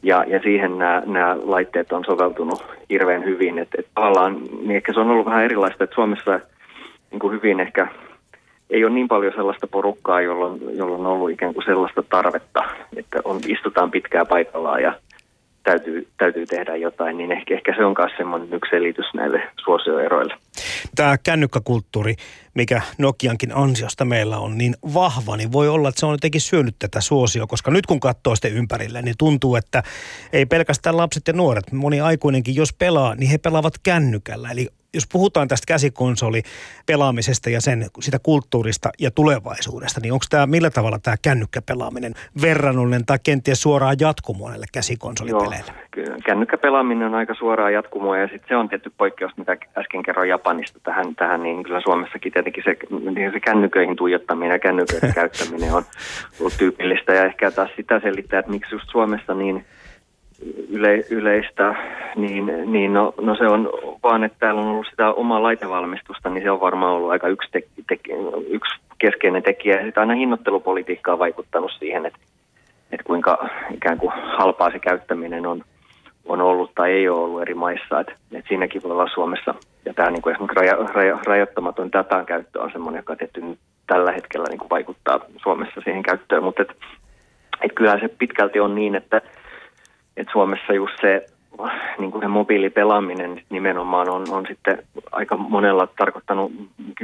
Ja, 0.03 0.25
ja 0.27 0.40
siihen 0.42 0.79
nämä, 0.79 1.03
nämä 1.07 1.37
laitteet 1.42 1.92
on 1.92 2.05
soveltunut 2.05 2.64
hirveän 2.90 3.25
hyvin. 3.25 3.59
Että 3.59 3.77
et 3.79 3.87
niin 4.61 4.77
ehkä 4.77 4.92
se 4.92 5.01
on 5.01 5.11
ollut 5.11 5.27
vähän 5.27 5.44
erilaista, 5.44 5.85
että 5.85 5.94
Suomessa 5.94 6.40
niin 7.11 7.20
kuin 7.20 7.33
hyvin 7.33 7.61
ehkä 7.61 7.88
ei 8.75 8.85
ole 8.85 8.95
niin 8.95 9.09
paljon 9.09 9.33
sellaista 9.37 9.67
porukkaa, 9.67 10.21
jolloin, 10.21 10.77
jolloin 10.77 11.01
on 11.01 11.13
ollut 11.13 11.31
ikään 11.31 11.55
kuin 11.55 11.65
sellaista 11.65 12.03
tarvetta, 12.03 12.65
että 12.97 13.21
on, 13.25 13.41
istutaan 13.47 13.91
pitkään 13.91 14.27
paikallaan 14.27 14.83
ja 14.83 14.95
täytyy, 15.63 16.09
täytyy 16.17 16.47
tehdä 16.47 16.77
jotain, 16.77 17.19
niin 17.19 17.33
ehkä, 17.33 17.55
ehkä 17.55 17.75
se 17.77 17.85
on 17.85 17.95
myös 17.99 18.13
semmoinen 18.17 18.55
yksi 18.55 18.71
selitys 18.71 19.07
näille 19.15 19.43
suosioeroille. 19.65 20.35
Tämä 20.95 21.19
kännykkäkulttuuri, 21.19 22.15
mikä 22.55 22.83
Nokiankin 22.99 23.57
ansiosta 23.57 24.05
meillä 24.05 24.39
on 24.39 24.59
niin 24.59 24.75
vahva, 24.95 25.37
niin 25.37 25.53
voi 25.53 25.69
olla, 25.69 25.89
että 25.89 26.01
se 26.01 26.07
on 26.07 26.15
jotenkin 26.15 26.41
syönyt 26.41 26.77
tätä 26.79 27.01
suosioa, 27.01 27.47
koska 27.47 27.71
nyt 27.71 27.87
kun 27.87 28.01
katsoo 28.01 28.35
sitten 28.35 28.55
ympärille, 28.55 29.03
niin 29.03 29.15
tuntuu, 29.19 29.57
että 29.57 29.83
ei 30.33 30.47
pelkästään 30.47 30.97
lapset 30.97 31.23
ja 31.27 31.33
nuoret, 31.33 31.73
moni 31.73 32.01
aikuinenkin 32.01 32.55
jos 32.55 32.73
pelaa, 32.73 33.15
niin 33.15 33.31
he 33.31 33.39
pelaavat 33.39 33.75
kännykällä. 33.83 34.51
Eli 34.51 34.69
jos 34.95 35.09
puhutaan 35.13 35.49
tästä 35.49 35.65
käsikonsolipelaamisesta 35.67 37.51
ja 37.51 37.61
sen, 37.61 37.87
sitä 38.01 38.19
kulttuurista 38.19 38.91
ja 39.01 39.11
tulevaisuudesta, 39.11 40.01
niin 40.01 40.13
onko 40.13 40.25
tämä 40.31 40.47
millä 40.47 40.71
tavalla 40.71 40.99
tämä 40.99 41.17
kännykkäpelaaminen 41.23 42.15
verrannollinen 42.43 43.07
tai 43.07 43.19
kenties 43.23 43.63
suoraan 43.63 43.97
jatkumoa 44.01 44.51
näille 44.51 44.67
käsikonsolipeleille? 44.73 45.73
Joo, 45.97 46.17
kännykkäpelaaminen 46.27 47.07
on 47.07 47.15
aika 47.15 47.35
suoraan 47.35 47.73
jatkumoa 47.73 48.19
ja 48.19 48.29
sitten 48.29 48.49
se 48.49 48.57
on 48.57 48.69
tietty 48.69 48.93
poikkeus, 48.97 49.37
mitä 49.37 49.57
äsken 49.79 50.03
kerroin 50.03 50.29
Japanista 50.29 50.81
tähän, 50.83 51.15
tähän 51.15 51.43
niin 51.43 51.63
kyllä 51.63 51.81
Suomessakin 51.81 52.33
tietenkin 52.33 52.65
se, 52.65 52.77
niin 53.15 53.33
se 53.33 53.41
kännyköihin 53.41 53.97
tuijottaminen 53.97 54.53
ja 54.53 54.59
kännyköiden 54.59 55.15
käyttäminen 55.21 55.73
on 55.73 55.85
ollut 56.41 56.55
tyypillistä 56.59 57.13
ja 57.13 57.25
ehkä 57.25 57.51
taas 57.51 57.71
sitä 57.77 58.01
selittää, 58.01 58.39
että 58.39 58.53
miksi 58.53 58.75
just 58.75 58.91
Suomessa 58.91 59.35
niin 59.35 59.65
yle, 60.69 61.05
yleistä, 61.11 61.75
niin, 62.17 62.73
niin 62.73 62.93
no, 62.93 63.15
no, 63.21 63.37
se 63.37 63.47
on 63.47 63.71
vaan, 64.03 64.25
että 64.25 64.39
täällä 64.41 64.61
on 64.61 64.69
ollut 64.69 64.87
sitä 64.91 65.13
omaa 65.13 65.43
laitevalmistusta, 65.43 66.31
niin 66.31 66.45
se 66.45 66.51
on 66.51 66.61
varmaan 66.61 66.93
ollut 66.93 67.11
aika 67.11 67.29
yksi, 67.29 67.49
te, 67.53 67.63
te, 67.89 67.99
yksi 68.49 68.75
keskeinen 68.99 69.43
tekijä. 69.43 69.81
Ja 69.81 69.93
aina 69.97 70.15
hinnoittelupolitiikka 70.15 71.13
on 71.13 71.19
vaikuttanut 71.19 71.73
siihen, 71.79 72.07
että, 72.07 72.19
että 72.93 73.05
kuinka 73.05 73.49
ikään 73.75 73.99
kuin 73.99 74.13
halpaa 74.15 74.71
se 74.71 74.79
käyttäminen 74.79 75.47
on, 75.47 75.63
on 76.25 76.41
ollut 76.41 76.75
tai 76.75 76.91
ei 76.91 77.09
ole 77.09 77.21
ollut 77.21 77.43
eri 77.43 77.55
maissa. 77.55 78.01
Että, 78.01 78.13
että 78.33 78.49
siinäkin 78.49 78.83
voi 78.83 78.93
olla 78.93 79.11
Suomessa, 79.15 79.55
ja 79.85 79.95
tämä 79.95 80.11
niin 80.11 80.23
kuin 80.23 80.33
esimerkiksi 80.33 80.61
raja, 80.61 80.75
raja, 80.95 81.19
rajoittamaton 81.27 81.93
datan 81.93 82.27
käyttö 82.27 82.63
on 82.63 82.73
semmoinen, 82.73 82.99
joka 82.99 83.17
tietty 83.17 83.41
nyt 83.41 83.59
tällä 83.87 84.13
hetkellä 84.13 84.47
niin 84.49 84.59
kuin 84.59 84.71
vaikuttaa 84.71 85.21
Suomessa 85.43 85.81
siihen 85.85 86.03
käyttöön, 86.03 86.45
mutta 86.45 86.63
että, 86.63 86.75
että 87.63 87.75
kyllähän 87.75 88.01
se 88.01 88.09
pitkälti 88.09 88.61
on 88.61 88.75
niin, 88.75 88.95
että 88.95 89.21
et 90.16 90.29
Suomessa 90.33 90.72
just 90.72 90.94
se, 91.00 91.27
niin 91.98 92.11
kuin 92.11 92.22
se 92.22 92.29
mobiilipelaaminen 92.29 93.42
nimenomaan 93.50 94.09
on, 94.09 94.24
on 94.31 94.46
sitten 94.48 94.83
aika 95.12 95.37
monella 95.37 95.88
tarkoittanut 95.98 96.53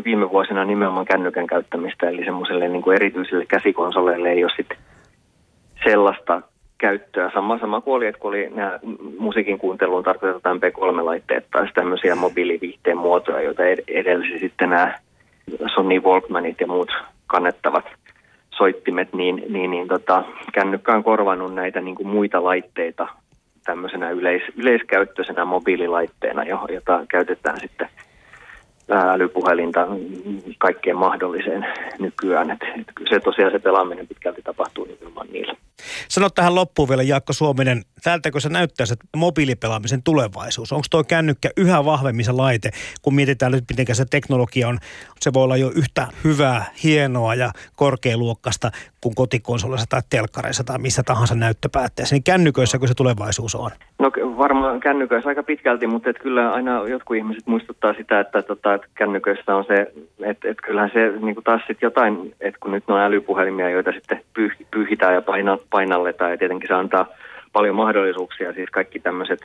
viime 0.05 0.31
vuosina 0.31 0.65
nimenomaan 0.65 1.07
kännykän 1.07 1.47
käyttämistä, 1.47 2.09
eli 2.09 2.25
semmoiselle 2.25 2.69
niin 2.69 2.83
kuin 2.83 2.95
erityisille 2.95 3.47
käsikonsoleille 3.47 4.31
ei 4.31 4.45
ole 4.45 4.53
sitten 4.57 4.79
sellaista 5.85 6.43
käyttöä. 6.79 7.31
Sama, 7.35 7.59
sama 7.59 7.81
kuin 7.81 7.95
oli, 7.95 8.07
että 8.07 8.21
kun 8.21 8.29
oli 8.29 8.51
nämä 8.55 8.79
musiikin 9.19 9.59
kuunteluun 9.59 10.05
tarkoitetaan 10.05 10.57
MP3-laitteet 10.57 11.47
tai 11.51 11.69
tämmöisiä 11.75 12.15
mobiiliviihteen 12.15 12.97
muotoja, 12.97 13.43
joita 13.43 13.63
edelsi 13.89 14.39
sitten 14.39 14.71
nämä 14.71 14.99
Sony 15.75 16.01
Walkmanit 16.01 16.61
ja 16.61 16.67
muut 16.67 16.91
kannettavat 17.27 17.85
soittimet, 18.61 19.13
niin, 19.13 19.43
niin, 19.49 19.71
niin 19.71 19.89
tota, 19.89 20.25
kännykkä 20.53 20.93
on 20.93 21.05
korvannut 21.05 21.55
näitä 21.55 21.81
niin 21.81 21.95
kuin 21.95 22.09
muita 22.09 22.45
laitteita 22.45 23.09
tämmöisenä 23.65 24.11
yleis, 24.11 24.43
yleiskäyttöisenä 24.57 25.45
mobiililaitteena, 25.45 26.45
jota 26.45 27.07
käytetään 27.09 27.61
sitten 27.61 27.89
älypuhelinta 28.91 29.87
kaikkeen 30.59 30.97
mahdolliseen 30.97 31.67
nykyään. 31.99 32.51
Et, 32.51 32.59
et 32.63 32.87
se 33.11 33.21
tosiaan 33.21 33.53
se 33.53 33.59
pelaaminen 33.59 34.09
pitkälti 34.09 34.43
tapahtuu 34.43 34.85
nimenomaan 34.85 35.27
niillä. 35.33 35.55
Sano 36.09 36.31
tähän 36.31 36.55
loppuun 36.55 36.89
vielä 36.89 37.03
Jaakko 37.03 37.33
Suominen, 37.33 37.83
täältäkö 38.03 38.41
se 38.41 38.49
näyttää 38.49 38.87
se 38.87 38.95
mobiilipelaamisen 39.17 40.03
tulevaisuus? 40.03 40.73
Onko 40.73 40.87
tuo 40.91 41.05
kännykkä 41.05 41.51
yhä 41.57 41.85
vahvemmin 41.85 42.25
se 42.25 42.33
laite, 42.33 42.71
kun 43.03 43.15
mietitään 43.15 43.53
nyt 43.53 43.65
miten 43.71 43.95
se 43.95 44.05
teknologia 44.11 44.69
on, 44.69 44.79
se 45.21 45.33
voi 45.33 45.45
olla 45.45 45.57
jo 45.57 45.71
yhtä 45.75 46.07
hyvää, 46.25 46.65
hienoa 46.85 47.35
ja 47.35 47.51
korkealuokkasta 47.77 48.71
kuin 49.01 49.15
kotikonsolissa 49.15 49.87
tai 49.89 50.01
telkkareissa 50.11 50.65
tai 50.65 50.79
missä 50.79 51.03
tahansa 51.03 51.35
näyttöpäätteessä, 51.35 52.15
niin 52.15 52.23
kännyköissäkö 52.23 52.87
se 52.87 52.95
tulevaisuus 52.95 53.55
on? 53.55 53.71
No 53.99 54.11
varmaan 54.39 54.81
kännyköissä 54.81 55.29
aika 55.29 55.43
pitkälti, 55.43 55.87
mutta 55.87 56.11
et 56.11 56.19
kyllä 56.19 56.53
aina 56.53 56.89
jotkut 56.89 57.17
ihmiset 57.17 57.47
muistuttaa 57.47 57.95
sitä, 57.95 58.21
että, 58.21 58.43
tota, 58.43 58.75
että 58.75 58.87
kännyköissä 58.95 59.57
on 59.57 59.65
se, 59.65 59.93
että, 60.21 60.49
että 60.49 60.63
kyllähän 60.67 60.91
se 60.93 61.13
niin 61.21 61.37
taas 61.45 61.61
sitten 61.61 61.87
jotain, 61.87 62.35
että 62.41 62.61
kun 62.61 62.73
nyt 62.73 62.85
on 62.89 63.01
älypuhelimia, 63.01 63.71
joita 63.71 63.93
sitten 63.93 64.23
pyh, 64.35 64.53
pyhitään 64.71 65.15
ja 65.15 65.23
paina, 65.23 65.59
painalletaan 65.71 66.31
ja 66.31 66.39
tietenkin 66.39 66.69
se 66.69 66.75
antaa 66.75 67.07
paljon 67.53 67.77
mahdollisuuksia, 67.77 68.53
siis 68.53 68.71
kaikki 68.71 69.01
tämmöiset 69.01 69.41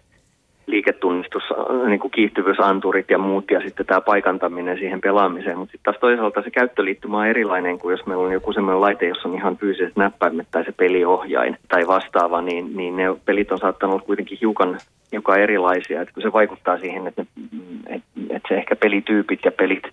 liiketunnistus, 0.67 1.43
niin 1.87 1.99
kuin 1.99 2.11
kiihtyvyysanturit 2.11 3.09
ja 3.09 3.17
muut 3.17 3.51
ja 3.51 3.61
sitten 3.61 3.85
tämä 3.85 4.01
paikantaminen 4.01 4.77
siihen 4.77 5.01
pelaamiseen. 5.01 5.57
Mutta 5.57 5.71
sitten 5.71 5.93
taas 5.93 6.01
toisaalta 6.01 6.41
se 6.41 6.51
käyttöliittymä 6.51 7.17
on 7.17 7.27
erilainen 7.27 7.79
kuin 7.79 7.91
jos 7.91 8.05
meillä 8.05 8.25
on 8.25 8.33
joku 8.33 8.53
sellainen 8.53 8.81
laite, 8.81 9.07
jossa 9.07 9.29
on 9.29 9.35
ihan 9.35 9.57
fyysiset 9.57 9.95
näppäimet 9.95 10.47
tai 10.51 10.65
se 10.65 10.71
peliohjain 10.71 11.57
tai 11.67 11.87
vastaava, 11.87 12.41
niin, 12.41 12.77
niin 12.77 12.95
ne 12.95 13.03
pelit 13.25 13.51
on 13.51 13.57
saattanut 13.57 13.93
olla 13.93 14.05
kuitenkin 14.05 14.37
hiukan, 14.41 14.77
hiukan 15.11 15.39
erilaisia. 15.39 16.01
Että 16.01 16.13
kun 16.13 16.23
se 16.23 16.33
vaikuttaa 16.33 16.79
siihen, 16.79 17.07
että, 17.07 17.25
ne, 17.25 17.95
et, 17.95 18.03
et 18.29 18.43
se 18.47 18.55
ehkä 18.55 18.75
pelityypit 18.75 19.39
ja 19.45 19.51
pelit 19.51 19.83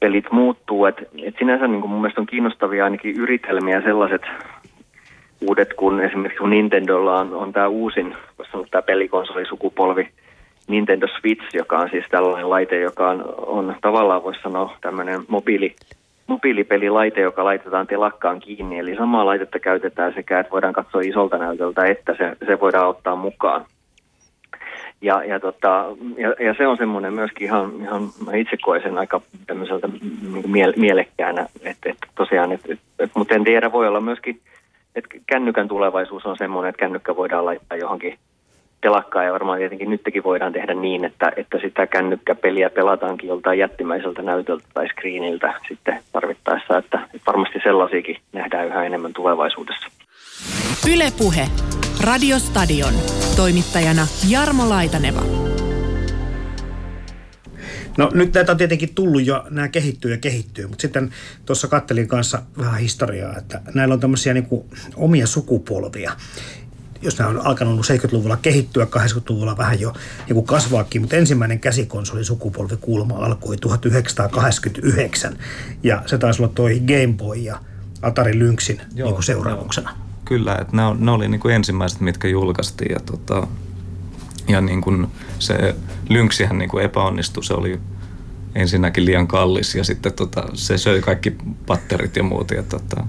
pelit 0.00 0.32
muuttuu. 0.32 0.86
Et, 0.86 0.96
et 1.22 1.34
sinänsä 1.38 1.66
niin 1.66 1.80
kuin 1.80 1.90
mun 1.90 2.00
mielestä 2.00 2.20
on 2.20 2.26
kiinnostavia 2.26 2.84
ainakin 2.84 3.16
yritelmiä 3.16 3.82
sellaiset 3.82 4.22
uudet, 5.40 5.74
kun 5.74 6.00
esimerkiksi 6.00 6.38
kun 6.38 6.50
Nintendolla 6.50 7.20
on, 7.20 7.34
on 7.34 7.52
tämä 7.52 7.68
uusin, 7.68 8.16
koska 8.36 8.58
on 8.58 8.66
tämä 8.70 8.82
pelikosolisukupolvi, 8.82 10.08
Nintendo 10.68 11.06
Switch, 11.06 11.54
joka 11.54 11.78
on 11.78 11.90
siis 11.90 12.04
tällainen 12.10 12.50
laite, 12.50 12.80
joka 12.80 13.10
on, 13.10 13.34
on 13.36 13.76
tavallaan 13.80 14.22
voisi 14.22 14.42
sanoa 14.42 14.76
tämmöinen 14.80 15.20
mobiili, 15.28 15.76
mobiilipelilaite, 16.26 17.20
joka 17.20 17.44
laitetaan 17.44 17.86
telakkaan 17.86 18.40
kiinni. 18.40 18.78
Eli 18.78 18.96
samaa 18.96 19.26
laitetta 19.26 19.58
käytetään 19.58 20.14
sekä, 20.14 20.40
että 20.40 20.52
voidaan 20.52 20.72
katsoa 20.72 21.00
isolta 21.00 21.38
näytöltä, 21.38 21.86
että 21.86 22.14
se, 22.18 22.46
se 22.46 22.60
voidaan 22.60 22.88
ottaa 22.88 23.16
mukaan. 23.16 23.64
Ja, 25.02 25.24
ja, 25.24 25.40
tota, 25.40 25.84
ja, 26.16 26.44
ja 26.46 26.54
se 26.54 26.66
on 26.66 26.76
semmoinen 26.76 27.12
myöskin 27.12 27.46
ihan, 27.46 27.72
ihan 27.80 28.08
mä 28.26 28.34
itse 28.34 28.56
koen 28.62 28.82
sen 28.82 28.98
aika 28.98 29.20
tämmöiseltä 29.46 29.88
niin 30.32 30.50
miele, 30.50 30.74
mielekkäänä, 30.76 31.46
että, 31.62 31.90
että 31.90 32.06
tosiaan, 32.14 32.52
että, 32.52 32.72
että, 32.72 33.18
mutta 33.18 33.34
en 33.34 33.44
tiedä, 33.44 33.72
voi 33.72 33.88
olla 33.88 34.00
myöskin 34.00 34.40
että 34.98 35.18
kännykän 35.26 35.68
tulevaisuus 35.68 36.26
on 36.26 36.36
semmoinen, 36.36 36.68
että 36.68 36.80
kännykkä 36.80 37.16
voidaan 37.16 37.44
laittaa 37.44 37.78
johonkin 37.78 38.18
telakkaan 38.80 39.26
ja 39.26 39.32
varmaan 39.32 39.58
tietenkin 39.58 39.90
nytkin 39.90 40.24
voidaan 40.24 40.52
tehdä 40.52 40.74
niin, 40.74 41.04
että, 41.04 41.32
että 41.36 41.58
sitä 41.58 41.86
kännykkäpeliä 41.86 42.70
pelataankin 42.70 43.28
joltain 43.28 43.58
jättimäiseltä 43.58 44.22
näytöltä 44.22 44.64
tai 44.74 44.88
screeniltä 44.88 45.54
sitten 45.68 46.00
tarvittaessa, 46.12 46.78
että, 46.78 46.98
että 47.04 47.26
varmasti 47.26 47.58
sellaisiakin 47.62 48.16
nähdään 48.32 48.66
yhä 48.66 48.84
enemmän 48.84 49.12
tulevaisuudessa. 49.12 49.88
Ylepuhe. 50.92 51.48
Radiostadion. 52.04 52.94
Toimittajana 53.36 54.02
Jarmo 54.30 54.68
Laitaneva. 54.68 55.57
No 57.98 58.10
nyt 58.14 58.34
näitä 58.34 58.52
on 58.52 58.58
tietenkin 58.58 58.94
tullut 58.94 59.26
jo, 59.26 59.46
nämä 59.50 59.68
kehittyy 59.68 60.10
ja 60.10 60.18
kehittyy, 60.18 60.66
mutta 60.66 60.82
sitten 60.82 61.10
tuossa 61.46 61.68
kattelin 61.68 62.08
kanssa 62.08 62.42
vähän 62.58 62.80
historiaa, 62.80 63.36
että 63.36 63.60
näillä 63.74 63.94
on 63.94 64.00
tämmöisiä 64.00 64.34
niin 64.34 64.46
kuin 64.46 64.64
omia 64.96 65.26
sukupolvia 65.26 66.12
jos 67.02 67.18
nämä 67.18 67.30
on 67.30 67.46
alkanut 67.46 67.86
70-luvulla 67.86 68.36
kehittyä, 68.36 68.84
80-luvulla 68.84 69.56
vähän 69.56 69.80
jo 69.80 69.92
niin 70.26 70.34
kuin 70.34 70.46
kasvaakin, 70.46 71.02
mutta 71.02 71.16
ensimmäinen 71.16 71.60
käsikonsoli 71.60 72.24
sukupolvi 72.24 72.76
kuulemma 72.76 73.16
alkoi 73.16 73.56
1989 73.56 75.38
ja 75.82 76.02
se 76.06 76.18
taisi 76.18 76.42
olla 76.42 76.52
toi 76.54 76.80
Game 76.80 77.14
Boy 77.16 77.36
ja 77.36 77.60
Atari 78.02 78.38
Lynxin 78.38 78.80
Joo, 78.94 79.06
niin 79.06 79.14
kuin 79.14 79.24
seuraamuksena. 79.24 79.90
Joo. 79.90 79.98
Kyllä, 80.24 80.54
että 80.54 80.76
ne, 80.76 80.82
on, 80.84 80.96
ne 81.04 81.10
oli 81.10 81.28
niin 81.28 81.40
kuin 81.40 81.54
ensimmäiset, 81.54 82.00
mitkä 82.00 82.28
julkaistiin 82.28 82.92
ja 82.92 83.00
tota, 83.00 83.46
ja 84.48 84.60
niin 84.60 84.80
kuin 84.80 85.06
se 85.38 85.74
lynksihän 86.08 86.58
niin 86.58 86.70
kuin 86.70 86.84
epäonnistui, 86.84 87.44
se 87.44 87.54
oli 87.54 87.80
ensinnäkin 88.54 89.04
liian 89.04 89.26
kallis 89.26 89.74
ja 89.74 89.84
sitten 89.84 90.12
tota, 90.12 90.44
se 90.54 90.78
söi 90.78 91.00
kaikki 91.00 91.36
patterit 91.66 92.16
ja 92.16 92.22
muut. 92.22 92.50
Ja 92.50 92.62
tota, 92.62 93.06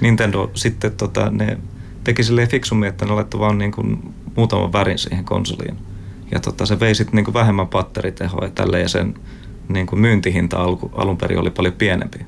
Nintendo 0.00 0.50
sitten 0.54 0.92
tota, 0.92 1.30
ne 1.30 1.58
teki 2.04 2.22
silleen 2.22 2.48
fiksummin, 2.48 2.88
että 2.88 3.04
ne 3.04 3.12
laittoi 3.12 3.40
vaan 3.40 3.58
niin 3.58 3.72
kuin 3.72 4.14
muutaman 4.36 4.72
värin 4.72 4.98
siihen 4.98 5.24
konsoliin. 5.24 5.76
Ja 6.30 6.40
tota, 6.40 6.66
se 6.66 6.80
vei 6.80 6.94
sitten 6.94 7.24
niin 7.24 7.34
vähemmän 7.34 7.68
patteritehoa 7.68 8.44
ja 8.44 8.50
tälleen 8.50 8.82
ja 8.82 8.88
sen 8.88 9.14
niin 9.68 9.86
kuin 9.86 10.00
myyntihinta 10.00 10.62
alku, 10.62 10.90
alun 10.94 11.16
perin 11.16 11.38
oli 11.38 11.50
paljon 11.50 11.74
pienempi. 11.74 12.18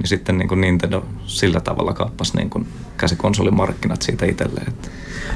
Niin 0.00 0.08
sitten 0.08 0.38
niin 0.38 0.48
kuin 0.48 0.60
Nintendo 0.60 1.06
sillä 1.26 1.60
tavalla 1.60 1.92
kaappasi 1.92 2.36
niin 2.36 2.50
kuin 2.50 2.68
käsikonsolimarkkinat 2.96 4.02
siitä 4.02 4.26
itselleen. 4.26 4.72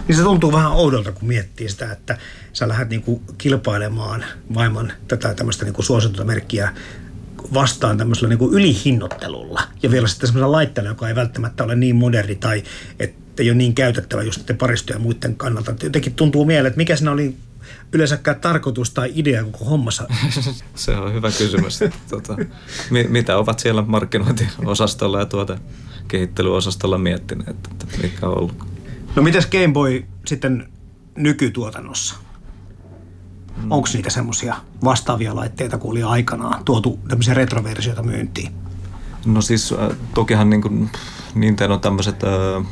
Niin 0.08 0.16
se 0.16 0.22
tuntuu 0.22 0.52
vähän 0.52 0.72
oudolta, 0.72 1.12
kun 1.12 1.28
miettii 1.28 1.68
sitä, 1.68 1.92
että 1.92 2.18
sä 2.52 2.68
lähdet 2.68 2.88
niinku 2.88 3.22
kilpailemaan 3.38 4.24
maailman 4.48 4.92
tätä 5.08 5.34
tämmöistä 5.34 5.64
niinku 5.64 5.82
suosittua 5.82 6.24
merkkiä 6.24 6.72
vastaan 7.54 7.98
tämmöisellä 7.98 8.28
niinku 8.28 8.50
ylihinnottelulla. 8.52 9.62
Ja 9.82 9.90
vielä 9.90 10.08
sitten 10.08 10.26
semmoisella 10.26 10.52
laitteella, 10.52 10.90
joka 10.90 11.08
ei 11.08 11.14
välttämättä 11.14 11.64
ole 11.64 11.76
niin 11.76 11.96
moderni 11.96 12.34
tai 12.34 12.62
että 12.98 13.42
ei 13.42 13.50
ole 13.50 13.56
niin 13.56 13.74
käytettävä 13.74 14.22
just 14.22 14.50
paristoja 14.58 14.98
muiden 14.98 15.36
kannalta. 15.36 15.74
Jotenkin 15.82 16.14
tuntuu 16.14 16.44
mieleen, 16.44 16.66
että 16.66 16.76
mikä 16.76 16.96
siinä 16.96 17.12
oli 17.12 17.36
yleensäkään 17.92 18.40
tarkoitus 18.40 18.90
tai 18.90 19.12
idea 19.14 19.44
koko 19.44 19.64
hommassa? 19.64 20.08
Se 20.74 20.96
on 20.96 21.14
hyvä 21.14 21.30
kysymys. 21.38 21.80
tota, 22.10 22.36
mitä 23.08 23.36
ovat 23.36 23.58
siellä 23.58 23.82
markkinointiosastolla 23.82 25.18
ja 25.18 25.26
tuota 25.26 25.58
kehittelyosastolla 26.08 26.98
miettineet, 26.98 27.56
että 27.70 27.86
mikä 28.02 28.26
on 28.26 28.38
ollut? 28.38 28.66
No 29.16 29.22
mitäs 29.22 29.46
Game 29.46 29.72
Boy 29.72 30.04
sitten 30.26 30.68
nykytuotannossa? 31.16 32.14
Mm. 33.56 33.70
Onko 33.70 33.88
niitä 33.92 34.10
semmoisia 34.10 34.56
vastaavia 34.84 35.34
laitteita 35.34 35.78
kuin 35.78 35.90
oli 35.90 36.02
aikanaan 36.02 36.64
tuotu 36.64 36.98
tämmöisiä 37.08 37.34
retroversioita 37.34 38.02
myyntiin? 38.02 38.52
No 39.26 39.40
siis 39.40 39.72
äh, 39.72 39.96
tokihan 40.14 40.50
niin 40.50 40.62
kuin 40.62 40.90
Nintendo 41.34 41.78
tämmöiset 41.78 42.24
äh, 42.24 42.66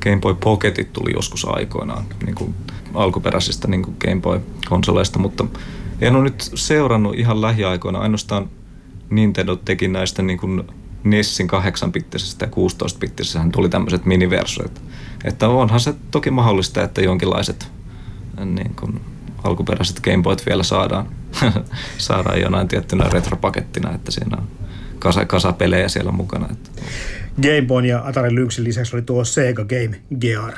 Game 0.00 0.20
Boy 0.20 0.34
Pocketit 0.34 0.92
tuli 0.92 1.12
joskus 1.12 1.44
aikoinaan 1.48 2.04
niin 2.24 2.34
kuin 2.34 2.54
alkuperäisistä 2.94 3.68
niin 3.68 3.96
Game 3.98 4.20
Boy-konsoleista, 4.20 5.18
mutta 5.18 5.44
en 6.00 6.16
ole 6.16 6.24
nyt 6.24 6.50
seurannut 6.54 7.18
ihan 7.18 7.42
lähiaikoina. 7.42 7.98
Ainoastaan 7.98 8.50
Nintendo 9.10 9.56
teki 9.56 9.88
näistä 9.88 10.22
niin 10.22 10.38
kuin 10.38 10.62
Nessin 11.04 11.48
8-bittisestä 11.50 12.44
ja 12.44 12.46
16-bittisestä 12.46 13.50
tuli 13.52 13.68
tämmöiset 13.68 14.06
miniversioit. 14.06 14.82
Että 15.24 15.48
onhan 15.48 15.80
se 15.80 15.94
toki 16.10 16.30
mahdollista, 16.30 16.82
että 16.82 17.02
jonkinlaiset 17.02 17.68
niin 18.44 18.74
kuin 18.80 19.00
alkuperäiset 19.44 20.00
Gameboyt 20.00 20.46
vielä 20.46 20.62
saadaan, 20.62 21.08
saadaan 21.98 22.40
jonain 22.40 22.68
tiettynä 22.68 23.04
retropakettina, 23.12 23.94
että 23.94 24.10
siinä 24.10 24.36
on 24.36 24.48
kasa, 24.98 25.24
kasa 25.24 25.52
pelejä 25.52 25.88
siellä 25.88 26.12
mukana. 26.12 26.48
Että. 26.52 26.70
Game 27.42 27.62
Boy 27.66 27.86
ja 27.86 28.02
Atari 28.06 28.34
Lynxin 28.34 28.64
lisäksi 28.64 28.96
oli 28.96 29.02
tuo 29.02 29.24
Sega 29.24 29.64
Game 29.64 30.00
Gear 30.20 30.54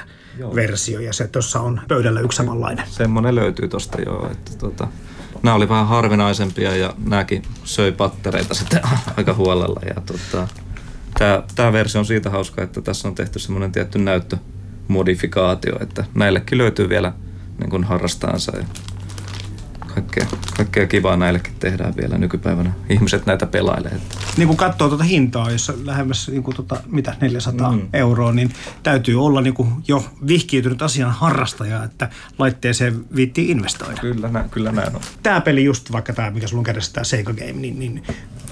versio 0.55 1.01
ja 1.01 1.13
se 1.13 1.29
tuossa 1.29 1.61
on 1.61 1.81
pöydällä 1.89 2.21
yksi 2.21 2.37
samanlainen. 2.37 2.85
Semmoinen 2.89 3.35
löytyy 3.35 3.69
tuosta 3.69 4.01
joo, 4.01 4.31
että 4.31 4.53
tota, 4.59 4.89
nämä 5.43 5.55
oli 5.55 5.69
vähän 5.69 5.87
harvinaisempia 5.87 6.77
ja 6.77 6.95
nämäkin 7.05 7.43
söi 7.65 7.93
pattereita 7.93 8.55
sitten 8.55 8.81
aika 9.17 9.35
huolella 9.35 9.81
ja 9.95 10.03
tota, 10.07 10.49
tämä, 11.19 11.43
tämä 11.55 11.73
versio 11.73 11.99
on 11.99 12.07
siitä 12.07 12.31
hauska, 12.31 12.63
että 12.63 12.81
tässä 12.81 13.09
on 13.09 13.15
tehty 13.15 13.39
semmoinen 13.39 13.73
tietty 13.73 13.99
näyttömodifikaatio, 13.99 15.77
että 15.81 16.05
näillekin 16.15 16.59
löytyy 16.59 16.89
vielä 16.89 17.13
niin 17.59 17.71
kuin 17.71 17.85
harrastaansa 17.85 18.57
ja 18.57 18.65
kaikkea, 19.97 20.27
kaikkea 20.57 20.87
kivaa 20.87 21.17
näillekin 21.17 21.55
tehdään 21.59 21.97
vielä 21.97 22.19
nykypäivänä. 22.19 22.73
Ihmiset 22.89 23.27
näitä 23.27 23.47
pelailee. 23.47 24.01
Niin 24.37 24.49
kun 24.49 24.57
katsoo 24.57 24.89
tuota 24.89 25.05
hintaa, 25.05 25.51
jossa 25.51 25.73
lähemmäs 25.85 26.29
niin 26.29 26.43
kuin 26.43 26.55
tuota, 26.55 26.81
mitä 26.87 27.17
400 27.21 27.73
mm. 27.73 27.89
euroa, 27.93 28.33
niin 28.33 28.51
täytyy 28.83 29.25
olla 29.25 29.41
niin 29.41 29.55
kuin 29.55 29.69
jo 29.89 30.05
vihkiytynyt 30.27 30.83
asian 30.83 31.11
harrastaja, 31.11 31.85
että 31.85 32.11
laitteeseen 32.39 33.05
viittii 33.17 33.51
investoida. 33.51 34.01
Kyllä, 34.01 34.29
nä, 34.29 34.45
kyllä 34.51 34.73
näin 34.73 34.97
on. 34.97 35.01
Tämä 35.23 35.41
peli 35.41 35.65
just, 35.65 35.93
vaikka 35.93 36.13
tämä, 36.13 36.31
mikä 36.31 36.47
sulla 36.47 36.61
on 36.61 36.65
kädessä, 36.65 36.93
tämä 36.93 37.05
Sega 37.05 37.33
Game, 37.33 37.53
niin, 37.53 37.79
niin 37.79 38.03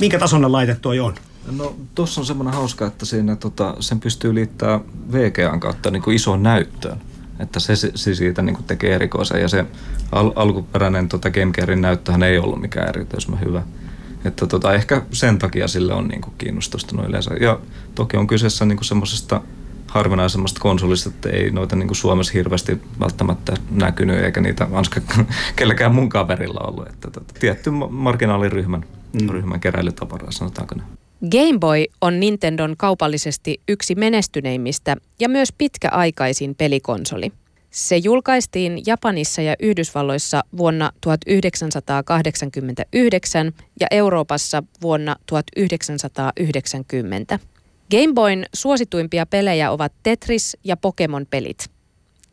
minkä 0.01 0.19
tasolla 0.19 0.53
laite 0.53 0.75
toi 0.75 1.01
on? 1.01 1.15
No 1.57 1.77
tuossa 1.95 2.21
on 2.21 2.27
semmoinen 2.27 2.55
hauska, 2.55 2.87
että 2.87 3.07
siinä, 3.07 3.37
tota, 3.37 3.77
sen 3.81 4.01
pystyy 4.01 4.35
liittämään 4.35 4.81
VGAn 5.13 5.61
kautta 5.61 5.91
niin 5.91 6.03
kuin 6.03 6.17
isoon 6.17 6.43
näyttöön. 6.43 7.01
Että 7.41 7.61
se, 7.61 7.77
se 7.77 8.15
siitä 8.15 8.43
niin 8.43 8.55
kuin 8.55 8.67
tekee 8.67 8.95
erikoisen 8.95 9.41
ja 9.41 9.49
se 9.49 9.65
al- 10.13 10.33
alkuperäinen 10.37 11.09
tota 11.09 11.31
Game 11.31 11.53
Gearin 11.53 11.81
näyttöhän 11.81 12.23
ei 12.23 12.39
ollut 12.39 12.61
mikään 12.61 12.89
erityisen 12.89 13.41
hyvä. 13.41 13.63
Että 14.25 14.47
tota, 14.47 14.75
ehkä 14.75 15.03
sen 15.13 15.39
takia 15.39 15.69
sille 15.69 15.95
on 15.95 16.09
niin 16.09 16.21
kuin 16.21 16.35
kiinnostusta 16.39 16.97
no 16.97 17.05
yleensä. 17.05 17.35
Ja 17.41 17.59
toki 17.95 18.17
on 18.17 18.27
kyseessä 18.27 18.65
niin 18.65 18.85
semmoisesta 18.85 19.41
harvinaisemmasta 19.87 20.61
konsolista, 20.61 21.09
että 21.09 21.29
ei 21.29 21.51
noita 21.51 21.77
niin 21.77 21.89
kuin 21.89 21.97
Suomessa 21.97 22.33
hirveästi 22.33 22.81
välttämättä 23.01 23.57
näkynyt, 23.71 24.25
eikä 24.25 24.41
niitä 24.41 24.69
Anska 24.73 25.01
kellekään 25.57 25.95
mun 25.95 26.09
kaverilla 26.09 26.61
ollut. 26.61 26.89
Että 26.89 27.11
tota, 27.11 27.35
tietty 27.41 27.71
marginaaliryhmän 27.91 28.85
mm. 29.23 29.29
ryhmän 29.29 29.61
keräilytavaraa, 29.61 30.31
sanotaanko 30.31 30.75
näin. 30.75 31.04
Game 31.31 31.59
Boy 31.59 31.85
on 32.01 32.21
Nintendon 32.21 32.77
kaupallisesti 32.77 33.61
yksi 33.69 33.95
menestyneimmistä 33.95 34.97
ja 35.21 35.29
myös 35.29 35.53
pitkäaikaisin 35.59 36.55
pelikonsoli. 36.55 37.33
Se 37.71 37.97
julkaistiin 37.97 38.83
Japanissa 38.87 39.43
ja 39.43 39.55
Yhdysvalloissa 39.61 40.45
vuonna 40.57 40.93
1989 41.01 43.53
ja 43.81 43.87
Euroopassa 43.91 44.63
vuonna 44.83 45.17
1990. 45.27 47.39
Game 47.91 48.13
Boyn 48.15 48.47
suosituimpia 48.55 49.27
pelejä 49.27 49.71
ovat 49.71 49.93
Tetris 50.03 50.57
ja 50.65 50.77
Pokemon-pelit. 50.77 51.67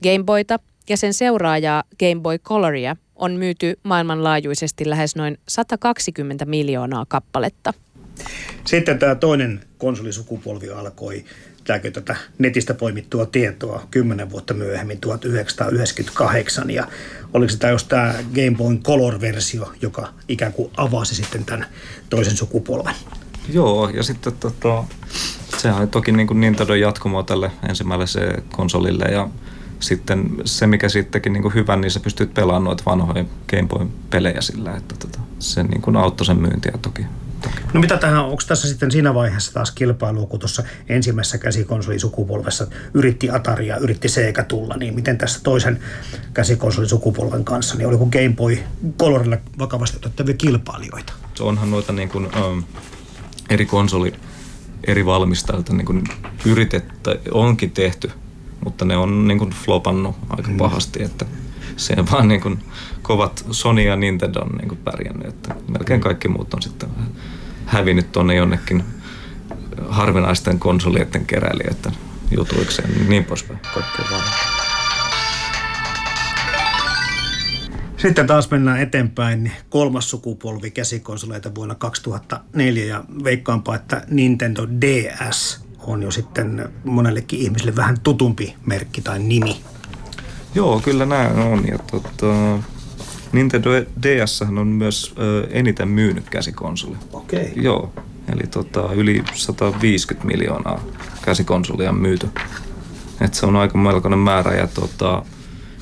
Game 0.03 0.23
Boyta 0.23 0.59
ja 0.89 0.97
sen 0.97 1.13
seuraajaa 1.13 1.83
Game 1.99 2.21
Boy 2.21 2.37
Coloria 2.37 2.95
on 3.15 3.31
myyty 3.31 3.79
maailmanlaajuisesti 3.83 4.89
lähes 4.89 5.15
noin 5.15 5.37
120 5.47 6.45
miljoonaa 6.45 7.05
kappaletta. 7.07 7.73
Sitten 8.65 8.99
tämä 8.99 9.15
toinen 9.15 9.61
konsolisukupolvi 9.77 10.69
alkoi 10.69 11.25
tämäkö 11.63 11.91
tätä 11.91 12.15
netistä 12.37 12.73
poimittua 12.73 13.25
tietoa 13.25 13.87
kymmenen 13.91 14.29
vuotta 14.29 14.53
myöhemmin, 14.53 14.97
1998. 14.97 16.69
Ja 16.69 16.87
oliko 17.33 17.53
tämä 17.59 17.71
just 17.71 17.87
tämä 17.87 18.13
Game 18.35 18.57
Boy 18.57 18.77
Color-versio, 18.77 19.71
joka 19.81 20.07
ikään 20.27 20.53
kuin 20.53 20.71
avasi 20.77 21.15
sitten 21.15 21.45
tämän 21.45 21.65
toisen 22.09 22.37
sukupolven? 22.37 22.95
Joo, 23.53 23.89
ja 23.89 24.03
sitten 24.03 24.33
tota, 24.33 24.83
sehän 25.57 25.79
oli 25.79 25.87
toki 25.87 26.11
niin 26.11 26.27
kuin 26.27 26.41
Nintendo 26.41 26.75
jatkumo 26.75 27.23
tälle 27.23 27.51
ensimmäiselle 27.69 28.43
konsolille 28.51 29.05
ja 29.05 29.29
sitten 29.79 30.29
se, 30.45 30.67
mikä 30.67 30.89
sittenkin 30.89 31.33
niin 31.33 31.43
kuin 31.43 31.53
hyvä, 31.53 31.75
niin 31.75 31.91
sä 31.91 31.99
pystyt 31.99 32.33
pelaamaan 32.33 32.63
noita 32.63 32.83
vanhoja 32.85 33.25
Game 33.49 33.67
Boy-pelejä 33.67 34.41
sillä, 34.41 34.75
että 34.75 34.95
tota, 34.99 35.19
se 35.39 35.63
niin 35.63 35.81
kuin 35.81 35.95
auttoi 35.95 36.25
sen 36.25 36.37
myyntiä 36.37 36.73
toki 36.81 37.05
No 37.73 37.79
mitä 37.79 37.97
tähän, 37.97 38.25
onko 38.25 38.43
tässä 38.47 38.67
sitten 38.67 38.91
siinä 38.91 39.13
vaiheessa 39.13 39.53
taas 39.53 39.71
kilpailua, 39.71 40.25
kun 40.25 40.39
tuossa 40.39 40.63
ensimmäisessä 40.89 41.37
käsikonsolisukupolvessa 41.37 42.67
yritti 42.93 43.29
Atari 43.29 43.67
ja 43.67 43.77
yritti 43.77 44.09
Sega 44.09 44.43
tulla, 44.43 44.77
niin 44.77 44.95
miten 44.95 45.17
tässä 45.17 45.39
toisen 45.43 45.79
käsikonsolisukupolven 46.33 47.45
kanssa, 47.45 47.77
niin 47.77 47.87
oliko 47.87 48.05
Game 48.05 48.33
Boy 48.35 48.57
Colorilla 48.99 49.37
vakavasti 49.59 49.97
otettavia 49.97 50.33
kilpailijoita? 50.33 51.13
Se 51.33 51.43
onhan 51.43 51.71
noita 51.71 51.93
niin 51.93 52.09
kuin, 52.09 52.25
um, 52.25 52.63
eri 53.49 53.65
konsoli, 53.65 54.13
eri 54.87 55.05
valmistajilta 55.05 55.73
niin 55.73 55.85
kuin 55.85 56.03
yritettä, 56.45 57.15
onkin 57.31 57.71
tehty, 57.71 58.11
mutta 58.65 58.85
ne 58.85 58.97
on 58.97 59.27
niin 59.27 59.39
kuin 59.39 59.51
flopannut 59.51 60.15
aika 60.29 60.51
mm. 60.51 60.57
pahasti, 60.57 61.03
että 61.03 61.25
se 61.77 61.95
vaan 62.11 62.27
niin 62.27 62.41
kuin 62.41 62.59
kovat 63.01 63.45
Sony 63.51 63.81
ja 63.81 63.95
Nintendo 63.95 64.39
on 64.39 64.57
niin 64.57 64.67
kuin 64.67 64.79
pärjännyt, 64.83 65.27
että 65.27 65.55
melkein 65.67 66.01
kaikki 66.01 66.27
muut 66.27 66.53
on 66.53 66.61
sitten 66.61 66.89
hävinnyt 67.71 68.11
tuonne 68.11 68.35
jonnekin 68.35 68.83
harvinaisten 69.89 70.59
konsolien 70.59 71.25
keräilijöiden 71.27 71.91
jutuikseen 72.31 72.89
ja 72.99 73.09
niin 73.09 73.25
poispäin. 73.25 73.59
Kaikkea 73.73 74.05
vaan. 74.11 74.23
Sitten 77.97 78.27
taas 78.27 78.51
mennään 78.51 78.81
eteenpäin. 78.81 79.51
Kolmas 79.69 80.09
sukupolvi 80.09 80.71
käsikonsoleita 80.71 81.55
vuonna 81.55 81.75
2004 81.75 82.85
ja 82.85 83.03
veikkaanpa, 83.23 83.75
että 83.75 84.03
Nintendo 84.09 84.67
DS 84.81 85.61
on 85.79 86.03
jo 86.03 86.11
sitten 86.11 86.69
monellekin 86.83 87.39
ihmiselle 87.39 87.75
vähän 87.75 87.99
tutumpi 87.99 88.55
merkki 88.65 89.01
tai 89.01 89.19
nimi. 89.19 89.61
Joo, 90.55 90.79
kyllä 90.79 91.05
näin 91.05 91.39
on. 91.39 91.67
Ja 91.67 91.77
tota, 91.77 92.59
Nintendo 93.31 93.69
DS 94.03 94.41
on 94.41 94.67
myös 94.67 95.13
ö, 95.19 95.47
eniten 95.51 95.87
myynyt 95.87 96.29
käsikonsoli. 96.29 96.95
Okei. 97.13 97.51
Okay. 97.51 97.63
Joo, 97.63 97.93
eli 98.33 98.43
tota, 98.51 98.93
yli 98.93 99.23
150 99.33 100.27
miljoonaa 100.27 100.83
käsikonsolia 101.21 101.89
on 101.89 101.95
myyty. 101.95 102.29
Et 103.21 103.33
se 103.33 103.45
on 103.45 103.55
aika 103.55 103.77
melkoinen 103.77 104.19
määrä 104.19 104.53
ja 104.53 104.67
tota, 104.67 105.25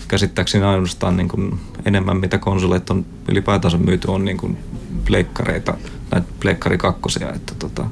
käsittääkseni 0.08 0.66
ainoastaan 0.66 1.18
niin 1.18 1.28
kuin 1.28 1.60
enemmän 1.86 2.18
mitä 2.18 2.38
konsoleita 2.38 2.94
on 2.94 3.06
ylipäätänsä 3.28 3.78
myyty 3.78 4.12
on 4.12 4.26
niin 4.26 4.38
kuin 4.38 4.58
pleikkareita, 5.06 5.78
näitä 6.12 6.28
pleikkari 6.40 6.78
kakkosia. 6.78 7.34
Että 7.34 7.56
tota, 7.60 7.86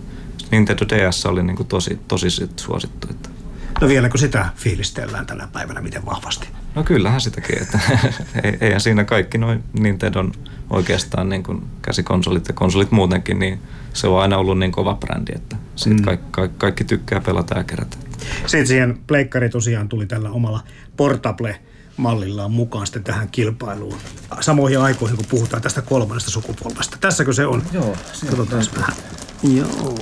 Nintendo 0.51 0.85
DS 0.89 1.25
oli 1.25 1.43
niin 1.43 1.55
kuin 1.55 1.67
tosi, 1.67 1.99
tosi 2.07 2.27
suosittu. 2.55 3.07
Että. 3.11 3.36
No 3.81 3.87
vieläkö 3.87 4.17
sitä 4.17 4.49
fiilistellään 4.55 5.25
tänä 5.25 5.47
päivänä, 5.53 5.81
miten 5.81 6.05
vahvasti? 6.05 6.47
No 6.75 6.83
kyllähän 6.83 7.21
sitäkin, 7.21 7.61
että 7.61 7.79
eihän 8.61 8.81
siinä 8.81 9.03
kaikki 9.03 9.37
noin 9.37 9.63
Nintendon 9.79 10.31
oikeastaan 10.69 11.29
niin 11.29 11.43
kuin 11.43 11.63
käsikonsolit 11.81 12.47
ja 12.47 12.53
konsolit 12.53 12.91
muutenkin, 12.91 13.39
niin 13.39 13.59
se 13.93 14.07
on 14.07 14.21
aina 14.21 14.37
ollut 14.37 14.59
niin 14.59 14.71
kova 14.71 14.95
brändi, 14.95 15.31
että 15.35 15.55
siitä 15.75 16.01
mm. 16.01 16.05
kaikki, 16.05 16.27
kaikki, 16.31 16.57
kaikki 16.57 16.83
tykkää 16.83 17.21
pelata 17.21 17.57
ja 17.57 17.63
kerätä. 17.63 17.97
Sitten 18.45 18.67
siihen 18.67 18.99
pleikkari 19.07 19.49
tosiaan 19.49 19.89
tuli 19.89 20.05
tällä 20.05 20.29
omalla 20.29 20.63
Portable 20.97 21.59
mallillaan 21.97 22.51
mukaan 22.51 22.87
sitten 22.87 23.03
tähän 23.03 23.29
kilpailuun. 23.29 23.97
Samoihin 24.39 24.79
aikoihin, 24.79 25.17
kun 25.17 25.25
puhutaan 25.29 25.61
tästä 25.61 25.81
kolmannesta 25.81 26.31
sukupolvesta. 26.31 26.97
Tässäkö 27.01 27.33
se 27.33 27.45
on? 27.45 27.63
Joo. 27.73 27.95
Katsotaan 28.29 28.65
vähän. 28.75 28.95
Joo. 29.43 29.95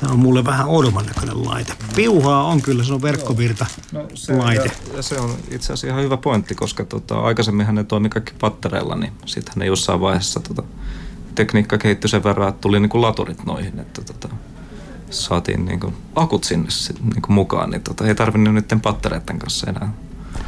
Tämä 0.00 0.12
on 0.12 0.18
mulle 0.18 0.44
vähän 0.44 0.68
oudomman 0.68 1.06
näköinen 1.06 1.44
laite. 1.44 1.72
Piuhaa 1.96 2.44
on 2.44 2.62
kyllä, 2.62 2.84
se 2.84 2.94
on 2.94 3.02
verkkovirta 3.02 3.66
no, 3.92 4.06
se, 4.14 4.36
laite. 4.36 4.72
Ja, 4.90 4.96
ja, 4.96 5.02
se 5.02 5.20
on 5.20 5.30
itse 5.50 5.72
asiassa 5.72 5.86
ihan 5.86 6.02
hyvä 6.02 6.16
pointti, 6.16 6.54
koska 6.54 6.84
tota, 6.84 7.20
aikaisemminhan 7.20 7.74
ne 7.74 7.84
toimi 7.84 8.08
kaikki 8.08 8.32
pattereilla, 8.40 8.96
niin 8.96 9.12
sittenhän 9.26 9.58
ne 9.58 9.66
jossain 9.66 10.00
vaiheessa 10.00 10.40
tota, 10.40 10.62
tekniikka 11.34 11.78
kehittyi 11.78 12.10
sen 12.10 12.24
verran, 12.24 12.48
että 12.48 12.60
tuli 12.60 12.80
niinku 12.80 13.02
laturit 13.02 13.44
noihin, 13.46 13.80
että 13.80 14.02
tota, 14.02 14.28
saatiin 15.10 15.64
niinku 15.64 15.92
akut 16.14 16.44
sinne 16.44 16.70
sit, 16.70 17.00
niinku 17.02 17.32
mukaan, 17.32 17.70
niin 17.70 17.82
tota, 17.82 18.06
ei 18.06 18.14
tarvinnut 18.14 18.54
niiden 18.54 18.80
pattereiden 18.80 19.38
kanssa 19.38 19.70
enää 19.70 19.92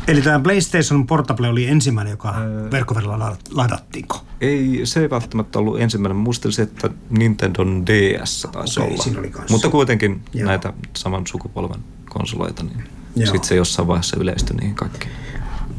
Eli 0.09 0.23
tämä 0.23 0.41
PlayStation 0.41 1.07
Portable 1.07 1.49
oli 1.49 1.67
ensimmäinen, 1.67 2.11
joka 2.11 2.35
öö, 2.39 2.71
verkkoverilla 2.71 3.37
ladattiinko? 3.51 4.25
Ei, 4.41 4.81
se 4.85 5.01
ei 5.01 5.11
välttämättä 5.11 5.59
ollut 5.59 5.81
ensimmäinen. 5.81 6.17
Muistelisin, 6.17 6.63
että 6.63 6.91
Nintendo 7.11 7.65
DS 7.65 8.49
taisi 8.53 8.81
okay, 8.81 8.93
olla. 8.93 9.19
Oli 9.19 9.33
Mutta 9.51 9.69
kuitenkin 9.69 10.23
Joo. 10.33 10.47
näitä 10.47 10.73
saman 10.97 11.27
sukupolven 11.27 11.81
konsoleita, 12.09 12.63
niin 12.63 13.27
sitten 13.27 13.45
se 13.45 13.55
jossain 13.55 13.89
vaiheessa 13.89 14.17
yleistyi 14.21 14.57
niihin 14.57 14.75
kaikkiin. 14.75 15.13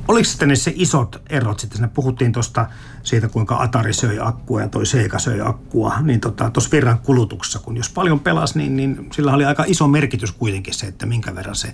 Oliko 0.08 0.30
sitten 0.30 0.48
niissä 0.48 0.72
isot 0.76 1.22
erot 1.30 1.60
sitten? 1.60 1.78
Sinne 1.78 1.92
puhuttiin 1.94 2.32
tuosta 2.32 2.68
siitä, 3.04 3.30
kuinka 3.30 3.58
Atari 3.58 3.94
söi 3.94 4.20
akkua 4.20 4.62
ja 4.62 4.68
toi 4.68 4.86
Sega 4.86 5.20
söi 5.20 5.42
akkua. 5.42 5.96
Niin 6.02 6.22
tuossa 6.22 6.50
tota, 6.50 6.76
virran 6.76 7.00
kulutuksessa, 7.00 7.60
kun 7.60 7.78
jos 7.78 7.90
paljon 7.90 8.20
pelasi, 8.20 8.58
niin, 8.58 8.78
niin 8.78 9.10
sillä 9.14 9.34
oli 9.34 9.46
aika 9.46 9.64
iso 9.68 9.88
merkitys 9.88 10.32
kuitenkin 10.32 10.74
se, 10.74 10.88
että 10.88 11.06
minkä 11.06 11.36
verran 11.36 11.56
se 11.56 11.74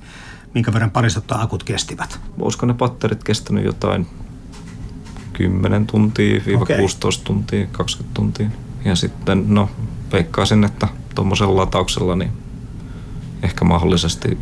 minkä 0.53 0.73
verran 0.73 0.91
paristot 0.91 1.31
akut 1.31 1.63
kestivät? 1.63 2.19
Olisiko 2.39 2.65
ne 2.65 2.73
patterit 2.73 3.23
kestänyt 3.23 3.65
jotain 3.65 4.07
10 5.33 5.88
tuntia, 5.88 6.41
viiva 6.45 6.62
okay. 6.62 6.77
16 6.77 7.23
tuntia, 7.23 7.67
20 7.71 8.13
tuntia. 8.13 8.49
Ja 8.86 8.95
sitten, 8.95 9.43
no, 9.47 9.69
veikkaisin, 10.12 10.63
että 10.63 10.88
tuommoisella 11.15 11.55
latauksella 11.55 12.15
niin 12.15 12.31
ehkä 13.43 13.65
mahdollisesti 13.65 14.38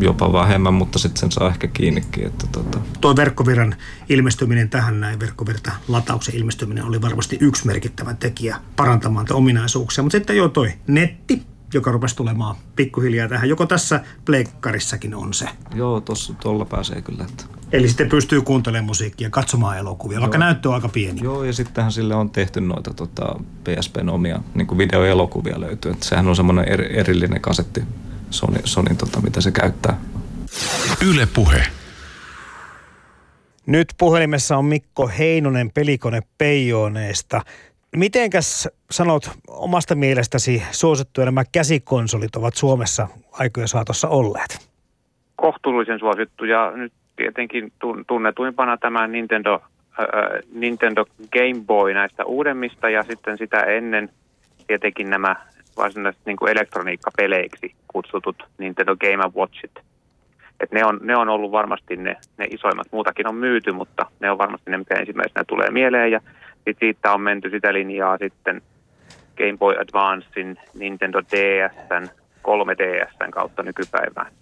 jopa 0.00 0.32
vähemmän, 0.32 0.74
mutta 0.74 0.98
sitten 0.98 1.20
sen 1.20 1.32
saa 1.32 1.48
ehkä 1.48 1.66
kiinnikin. 1.66 2.26
Että 2.26 2.46
tota. 2.52 2.80
Tuo 3.00 3.16
verkkovirran 3.16 3.76
ilmestyminen 4.08 4.70
tähän 4.70 5.00
näin, 5.00 5.20
verkkovirta 5.20 5.72
latauksen 5.88 6.34
ilmestyminen 6.34 6.84
oli 6.84 7.02
varmasti 7.02 7.38
yksi 7.40 7.66
merkittävä 7.66 8.14
tekijä 8.14 8.60
parantamaan 8.76 9.26
ominaisuuksia. 9.32 10.04
Mutta 10.04 10.18
sitten 10.18 10.36
jo 10.36 10.48
toi 10.48 10.72
netti, 10.86 11.42
joka 11.74 11.92
rupesi 11.92 12.16
tulemaan 12.16 12.56
pikkuhiljaa 12.76 13.28
tähän. 13.28 13.48
Joko 13.48 13.66
tässä 13.66 14.00
pleikkarissakin 14.24 15.14
on 15.14 15.34
se? 15.34 15.46
Joo, 15.74 16.02
tuolla 16.40 16.64
pääsee 16.64 17.02
kyllä. 17.02 17.24
Että. 17.24 17.44
Eli 17.72 17.88
sitten 17.88 18.08
pystyy 18.08 18.42
kuuntelemaan 18.42 18.84
musiikkia, 18.84 19.30
katsomaan 19.30 19.78
elokuvia, 19.78 20.20
vaikka 20.20 20.36
Joo. 20.36 20.44
näyttö 20.44 20.68
on 20.68 20.74
aika 20.74 20.88
pieni. 20.88 21.20
Joo, 21.22 21.44
ja 21.44 21.52
sittenhän 21.52 21.92
sille 21.92 22.14
on 22.14 22.30
tehty 22.30 22.60
noita 22.60 22.94
tota, 22.94 23.36
PSPn 23.64 24.08
omia 24.08 24.40
niin 24.54 24.78
videoelokuvia 24.78 25.60
löytyy. 25.60 25.92
Että 25.92 26.06
sehän 26.06 26.28
on 26.28 26.36
semmoinen 26.36 26.68
eri, 26.68 26.98
erillinen 26.98 27.40
kasetti 27.40 27.82
Sony, 28.30 28.58
Sony 28.64 28.94
tota, 28.94 29.20
mitä 29.20 29.40
se 29.40 29.50
käyttää. 29.50 30.00
Yle 31.06 31.26
Puhe. 31.26 31.66
Nyt 33.66 33.94
puhelimessa 33.98 34.56
on 34.56 34.64
Mikko 34.64 35.10
Heinonen 35.18 35.70
pelikone 35.70 36.20
Peijoneesta. 36.38 37.42
Mitenkäs 37.96 38.68
sanot 38.90 39.30
omasta 39.48 39.94
mielestäsi 39.94 40.62
suosittuja 40.70 41.24
nämä 41.24 41.42
käsikonsolit 41.52 42.36
ovat 42.36 42.54
Suomessa 42.54 43.08
aikojen 43.32 43.68
saatossa 43.68 44.08
olleet? 44.08 44.70
Kohtuullisen 45.36 45.98
suosittuja. 45.98 46.72
Nyt 46.74 46.92
tietenkin 47.16 47.72
tunnetuimpana 48.06 48.76
tämä 48.76 49.06
Nintendo, 49.06 49.54
äh, 49.54 50.06
Nintendo 50.52 51.04
Game 51.32 51.64
Boy 51.66 51.94
näistä 51.94 52.24
uudemmista 52.24 52.90
ja 52.90 53.02
sitten 53.02 53.38
sitä 53.38 53.60
ennen 53.60 54.08
tietenkin 54.66 55.10
nämä 55.10 55.36
varsinaiset 55.76 56.22
niin 56.26 56.36
kuin 56.36 56.52
elektroniikkapeleiksi 56.52 57.74
kutsutut 57.88 58.36
Nintendo 58.58 58.96
Game 58.96 59.30
Watchit. 59.36 59.72
Et 60.60 60.72
ne, 60.72 60.84
on, 60.84 61.00
ne 61.02 61.16
on 61.16 61.28
ollut 61.28 61.52
varmasti 61.52 61.96
ne, 61.96 62.16
ne 62.38 62.44
isoimmat. 62.50 62.86
Muutakin 62.90 63.26
on 63.26 63.34
myyty, 63.34 63.72
mutta 63.72 64.06
ne 64.20 64.30
on 64.30 64.38
varmasti 64.38 64.70
ne, 64.70 64.78
mikä 64.78 64.94
ensimmäisenä 64.94 65.44
tulee 65.44 65.70
mieleen. 65.70 66.10
Ja 66.10 66.20
sit 66.64 66.76
siitä 66.80 67.12
on 67.12 67.20
menty 67.20 67.50
sitä 67.50 67.72
linjaa 67.72 68.18
sitten 68.18 68.62
Game 69.36 69.56
Boy 69.58 69.74
Advancein, 69.76 70.56
Nintendo 70.74 71.22
DSn, 71.22 72.08
3DSn 72.42 73.30
kautta 73.30 73.62
nykypäivään. 73.62 74.32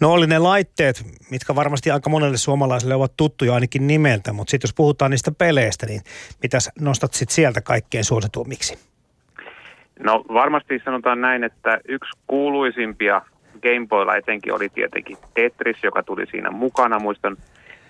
No 0.00 0.12
oli 0.12 0.26
ne 0.26 0.38
laitteet, 0.38 1.04
mitkä 1.30 1.54
varmasti 1.54 1.90
aika 1.90 2.10
monelle 2.10 2.36
suomalaiselle 2.36 2.94
ovat 2.94 3.12
tuttuja 3.16 3.54
ainakin 3.54 3.86
nimeltä, 3.86 4.32
mutta 4.32 4.50
sitten 4.50 4.68
jos 4.68 4.74
puhutaan 4.74 5.10
niistä 5.10 5.32
peleistä, 5.32 5.86
niin 5.86 6.00
mitäs 6.42 6.70
nostat 6.80 7.14
sitten 7.14 7.34
sieltä 7.34 7.60
kaikkein 7.60 8.04
suosituimmiksi? 8.04 8.78
No 10.00 10.24
varmasti 10.32 10.80
sanotaan 10.84 11.20
näin, 11.20 11.44
että 11.44 11.80
yksi 11.88 12.10
kuuluisimpia 12.26 13.22
Game 13.62 13.86
Boylla 13.88 14.16
etenkin 14.16 14.54
oli 14.54 14.68
tietenkin 14.68 15.16
Tetris, 15.34 15.76
joka 15.82 16.02
tuli 16.02 16.26
siinä 16.30 16.50
mukana. 16.50 16.98
Muistan 16.98 17.36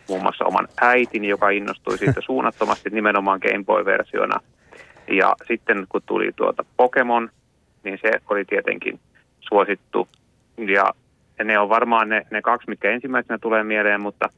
muun 0.09 0.23
muassa 0.23 0.45
oman 0.45 0.69
äitini, 0.81 1.29
joka 1.29 1.51
innostui 1.51 1.99
siitä 1.99 2.21
suunnattomasti 2.21 2.91
nimenomaan 2.91 3.41
Game 3.43 3.65
Boy-versiona. 3.65 4.41
Ja 5.11 5.35
sitten 5.47 5.87
kun 5.89 6.03
tuli 6.07 6.33
tuota 6.37 6.65
Pokemon, 6.77 7.31
niin 7.85 7.99
se 8.03 8.11
oli 8.31 8.45
tietenkin 8.45 9.01
suosittu. 9.41 10.09
Ja 10.59 10.95
ne 11.45 11.59
on 11.59 11.69
varmaan 11.69 12.09
ne, 12.09 12.27
ne 12.31 12.43
kaksi, 12.43 12.71
mitkä 12.71 12.91
ensimmäisenä 12.91 13.39
tulee 13.39 13.65
mieleen, 13.65 14.01
mutta 14.01 14.29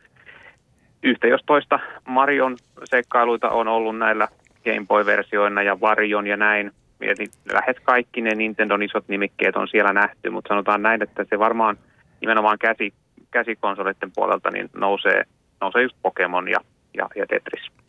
yhtä 1.03 1.27
jos 1.27 1.41
toista 1.47 1.81
Marion 2.09 2.57
seikkailuita 2.85 3.51
on 3.51 3.69
ollut 3.69 3.99
näillä 3.99 4.29
Game 4.65 4.87
Boy-versioina 4.89 5.63
ja 5.63 5.81
Varjon 5.81 6.27
ja 6.27 6.37
näin. 6.37 6.73
Eli 7.01 7.27
lähes 7.53 7.77
kaikki 7.83 8.21
ne 8.21 8.35
Nintendon 8.35 8.83
isot 8.83 9.09
nimikkeet 9.09 9.57
on 9.57 9.69
siellä 9.69 9.93
nähty, 9.93 10.31
mutta 10.31 10.49
sanotaan 10.49 10.83
näin, 10.83 11.03
että 11.03 11.25
se 11.31 11.39
varmaan 11.39 11.77
nimenomaan 12.21 12.59
käsi, 12.59 12.93
käsikonsoleiden 13.31 14.11
puolelta 14.15 14.51
niin 14.51 14.71
nousee 14.75 15.25
nousee 15.61 15.83
just 15.83 15.97
Pokemon 16.03 16.49
ja, 16.49 16.59
ja, 16.95 17.09
ja 17.17 17.27
Tetris. 17.27 17.81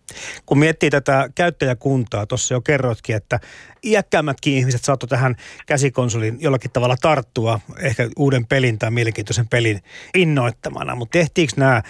Kun 0.45 0.60
miettii 0.60 0.89
tätä 0.89 1.29
käyttäjäkuntaa, 1.36 2.25
tuossa 2.25 2.53
jo 2.53 2.62
kerroitkin, 2.62 3.15
että 3.15 3.39
iäkkäämmätkin 3.84 4.53
ihmiset 4.53 4.84
saattoi 4.84 5.10
tähän 5.10 5.36
käsikonsolin 5.65 6.38
jollakin 6.41 6.71
tavalla 6.71 6.95
tarttua, 7.01 7.60
ehkä 7.79 8.10
uuden 8.17 8.45
pelin 8.45 8.79
tai 8.79 8.91
mielenkiintoisen 8.91 9.47
pelin 9.47 9.79
innoittamana, 10.15 10.95
mutta 10.95 11.19
tehtiinkö 11.19 11.53
nämä 11.57 11.81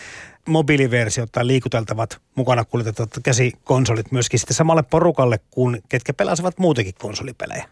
mobiiliversiot 0.47 1.31
tai 1.31 1.47
liikuteltavat 1.47 2.21
mukana 2.35 2.65
kuljetettavat 2.65 3.11
käsikonsolit 3.23 4.11
myöskin 4.11 4.39
sitten 4.39 4.55
samalle 4.55 4.83
porukalle 4.83 5.39
kuin 5.51 5.81
ketkä 5.89 6.13
pelasivat 6.13 6.59
muutenkin 6.59 6.95
konsolipelejä? 6.99 7.65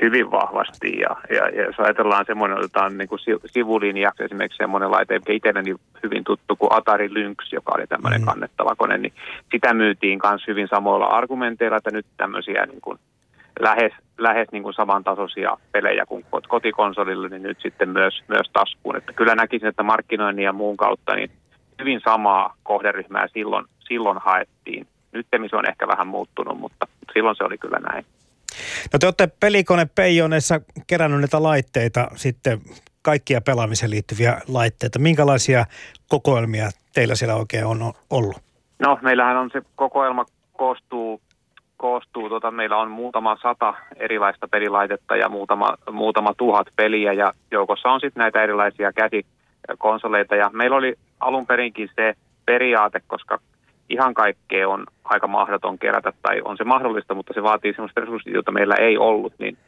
Hyvin 0.00 0.30
vahvasti. 0.30 0.98
Ja, 0.98 1.16
ja, 1.30 1.48
ja 1.48 1.64
jos 1.64 1.80
ajatellaan 1.80 2.24
semmoinen, 2.26 2.58
otetaan 2.58 2.98
niin 2.98 3.08
kuin 3.08 3.20
sivulinjaksi 3.46 4.24
esimerkiksi 4.24 4.56
semmoinen 4.56 4.90
laite, 4.90 5.14
joka 5.14 5.32
itselleni 5.32 5.74
hyvin 6.02 6.24
tuttu 6.24 6.56
kuin 6.56 6.72
Atari 6.72 7.14
Lynx, 7.14 7.52
joka 7.52 7.72
oli 7.76 7.86
tämmöinen 7.86 8.20
mm. 8.20 8.24
kannettava 8.24 8.76
kone, 8.76 8.98
niin 8.98 9.12
sitä 9.52 9.74
myytiin 9.74 10.20
myös 10.30 10.46
hyvin 10.46 10.68
samoilla 10.68 11.06
argumenteilla, 11.06 11.76
että 11.76 11.90
nyt 11.90 12.06
tämmöisiä 12.16 12.66
niin 12.66 12.80
kuin 12.80 12.98
lähes, 13.60 13.92
lähes 14.18 14.48
niin 14.52 14.62
kuin 14.62 14.74
samantasoisia 14.74 15.56
pelejä 15.72 16.06
kuin 16.06 16.24
kotikonsolille, 16.48 17.28
niin 17.28 17.42
nyt 17.42 17.58
sitten 17.62 17.88
myös, 17.88 18.22
myös 18.28 18.50
taskuun. 18.52 18.96
Että 18.96 19.12
kyllä 19.12 19.34
näkisin, 19.34 19.68
että 19.68 19.82
markkinoinnin 19.82 20.44
ja 20.44 20.52
muun 20.52 20.76
kautta 20.76 21.14
niin 21.14 21.30
hyvin 21.78 22.00
samaa 22.04 22.54
kohderyhmää 22.62 23.26
silloin, 23.32 23.64
silloin 23.78 24.18
haettiin. 24.18 24.86
Nyt 25.12 25.26
se 25.50 25.56
on 25.56 25.68
ehkä 25.68 25.88
vähän 25.88 26.06
muuttunut, 26.06 26.58
mutta 26.58 26.86
silloin 27.12 27.36
se 27.36 27.44
oli 27.44 27.58
kyllä 27.58 27.78
näin. 27.78 28.04
No 28.92 28.98
te 28.98 29.06
olette 29.06 29.28
pelikone 29.40 29.86
Peijoneessa 29.94 30.60
kerännyt 30.86 31.20
näitä 31.20 31.42
laitteita 31.42 32.08
sitten 32.14 32.60
kaikkia 33.02 33.40
pelaamiseen 33.40 33.90
liittyviä 33.90 34.40
laitteita. 34.48 34.98
Minkälaisia 34.98 35.64
kokoelmia 36.08 36.70
teillä 36.94 37.14
siellä 37.14 37.34
oikein 37.34 37.66
on 37.66 37.92
ollut? 38.10 38.36
No 38.78 38.98
meillähän 39.02 39.36
on 39.36 39.50
se 39.52 39.62
kokoelma 39.76 40.24
koostuu, 40.52 41.20
koostuu 41.76 42.28
tota, 42.28 42.50
meillä 42.50 42.76
on 42.76 42.90
muutama 42.90 43.36
sata 43.42 43.74
erilaista 43.96 44.48
pelilaitetta 44.48 45.16
ja 45.16 45.28
muutama, 45.28 45.74
muutama 45.90 46.34
tuhat 46.34 46.66
peliä 46.76 47.12
ja 47.12 47.32
joukossa 47.50 47.88
on 47.88 48.00
sitten 48.00 48.20
näitä 48.20 48.42
erilaisia 48.42 48.92
käsikonsoleita 48.92 50.36
ja 50.36 50.50
meillä 50.52 50.76
oli 50.76 50.94
alun 51.20 51.46
perinkin 51.46 51.88
se 51.96 52.14
periaate, 52.46 53.00
koska 53.06 53.38
ihan 53.88 54.14
kaikkea 54.14 54.68
on 54.68 54.86
aika 55.04 55.26
mahdoton 55.26 55.78
kerätä, 55.78 56.12
tai 56.22 56.40
on 56.44 56.56
se 56.56 56.64
mahdollista, 56.64 57.14
mutta 57.14 57.32
se 57.34 57.42
vaatii 57.42 57.72
sellaista 57.72 58.00
resurssit, 58.00 58.34
joita 58.34 58.52
meillä 58.52 58.74
ei 58.74 58.98
ollut, 58.98 59.32
niin 59.38 59.58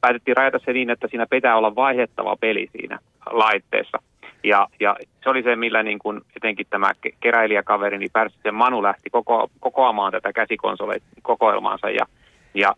päätettiin 0.00 0.36
rajata 0.36 0.58
se 0.64 0.72
niin, 0.72 0.90
että 0.90 1.08
siinä 1.08 1.26
pitää 1.30 1.56
olla 1.56 1.74
vaihettava 1.74 2.36
peli 2.36 2.68
siinä 2.72 2.98
laitteessa. 3.30 3.98
Ja, 4.44 4.66
ja 4.80 4.96
se 5.24 5.30
oli 5.30 5.42
se, 5.42 5.56
millä 5.56 5.82
niin 5.82 5.98
kuin 5.98 6.20
etenkin 6.36 6.66
tämä 6.70 6.92
keräilijäkaveri, 7.20 7.98
niin 7.98 8.10
Pärssisen 8.12 8.54
Manu 8.54 8.82
lähti 8.82 9.10
koko, 9.10 9.50
kokoamaan 9.60 10.12
tätä 10.12 10.32
käsikonsolikokoelmaansa. 10.32 11.90
Ja, 11.90 12.06
ja 12.54 12.74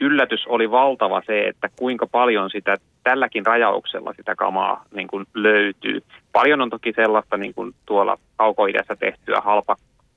yllätys 0.00 0.46
oli 0.46 0.70
valtava 0.70 1.22
se, 1.26 1.48
että 1.48 1.68
kuinka 1.76 2.06
paljon 2.06 2.50
sitä 2.50 2.76
tälläkin 3.04 3.46
rajauksella 3.46 4.14
sitä 4.16 4.34
kamaa 4.34 4.84
niin 4.94 5.08
kuin 5.08 5.26
löytyy. 5.34 6.02
Paljon 6.32 6.60
on 6.60 6.70
toki 6.70 6.92
sellaista 6.92 7.36
niin 7.36 7.54
kuin 7.54 7.74
tuolla 7.86 8.18
kaukoidässä 8.36 8.96
tehtyä 8.96 9.40
halpa, 9.40 9.76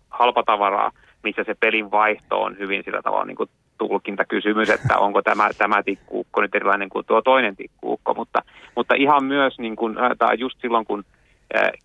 halpatavaraa, 0.10 0.91
missä 1.24 1.43
se 1.43 1.55
pelin 1.60 1.91
vaihto 1.91 2.41
on 2.41 2.58
hyvin 2.58 2.84
sillä 2.84 3.01
tavalla 3.01 3.26
niin 3.26 3.38
kuin 3.38 3.49
tulkintakysymys, 3.78 4.70
että 4.70 4.97
onko 5.05 5.22
tämä, 5.22 5.49
tämä 5.58 5.84
tikkuukko 5.84 6.41
nyt 6.41 6.55
erilainen 6.55 6.89
kuin 6.89 7.05
tuo 7.05 7.22
toinen 7.22 7.55
tikkuukko, 7.55 8.14
mutta, 8.14 8.41
mutta 8.76 8.95
ihan 8.95 9.26
myös 9.26 9.60
niin 9.60 9.76
kuin, 9.76 9.95
tai 10.18 10.39
just 10.39 10.62
silloin, 10.62 10.86
kun 10.86 11.03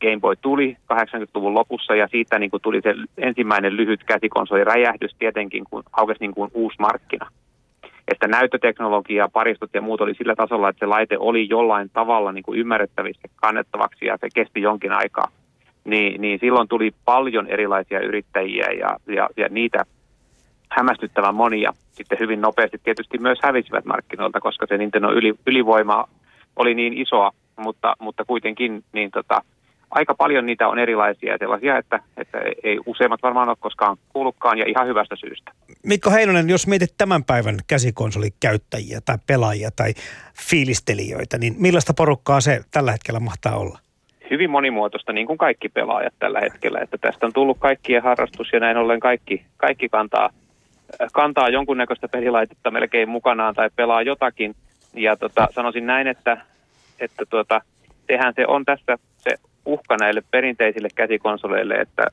Game 0.00 0.20
Boy 0.20 0.36
tuli 0.36 0.76
80-luvun 0.92 1.54
lopussa 1.54 1.94
ja 1.94 2.08
siitä 2.08 2.38
niin 2.38 2.50
kuin 2.50 2.62
tuli 2.62 2.80
se 2.80 2.94
ensimmäinen 3.18 3.76
lyhyt 3.76 4.04
käsikonsoli 4.04 4.64
räjähdys 4.64 5.14
tietenkin, 5.18 5.64
kun 5.70 5.82
aukesi 5.92 6.20
niin 6.20 6.34
kuin 6.34 6.50
uusi 6.54 6.76
markkina. 6.78 7.30
Että 8.08 8.28
näyttöteknologia, 8.28 9.28
paristot 9.32 9.70
ja 9.74 9.80
muut 9.80 10.00
oli 10.00 10.14
sillä 10.14 10.34
tasolla, 10.34 10.68
että 10.68 10.80
se 10.80 10.86
laite 10.86 11.18
oli 11.18 11.48
jollain 11.48 11.90
tavalla 11.92 12.32
niin 12.32 12.42
kuin 12.42 12.58
ymmärrettävissä 12.58 13.28
kannettavaksi 13.36 14.06
ja 14.06 14.16
se 14.20 14.28
kesti 14.34 14.60
jonkin 14.60 14.92
aikaa. 14.92 15.28
Niin, 15.84 16.20
niin 16.20 16.38
silloin 16.40 16.68
tuli 16.68 16.94
paljon 17.04 17.46
erilaisia 17.46 18.00
yrittäjiä 18.00 18.66
ja, 18.66 18.96
ja, 19.14 19.28
ja 19.36 19.48
niitä 19.50 19.84
hämmästyttävän 20.68 21.34
monia 21.34 21.72
sitten 21.92 22.18
hyvin 22.18 22.40
nopeasti 22.40 22.80
tietysti 22.84 23.18
myös 23.18 23.38
hävisivät 23.42 23.84
markkinoilta, 23.84 24.40
koska 24.40 24.66
se 24.66 24.78
Nintendo 24.78 25.12
yli, 25.12 25.34
ylivoima 25.46 26.08
oli 26.56 26.74
niin 26.74 26.92
isoa, 26.92 27.30
mutta, 27.56 27.96
mutta 27.98 28.24
kuitenkin 28.24 28.84
niin 28.92 29.10
tota, 29.10 29.42
aika 29.90 30.14
paljon 30.14 30.46
niitä 30.46 30.68
on 30.68 30.78
erilaisia 30.78 31.38
sellaisia, 31.38 31.78
että, 31.78 32.00
että 32.16 32.38
ei 32.64 32.78
useimmat 32.86 33.22
varmaan 33.22 33.48
ole 33.48 33.56
koskaan 33.60 33.96
kuullutkaan 34.08 34.58
ja 34.58 34.64
ihan 34.68 34.86
hyvästä 34.86 35.16
syystä. 35.16 35.52
Mikko 35.86 36.10
Heinonen, 36.10 36.48
jos 36.48 36.66
mietit 36.66 36.94
tämän 36.98 37.24
päivän 37.24 37.58
käsikonsolikäyttäjiä 37.66 39.00
tai 39.04 39.18
pelaajia 39.26 39.70
tai 39.76 39.94
fiilistelijöitä, 40.50 41.38
niin 41.38 41.54
millaista 41.58 41.94
porukkaa 41.94 42.40
se 42.40 42.60
tällä 42.70 42.92
hetkellä 42.92 43.20
mahtaa 43.20 43.56
olla? 43.56 43.78
Hyvin 44.32 44.50
monimuotoista, 44.50 45.12
niin 45.12 45.26
kuin 45.26 45.38
kaikki 45.38 45.68
pelaajat 45.68 46.14
tällä 46.18 46.40
hetkellä. 46.40 46.78
Että 46.80 46.98
tästä 46.98 47.26
on 47.26 47.32
tullut 47.32 47.58
kaikkien 47.60 48.02
harrastus 48.02 48.52
ja 48.52 48.60
näin 48.60 48.76
ollen 48.76 49.00
kaikki, 49.00 49.44
kaikki 49.56 49.88
kantaa 49.88 50.30
kantaa 51.12 51.48
jonkunnäköistä 51.48 52.08
pelilaitetta 52.08 52.70
melkein 52.70 53.08
mukanaan 53.08 53.54
tai 53.54 53.70
pelaa 53.76 54.02
jotakin. 54.02 54.54
Ja 54.94 55.16
tota, 55.16 55.48
sanoisin 55.54 55.86
näin, 55.86 56.06
että, 56.06 56.36
että 57.00 57.24
tuota, 57.30 57.60
sehän 58.06 58.32
se 58.36 58.46
on 58.46 58.64
tässä 58.64 58.98
se 59.16 59.34
uhka 59.66 59.96
näille 59.96 60.22
perinteisille 60.30 60.88
käsikonsoleille, 60.94 61.74
että, 61.74 62.06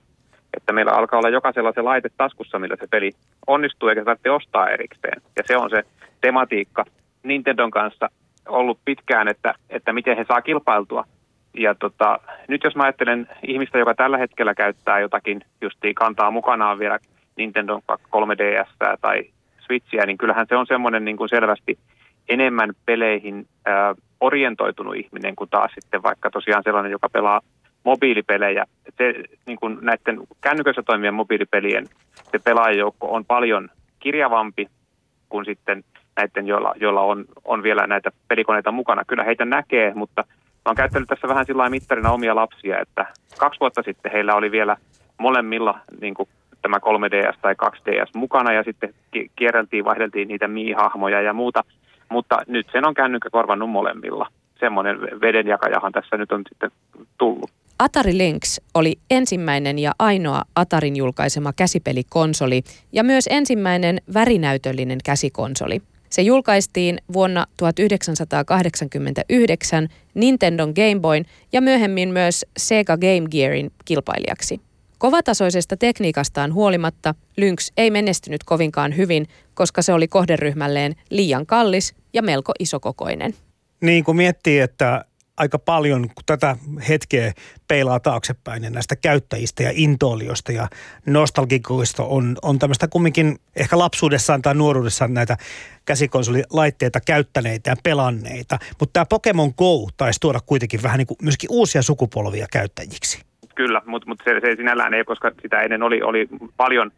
että 0.57 0.74
meillä 0.74 0.91
alkaa 0.91 1.20
olla 1.20 1.30
jokaisella 1.30 1.72
se 1.72 1.82
laite 1.82 2.09
taskussa, 2.17 2.59
millä 2.59 2.76
se 2.80 2.88
peli 2.88 3.11
onnistuu, 3.47 3.89
eikä 3.89 4.01
se 4.01 4.05
tarvitse 4.05 4.32
ostaa 4.32 4.70
erikseen. 4.70 5.22
Ja 5.36 5.43
se 5.45 5.57
on 5.57 5.70
se 5.70 5.84
tematiikka 6.22 6.86
Nintendon 7.24 7.72
kanssa 7.72 8.09
ollut 8.47 8.80
pitkään, 8.86 9.28
että, 9.28 9.53
että 9.70 9.93
miten 9.93 10.17
he 10.17 10.26
saa 10.28 10.41
kilpailtua. 10.41 11.05
Ja 11.54 11.76
tota, 11.76 12.20
nyt 12.47 12.64
jos 12.64 12.76
mä 12.76 12.84
ajattelen 12.84 13.28
ihmistä, 13.47 13.78
joka 13.78 13.95
tällä 13.95 14.18
hetkellä 14.18 14.56
käyttää 14.56 15.00
jotakin, 15.00 15.41
justiin 15.62 15.95
kantaa 15.95 16.32
mukanaan 16.32 16.80
vielä 16.80 17.00
Nintendo 17.38 17.82
3DS 17.91 18.97
tai 19.02 19.24
Switchiä, 19.60 20.06
niin 20.06 20.18
kyllähän 20.18 20.45
se 20.50 20.56
on 20.56 20.68
semmoinen 20.68 21.06
niin 21.06 21.18
kuin 21.18 21.30
selvästi 21.30 21.78
enemmän 22.30 22.74
peleihin 22.86 23.47
ää, 23.66 23.95
orientoitunut 24.20 24.95
ihminen 24.95 25.36
kuin 25.36 25.50
taas 25.50 25.72
sitten 25.76 26.04
vaikka 26.04 26.30
tosiaan 26.30 26.64
sellainen, 26.64 26.91
joka 26.91 27.10
pelaa 27.10 27.41
mobiilipelejä. 27.84 28.66
Se, 28.97 29.14
niin 29.45 29.60
kuin 29.60 29.78
näiden 29.82 30.20
kännykössä 30.41 30.84
toimivien 30.84 31.14
mobiilipelien 31.14 31.86
se 32.32 32.39
pelaajajoukko 32.39 33.08
on 33.16 33.26
paljon 33.26 33.70
kirjavampi 34.00 34.68
kuin 35.30 35.45
sitten 35.45 35.84
näiden, 36.16 36.47
joilla, 36.47 36.74
joilla 36.80 37.02
on, 37.02 37.26
on 37.45 37.64
vielä 37.64 37.88
näitä 37.88 38.12
pelikoneita 38.28 38.72
mukana. 38.72 39.04
Kyllä 39.08 39.24
heitä 39.24 39.45
näkee, 39.45 39.93
mutta 39.93 40.24
mä 40.66 40.70
oon 40.70 40.76
käyttänyt 40.76 41.10
tässä 41.10 41.28
vähän 41.28 41.45
sillä 41.45 41.70
mittarina 41.70 42.12
omia 42.12 42.36
lapsia, 42.36 42.80
että 42.80 43.05
kaksi 43.39 43.60
vuotta 43.60 43.84
sitten 43.84 44.12
heillä 44.12 44.36
oli 44.36 44.51
vielä 44.51 44.78
molemmilla 45.18 45.80
niin 46.01 46.14
kuin 46.14 46.30
tämä 46.62 46.78
3DS 46.78 47.38
tai 47.41 47.55
2DS 47.64 48.10
mukana 48.16 48.53
ja 48.53 48.64
sitten 48.64 48.93
kierreltiin, 49.36 49.86
vaihdeltiin 49.86 50.28
niitä 50.28 50.47
miihahmoja 50.47 51.22
ja 51.22 51.34
muuta. 51.34 51.64
Mutta 52.10 52.38
nyt 52.47 52.68
sen 52.72 52.88
on 52.88 52.93
kännykkä 52.93 53.30
korvannut 53.30 53.70
molemmilla. 53.70 54.28
Semmoinen 54.60 55.01
vedenjakajahan 55.01 55.91
tässä 55.91 56.18
nyt 56.18 56.32
on 56.32 56.43
sitten 56.49 56.72
tullut. 57.18 57.51
Atari 57.80 58.18
Lynx 58.18 58.57
oli 58.74 58.95
ensimmäinen 59.12 59.80
ja 59.80 59.91
ainoa 59.99 60.41
Atarin 60.55 60.95
julkaisema 60.95 61.53
käsipelikonsoli 61.53 62.62
ja 62.91 63.03
myös 63.03 63.28
ensimmäinen 63.30 63.97
värinäytöllinen 64.14 64.97
käsikonsoli. 65.05 65.82
Se 66.10 66.22
julkaistiin 66.22 66.97
vuonna 67.14 67.45
1989 67.57 69.88
Nintendon 70.14 70.74
Game 70.76 70.99
Boyn 71.01 71.26
ja 71.51 71.62
myöhemmin 71.62 72.10
myös 72.10 72.45
Sega 72.57 72.97
Game 72.97 73.30
Gearin 73.32 73.72
kilpailijaksi. 73.86 74.62
Kovatasoisesta 74.97 75.78
tekniikastaan 75.78 76.53
huolimatta 76.53 77.16
Lynx 77.38 77.72
ei 77.78 77.91
menestynyt 77.91 78.43
kovinkaan 78.43 78.97
hyvin, 78.97 79.28
koska 79.53 79.82
se 79.82 79.93
oli 79.93 80.07
kohderyhmälleen 80.07 80.95
liian 81.10 81.45
kallis 81.45 81.95
ja 82.14 82.22
melko 82.22 82.53
isokokoinen. 82.60 83.34
Niin 83.82 84.03
kuin 84.03 84.18
miettii, 84.18 84.60
että 84.60 85.05
aika 85.39 85.59
paljon, 85.59 86.01
kun 86.01 86.23
tätä 86.25 86.55
hetkeä 86.89 87.33
peilaa 87.67 87.99
taaksepäin 87.99 88.63
ja 88.63 88.69
näistä 88.69 88.95
käyttäjistä 88.95 89.63
ja 89.63 89.71
intoilijoista 89.73 90.51
ja 90.51 90.67
nostalgikoista 91.05 92.03
on, 92.03 92.37
on 92.41 92.59
tämmöistä 92.59 92.87
kumminkin 92.87 93.37
ehkä 93.55 93.77
lapsuudessaan 93.77 94.41
tai 94.41 94.55
nuoruudessaan 94.55 95.13
näitä 95.13 95.37
käsikonsolilaitteita 95.85 96.99
käyttäneitä 97.05 97.69
ja 97.69 97.75
pelanneita. 97.83 98.59
Mutta 98.79 98.93
tämä 98.93 99.05
Pokemon 99.05 99.53
Go 99.57 99.89
taisi 99.97 100.19
tuoda 100.19 100.39
kuitenkin 100.45 100.83
vähän 100.83 100.97
niin 100.97 101.07
kuin 101.07 101.17
myöskin 101.21 101.49
uusia 101.51 101.81
sukupolvia 101.81 102.47
käyttäjiksi. 102.51 103.21
Kyllä, 103.55 103.81
mutta, 103.85 104.07
mutta 104.07 104.23
se, 104.23 104.39
se 104.39 104.55
sinällään 104.55 104.93
ei, 104.93 105.03
koska 105.03 105.31
sitä 105.41 105.61
ennen 105.61 105.83
oli, 105.83 106.01
oli 106.01 106.27
paljon, 106.57 106.91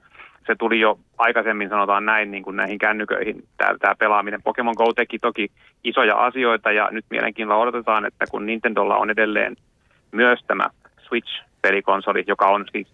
se 0.52 0.56
tuli 0.60 0.80
jo 0.80 1.00
aikaisemmin 1.18 1.70
sanotaan 1.70 2.06
näin 2.06 2.32
niin 2.32 2.44
kuin 2.44 2.56
näihin 2.56 2.78
kännyköihin 2.78 3.44
tämä, 3.58 3.78
tämä 3.80 3.96
pelaaminen. 3.96 4.44
Pokemon 4.44 4.76
Go 4.78 4.94
teki 4.94 5.20
toki 5.20 5.52
isoja 5.84 6.16
asioita 6.16 6.72
ja 6.72 6.90
nyt 6.92 7.06
mielenkiinnolla 7.10 7.64
odotetaan, 7.64 8.06
että 8.06 8.26
kun 8.32 8.46
Nintendolla 8.46 8.98
on 8.98 9.10
edelleen 9.10 9.56
myös 10.12 10.40
tämä 10.48 10.68
Switch-pelikonsoli, 11.02 12.24
joka 12.28 12.48
on 12.48 12.66
siis, 12.72 12.88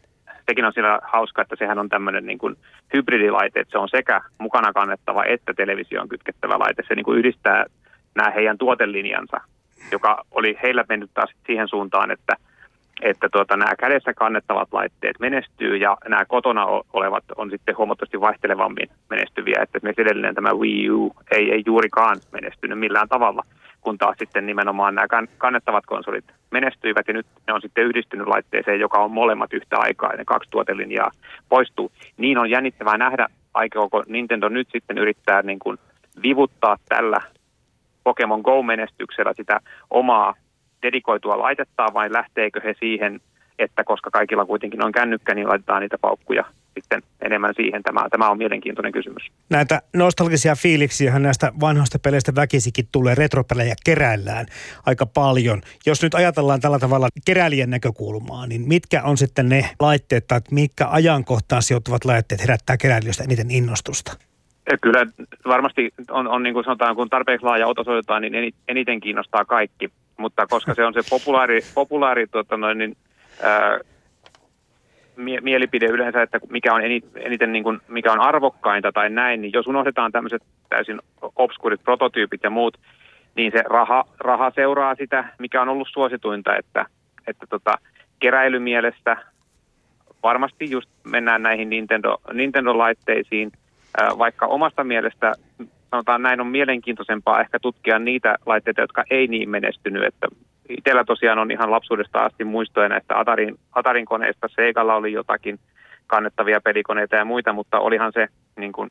sekin 0.49 0.65
on 0.65 0.73
siellä 0.73 0.99
hauska, 1.03 1.41
että 1.41 1.55
sehän 1.59 1.79
on 1.79 1.89
tämmöinen 1.89 2.25
niin 2.25 2.37
kuin 2.37 2.55
hybridilaite, 2.93 3.59
että 3.59 3.71
se 3.71 3.77
on 3.77 3.89
sekä 3.89 4.21
mukana 4.37 4.73
kannettava 4.73 5.23
että 5.23 5.53
televisioon 5.53 6.09
kytkettävä 6.09 6.59
laite. 6.59 6.83
Se 6.87 6.95
niin 6.95 7.05
kuin 7.05 7.19
yhdistää 7.19 7.65
nämä 8.15 8.31
heidän 8.31 8.57
tuotelinjansa, 8.57 9.37
joka 9.91 10.25
oli 10.31 10.57
heillä 10.63 10.85
mennyt 10.89 11.11
taas 11.13 11.31
siihen 11.45 11.67
suuntaan, 11.67 12.11
että– 12.11 12.35
että 13.01 13.29
tuota, 13.31 13.57
nämä 13.57 13.75
kädessä 13.75 14.13
kannettavat 14.13 14.67
laitteet 14.71 15.19
menestyy 15.19 15.77
ja 15.77 15.97
nämä 16.07 16.25
kotona 16.25 16.65
olevat 16.93 17.23
on 17.35 17.49
sitten 17.49 17.77
huomattavasti 17.77 18.21
vaihtelevammin 18.21 18.89
menestyviä. 19.09 19.59
Että 19.61 19.77
esimerkiksi 19.77 20.01
edellinen 20.01 20.35
tämä 20.35 20.53
Wii 20.53 20.89
U 20.89 21.15
ei, 21.31 21.51
ei 21.51 21.63
juurikaan 21.65 22.17
menestynyt 22.31 22.79
millään 22.79 23.09
tavalla, 23.09 23.43
kun 23.81 23.97
taas 23.97 24.15
sitten 24.19 24.45
nimenomaan 24.45 24.95
nämä 24.95 25.07
kannettavat 25.37 25.85
konsolit 25.85 26.25
menestyivät 26.51 27.07
ja 27.07 27.13
nyt 27.13 27.25
ne 27.47 27.53
on 27.53 27.61
sitten 27.61 27.83
yhdistynyt 27.83 28.27
laitteeseen, 28.27 28.79
joka 28.79 28.97
on 28.97 29.11
molemmat 29.11 29.53
yhtä 29.53 29.77
aikaa 29.79 30.11
ja 30.11 30.17
ne 30.17 30.25
kaksi 30.25 30.49
tuotelinjaa 30.49 31.11
poistuu. 31.49 31.91
Niin 32.17 32.37
on 32.37 32.49
jännittävää 32.49 32.97
nähdä, 32.97 33.27
aikooko 33.53 34.03
Nintendo 34.07 34.49
nyt 34.49 34.67
sitten 34.71 34.97
yrittää 34.97 35.41
niin 35.41 35.59
kuin 35.59 35.77
vivuttaa 36.23 36.77
tällä 36.89 37.21
Pokemon 38.03 38.41
Go-menestyksellä 38.41 39.33
sitä 39.33 39.59
omaa 39.89 40.33
dedikoitua 40.81 41.37
laitetta 41.37 41.93
vai 41.93 42.11
lähteekö 42.11 42.61
he 42.63 42.75
siihen, 42.79 43.19
että 43.59 43.83
koska 43.83 44.09
kaikilla 44.11 44.45
kuitenkin 44.45 44.83
on 44.83 44.91
kännykkä, 44.91 45.35
niin 45.35 45.47
laitetaan 45.47 45.81
niitä 45.81 45.97
paukkuja 46.01 46.43
sitten 46.77 47.01
enemmän 47.21 47.53
siihen. 47.55 47.83
Tämä, 47.83 48.07
tämä 48.09 48.29
on 48.29 48.37
mielenkiintoinen 48.37 48.91
kysymys. 48.91 49.23
Näitä 49.49 49.81
nostalgisia 49.93 50.55
fiiliksiä 50.55 51.19
näistä 51.19 51.51
vanhoista 51.59 51.99
peleistä 51.99 52.35
väkisikin 52.35 52.87
tulee, 52.91 53.15
retropelejä 53.15 53.75
keräillään 53.85 54.45
aika 54.85 55.05
paljon. 55.05 55.61
Jos 55.85 56.03
nyt 56.03 56.13
ajatellaan 56.15 56.61
tällä 56.61 56.79
tavalla 56.79 57.07
keräilijän 57.25 57.69
näkökulmaa, 57.69 58.47
niin 58.47 58.67
mitkä 58.67 59.03
on 59.03 59.17
sitten 59.17 59.49
ne 59.49 59.69
laitteet 59.79 60.27
tai 60.27 60.39
mitkä 60.51 60.87
ajankohtaan 60.89 61.61
sijoittuvat 61.61 62.05
laitteet 62.05 62.41
herättää 62.41 62.77
keräilijöistä 62.77 63.23
eniten 63.23 63.51
innostusta? 63.51 64.17
Kyllä 64.81 65.05
varmasti 65.47 65.93
on, 66.09 66.27
on 66.27 66.43
niin 66.43 66.53
kuin 66.53 66.63
sanotaan, 66.63 66.95
kun 66.95 67.09
tarpeeksi 67.09 67.45
laaja 67.45 67.67
oto 67.67 67.83
soitetaan, 67.83 68.21
niin 68.21 68.53
eniten 68.67 68.99
kiinnostaa 68.99 69.45
kaikki 69.45 69.91
mutta 70.17 70.47
koska 70.47 70.73
se 70.73 70.85
on 70.85 70.93
se 70.93 70.99
populaari, 71.09 71.59
populaari 71.75 72.27
tuota 72.27 72.57
noin, 72.57 72.77
niin, 72.77 72.97
ää, 73.41 73.79
mie- 75.15 75.41
mielipide 75.41 75.85
yleensä, 75.85 76.21
että 76.21 76.39
mikä 76.49 76.73
on 76.73 76.81
eniten 77.15 77.51
niin 77.51 77.63
kuin, 77.63 77.79
mikä 77.87 78.11
on 78.11 78.19
arvokkainta 78.19 78.91
tai 78.91 79.09
näin, 79.09 79.41
niin 79.41 79.53
jos 79.53 79.67
unohdetaan 79.67 80.11
tämmöiset 80.11 80.43
täysin 80.69 81.01
obskurit 81.35 81.83
prototyypit 81.83 82.43
ja 82.43 82.49
muut, 82.49 82.77
niin 83.35 83.51
se 83.51 83.63
raha, 83.69 84.05
raha 84.19 84.51
seuraa 84.55 84.95
sitä, 84.95 85.25
mikä 85.39 85.61
on 85.61 85.69
ollut 85.69 85.87
suosituinta, 85.91 86.55
että, 86.55 86.85
että 87.27 87.45
tota, 87.49 87.77
keräilymielestä 88.19 89.17
varmasti 90.23 90.71
just 90.71 90.89
mennään 91.03 91.43
näihin 91.43 91.69
Nintendo, 91.69 92.17
Nintendo-laitteisiin, 92.33 93.51
vaikka 94.17 94.45
omasta 94.45 94.83
mielestä 94.83 95.33
sanotaan 95.91 96.21
näin 96.21 96.41
on 96.41 96.47
mielenkiintoisempaa 96.47 97.41
ehkä 97.41 97.59
tutkia 97.59 97.99
niitä 97.99 98.35
laitteita, 98.45 98.81
jotka 98.81 99.03
ei 99.09 99.27
niin 99.27 99.49
menestynyt, 99.49 100.03
että 100.03 100.27
itsellä 100.69 101.03
tosiaan 101.03 101.39
on 101.39 101.51
ihan 101.51 101.71
lapsuudesta 101.71 102.19
asti 102.19 102.43
muistoja 102.43 102.89
näistä 102.89 103.19
Atarin, 103.19 103.59
Atarin 103.71 104.05
koneista. 104.05 104.47
Seikalla 104.55 104.95
oli 104.95 105.13
jotakin 105.13 105.59
kannettavia 106.07 106.61
pelikoneita 106.61 107.15
ja 107.15 107.25
muita, 107.25 107.53
mutta 107.53 107.79
olihan 107.79 108.11
se, 108.13 108.27
niin 108.57 108.71
kuin, 108.71 108.89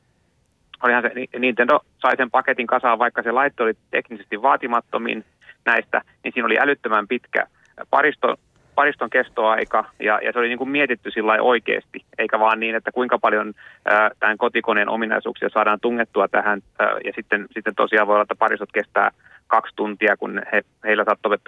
olihan 0.82 1.02
se 1.02 1.38
Nintendo 1.38 1.80
sai 1.98 2.16
sen 2.16 2.30
paketin 2.30 2.66
kasaan, 2.66 2.98
vaikka 2.98 3.22
se 3.22 3.32
laitto 3.32 3.64
oli 3.64 3.74
teknisesti 3.90 4.42
vaatimattomin 4.42 5.24
näistä, 5.64 6.02
niin 6.24 6.32
siinä 6.34 6.46
oli 6.46 6.58
älyttömän 6.58 7.08
pitkä 7.08 7.46
paristo, 7.90 8.36
pariston 8.76 9.10
kestoaika 9.10 9.84
ja, 10.00 10.20
ja 10.22 10.32
se 10.32 10.38
oli 10.38 10.48
niin 10.48 10.58
kuin 10.58 10.70
mietitty 10.70 11.10
sillä 11.10 11.32
oikeasti, 11.40 12.04
eikä 12.18 12.40
vaan 12.40 12.60
niin, 12.60 12.74
että 12.74 12.92
kuinka 12.92 13.18
paljon 13.18 13.54
ää, 13.84 14.10
tämän 14.20 14.38
kotikoneen 14.38 14.88
ominaisuuksia 14.88 15.48
saadaan 15.48 15.80
tungettua 15.80 16.28
tähän 16.28 16.62
ää, 16.78 16.88
ja 17.04 17.12
sitten, 17.16 17.46
sitten 17.54 17.74
tosiaan 17.74 18.06
voi 18.06 18.14
olla, 18.14 18.22
että 18.22 18.34
paristot 18.34 18.72
kestää 18.72 19.10
kaksi 19.46 19.72
tuntia, 19.76 20.16
kun 20.16 20.42
he, 20.52 20.62
heillä 20.84 21.04
saattoi, 21.04 21.38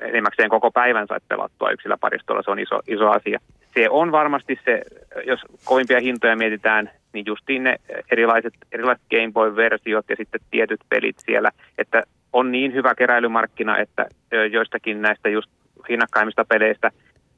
enimmäkseen 0.00 0.50
koko 0.50 0.70
päivän 0.70 1.06
sait 1.06 1.28
pelattua 1.28 1.70
yksillä 1.70 1.96
paristolla, 1.96 2.42
se 2.42 2.50
on 2.50 2.58
iso, 2.58 2.80
iso 2.88 3.10
asia. 3.10 3.38
Se 3.74 3.88
on 3.90 4.12
varmasti 4.12 4.60
se, 4.64 4.82
jos 5.26 5.40
kovimpia 5.64 6.00
hintoja 6.00 6.36
mietitään, 6.36 6.90
niin 7.12 7.26
justiin 7.26 7.64
ne 7.64 7.76
erilaiset, 8.10 8.54
erilaiset 8.72 9.04
Game 9.10 9.32
Boy-versiot 9.32 10.04
ja 10.08 10.16
sitten 10.16 10.40
tietyt 10.50 10.80
pelit 10.88 11.16
siellä, 11.18 11.50
että 11.78 12.02
on 12.32 12.52
niin 12.52 12.74
hyvä 12.74 12.94
keräilymarkkina, 12.94 13.78
että 13.78 14.06
joistakin 14.50 15.02
näistä 15.02 15.28
just 15.28 15.50
hinnakkaimmista 15.88 16.44
peleistä 16.44 16.90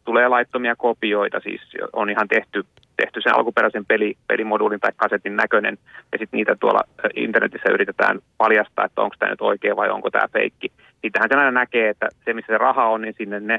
tulee 0.05 0.29
laittomia 0.29 0.77
kopioita, 0.77 1.41
siis 1.41 1.61
on 1.93 2.11
ihan 2.11 2.29
tehty, 2.29 2.65
tehty 2.97 3.21
sen 3.21 3.37
alkuperäisen 3.37 3.87
peli, 3.87 4.15
pelimoduulin 4.29 4.81
tai 4.81 4.93
kasetin 4.97 5.37
näköinen, 5.37 5.79
ja 6.13 6.19
sitten 6.19 6.39
niitä 6.39 6.57
tuolla 6.61 6.81
internetissä 7.17 7.71
yritetään 7.71 8.19
paljastaa, 8.39 8.85
että 8.85 9.03
onko 9.03 9.17
tämä 9.19 9.31
nyt 9.31 9.41
oikea 9.41 9.77
vai 9.77 9.91
onko 9.91 10.11
tämä 10.11 10.29
feikki. 10.33 10.73
Siitähän 11.01 11.29
sen 11.29 11.39
aina 11.39 11.51
näkee, 11.51 11.89
että 11.89 12.09
se 12.25 12.33
missä 12.33 12.53
se 12.53 12.59
raha 12.59 12.89
on, 12.89 13.03
niin 13.03 13.15
sinne 13.19 13.41
ne, 13.41 13.59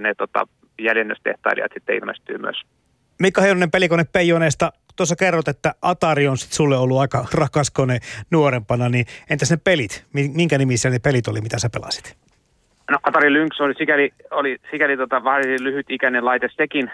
ne 0.00 0.14
tota, 0.14 0.46
jäljennöstehtailijat 0.78 1.72
sitten 1.74 1.96
ilmestyy 1.96 2.38
myös. 2.38 2.62
Mikko 3.20 3.40
Heinonen 3.42 3.70
pelikone 3.70 4.04
Peijoneesta, 4.12 4.72
tuossa 4.96 5.16
kerrot, 5.16 5.48
että 5.48 5.74
Atari 5.82 6.28
on 6.28 6.38
sit 6.38 6.52
sulle 6.52 6.76
ollut 6.76 6.98
aika 6.98 7.26
rakas 7.34 7.70
kone 7.70 7.98
nuorempana, 8.30 8.88
niin 8.88 9.06
entäs 9.30 9.50
ne 9.50 9.56
pelit? 9.56 10.04
Minkä 10.12 10.58
nimisiä 10.58 10.90
ne 10.90 10.98
pelit 10.98 11.28
oli, 11.28 11.40
mitä 11.40 11.58
sä 11.58 11.70
pelasit? 11.70 12.25
No 12.90 12.98
Atari 13.02 13.32
Lynx 13.32 13.60
oli 13.60 13.74
sikäli, 13.74 14.10
oli 14.30 14.56
sikäli 14.70 14.96
tota, 14.96 15.24
vähän 15.24 15.42
lyhytikäinen 15.60 16.24
laite 16.24 16.48
sekin. 16.56 16.90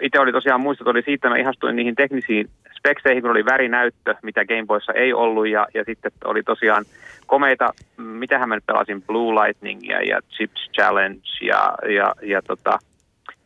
Itse 0.00 0.20
oli 0.20 0.32
tosiaan 0.32 0.60
muistot 0.60 0.88
oli 0.88 1.02
siitä, 1.02 1.28
mä 1.28 1.36
ihastuin 1.36 1.76
niihin 1.76 1.94
teknisiin 1.94 2.50
spekseihin, 2.76 3.22
kun 3.22 3.30
oli 3.30 3.44
värinäyttö, 3.44 4.14
mitä 4.22 4.44
Game 4.44 4.66
Boyssa 4.66 4.92
ei 4.92 5.12
ollut. 5.12 5.48
Ja, 5.48 5.66
ja 5.74 5.84
sitten 5.84 6.12
oli 6.24 6.42
tosiaan 6.42 6.84
komeita, 7.26 7.72
mitähän 7.96 8.48
mä 8.48 8.54
nyt 8.54 8.66
pelasin, 8.66 9.02
Blue 9.02 9.34
Lightningia 9.34 10.02
ja 10.02 10.20
Chips 10.30 10.70
Challenge 10.74 11.28
ja, 11.42 11.74
ja, 11.88 12.14
ja 12.22 12.42
tota, 12.42 12.78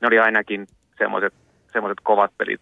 ne 0.00 0.06
oli 0.06 0.18
ainakin 0.18 0.66
semmoiset 0.98 1.34
semmoiset 1.72 1.98
kovat 2.02 2.30
pelit. 2.38 2.60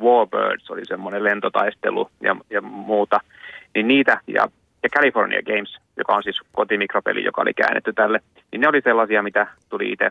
Warbirds 0.00 0.70
oli 0.70 0.84
semmoinen 0.84 1.24
lentotaistelu 1.24 2.10
ja, 2.20 2.36
ja 2.50 2.60
muuta. 2.60 3.20
Niin 3.74 3.88
niitä 3.88 4.20
ja 4.26 4.48
ja 4.82 4.88
California 4.88 5.42
Games, 5.42 5.78
joka 6.00 6.14
on 6.16 6.22
siis 6.22 6.40
kotimikropeli, 6.52 7.24
joka 7.24 7.42
oli 7.42 7.54
käännetty 7.54 7.92
tälle, 7.92 8.20
niin 8.52 8.60
ne 8.60 8.68
oli 8.68 8.80
sellaisia, 8.80 9.22
mitä 9.22 9.46
tuli 9.68 9.92
itse 9.92 10.10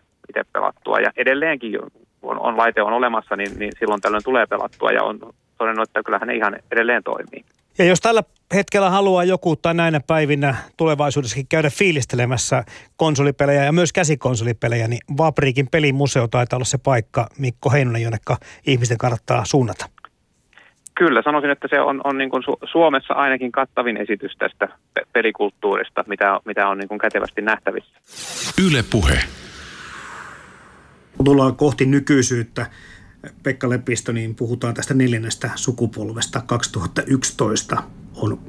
pelattua. 0.53 0.99
Ja 0.99 1.11
edelleenkin, 1.17 1.79
kun 2.21 2.39
on, 2.39 2.57
laite 2.57 2.81
on 2.81 2.93
olemassa, 2.93 3.35
niin, 3.35 3.59
niin 3.59 3.71
silloin 3.79 4.01
tällöin 4.01 4.23
tulee 4.23 4.45
pelattua 4.45 4.91
ja 4.91 5.03
on 5.03 5.19
todennut, 5.57 5.89
että 5.89 6.03
kyllähän 6.03 6.27
ne 6.27 6.35
ihan 6.35 6.59
edelleen 6.71 7.03
toimii. 7.03 7.43
Ja 7.77 7.85
jos 7.85 8.01
tällä 8.01 8.23
hetkellä 8.53 8.89
haluaa 8.89 9.23
joku 9.23 9.55
tai 9.55 9.73
näinä 9.73 9.99
päivinä 10.07 10.55
tulevaisuudessakin 10.77 11.47
käydä 11.49 11.69
fiilistelemässä 11.69 12.63
konsolipelejä 12.95 13.63
ja 13.63 13.71
myös 13.71 13.93
käsikonsolipelejä, 13.93 14.87
niin 14.87 14.99
Vapriikin 15.17 15.67
pelimuseo 15.71 16.27
taitaa 16.27 16.57
olla 16.57 16.65
se 16.65 16.77
paikka, 16.77 17.27
Mikko 17.37 17.69
Heinonen, 17.69 18.01
jonne 18.01 18.17
ihmisten 18.67 18.97
kannattaa 18.97 19.45
suunnata. 19.45 19.85
Kyllä, 20.99 21.21
sanoisin, 21.21 21.49
että 21.49 21.67
se 21.69 21.81
on, 21.81 22.01
on 22.03 22.17
niin 22.17 22.29
kuin 22.29 22.43
Su- 22.43 22.69
Suomessa 22.71 23.13
ainakin 23.13 23.51
kattavin 23.51 23.97
esitys 23.97 24.35
tästä 24.37 24.67
pelikulttuurista, 25.13 26.03
mitä, 26.07 26.39
mitä 26.45 26.67
on 26.67 26.77
niin 26.77 26.87
kuin 26.87 26.99
kätevästi 26.99 27.41
nähtävissä. 27.41 27.91
Yle 28.67 28.83
Puhe. 28.91 29.19
Tullaan 31.25 31.55
kohti 31.55 31.85
nykyisyyttä, 31.85 32.65
Pekka 33.43 33.69
Lepistö, 33.69 34.13
niin 34.13 34.35
puhutaan 34.35 34.73
tästä 34.73 34.93
neljännestä 34.93 35.49
sukupolvesta 35.55 36.41
2011 36.45 37.83
on 38.15 38.39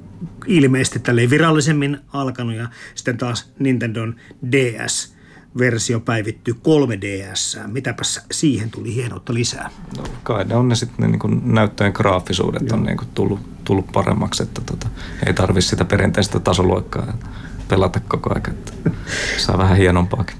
ilmeisesti 0.46 0.98
tälle 0.98 1.30
virallisemmin 1.30 1.98
alkanut 2.12 2.55
ja 2.55 2.68
sitten 2.94 3.18
taas 3.18 3.53
Nintendon 3.59 4.14
DS 4.53 5.16
versio 5.59 6.01
päivittyy 6.01 6.55
3DS. 6.55 7.66
Mitäpäs 7.66 8.26
siihen 8.30 8.70
tuli 8.70 8.94
hienoutta 8.94 9.34
lisää? 9.34 9.70
No, 9.96 10.05
kai 10.22 10.44
ne 10.44 10.57
on 10.57 10.68
ne 10.68 10.74
sitten 10.74 11.11
ne 11.11 11.18
niin 11.18 11.55
näyttöjen 11.55 11.92
graafisuudet 11.92 12.62
Joo. 12.68 12.78
on 12.78 12.84
niin 12.84 12.96
kuin 12.96 13.09
tullut, 13.14 13.40
tullut 13.64 13.92
paremmaksi, 13.92 14.42
että 14.42 14.61
tota, 14.61 14.88
ei 15.26 15.34
tarvi 15.34 15.62
sitä 15.62 15.84
perinteistä 15.84 16.40
tasoluokkaa 16.40 17.12
pelata 17.68 18.01
koko 18.09 18.30
ajan. 18.30 18.48
Että 18.48 18.72
saa 19.36 19.59
vähän 19.59 19.76
hienompaakin. 19.76 20.36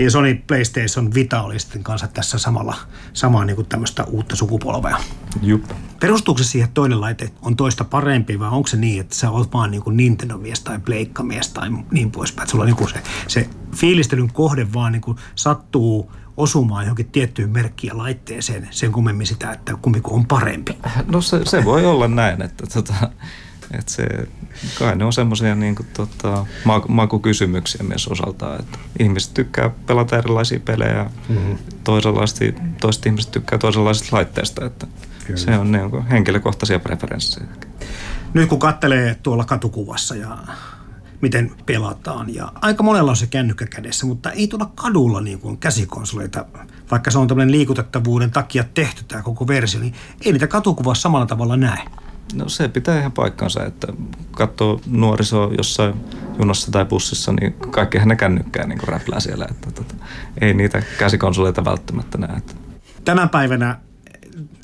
Niin 0.00 0.10
Sony 0.10 0.34
PlayStation 0.46 1.14
Vita 1.14 1.42
oli 1.42 1.58
sitten 1.58 1.82
kanssa 1.82 2.08
tässä 2.08 2.38
samalla, 2.38 2.76
samaa 3.12 3.44
niin 3.44 3.56
kuin 3.56 3.66
tämmöistä 3.66 4.04
uutta 4.04 4.36
sukupolvea. 4.36 4.96
Jup. 5.42 5.64
Perustuuko 6.00 6.38
se 6.38 6.44
siihen, 6.44 6.64
että 6.64 6.74
toinen 6.74 7.00
laite 7.00 7.30
on 7.42 7.56
toista 7.56 7.84
parempi 7.84 8.38
vai 8.38 8.48
onko 8.48 8.66
se 8.66 8.76
niin, 8.76 9.00
että 9.00 9.14
sä 9.14 9.30
oot 9.30 9.52
vaan 9.52 9.70
niin 9.70 9.82
kuin 9.82 9.96
Nintendo-mies 9.96 10.60
tai 10.64 10.78
Pleikka-mies 10.78 11.48
tai 11.48 11.70
niin 11.90 12.10
poispäin. 12.10 12.44
Että 12.44 12.50
sulla 12.50 12.62
on 12.62 12.66
niin 12.66 12.76
kuin 12.76 12.90
se, 12.90 13.02
se 13.28 13.50
fiilistelyn 13.76 14.32
kohde 14.32 14.72
vaan 14.72 14.92
niin 14.92 15.02
kuin 15.02 15.16
sattuu 15.34 16.12
osumaan 16.36 16.84
johonkin 16.84 17.10
tiettyyn 17.10 17.50
merkkiin 17.50 17.88
ja 17.88 17.98
laitteeseen 17.98 18.68
sen 18.70 18.92
kummemmin 18.92 19.26
sitä, 19.26 19.52
että 19.52 19.74
kumpi 19.82 20.00
on 20.04 20.26
parempi. 20.26 20.78
No 21.06 21.20
se, 21.20 21.40
se 21.44 21.64
voi 21.64 21.86
olla 21.86 22.08
näin, 22.08 22.42
että 22.42 22.66
tota, 22.66 22.94
että 23.78 23.92
se, 23.92 24.06
kai 24.78 24.96
ne 24.96 25.04
on 25.04 25.12
semmoisia 25.12 25.54
niin 25.54 25.74
kuin, 25.74 25.86
tota, 25.94 26.46
makukysymyksiä 26.88 27.86
myös 27.86 28.08
osaltaan. 28.08 28.60
Että 28.60 28.78
ihmiset 28.98 29.34
tykkää 29.34 29.70
pelata 29.86 30.18
erilaisia 30.18 30.60
pelejä, 30.60 31.10
mm-hmm. 31.28 31.58
toiset 32.80 33.06
ihmiset 33.06 33.30
tykkää 33.30 33.58
toisenlaisista 33.58 34.16
laitteista. 34.16 34.64
Että 34.64 34.86
se 35.34 35.58
on 35.58 35.72
niin 35.72 36.02
henkilökohtaisia 36.02 36.78
preferenssejä. 36.78 37.46
Nyt 38.34 38.48
kun 38.48 38.58
katselee 38.58 39.14
tuolla 39.22 39.44
katukuvassa 39.44 40.16
ja 40.16 40.38
miten 41.20 41.52
pelataan. 41.66 42.34
Ja 42.34 42.52
aika 42.54 42.82
monella 42.82 43.10
on 43.10 43.16
se 43.16 43.26
kännykkä 43.26 43.66
kädessä, 43.66 44.06
mutta 44.06 44.30
ei 44.30 44.46
tuolla 44.46 44.70
kadulla 44.74 45.20
niin 45.20 45.38
kuin 45.38 45.58
käsikonsoleita, 45.58 46.44
vaikka 46.90 47.10
se 47.10 47.18
on 47.18 47.28
tämmöinen 47.28 47.52
liikutettavuuden 47.52 48.30
takia 48.30 48.64
tehty 48.74 49.04
tämä 49.04 49.22
koko 49.22 49.46
versio, 49.46 49.80
niin 49.80 49.94
ei 50.24 50.32
niitä 50.32 50.46
katukuvassa 50.46 51.02
samalla 51.02 51.26
tavalla 51.26 51.56
näe. 51.56 51.84
No 52.34 52.48
se 52.48 52.68
pitää 52.68 52.98
ihan 52.98 53.12
paikkansa, 53.12 53.66
että 53.66 53.92
katsoo 54.30 54.80
nuorisoa 54.86 55.52
jossain 55.56 55.94
junassa 56.38 56.72
tai 56.72 56.84
bussissa, 56.84 57.32
niin 57.32 57.52
kaikkihan 57.52 58.08
ne 58.08 58.16
kännykkää 58.16 58.66
niin 58.66 58.88
räplää 58.88 59.20
siellä. 59.20 59.46
Että, 59.50 59.70
tota, 59.70 59.94
ei 60.40 60.54
niitä 60.54 60.82
käsikonsoleita 60.98 61.64
välttämättä 61.64 62.18
näe. 62.18 62.42
Tänä 63.04 63.26
päivänä 63.26 63.78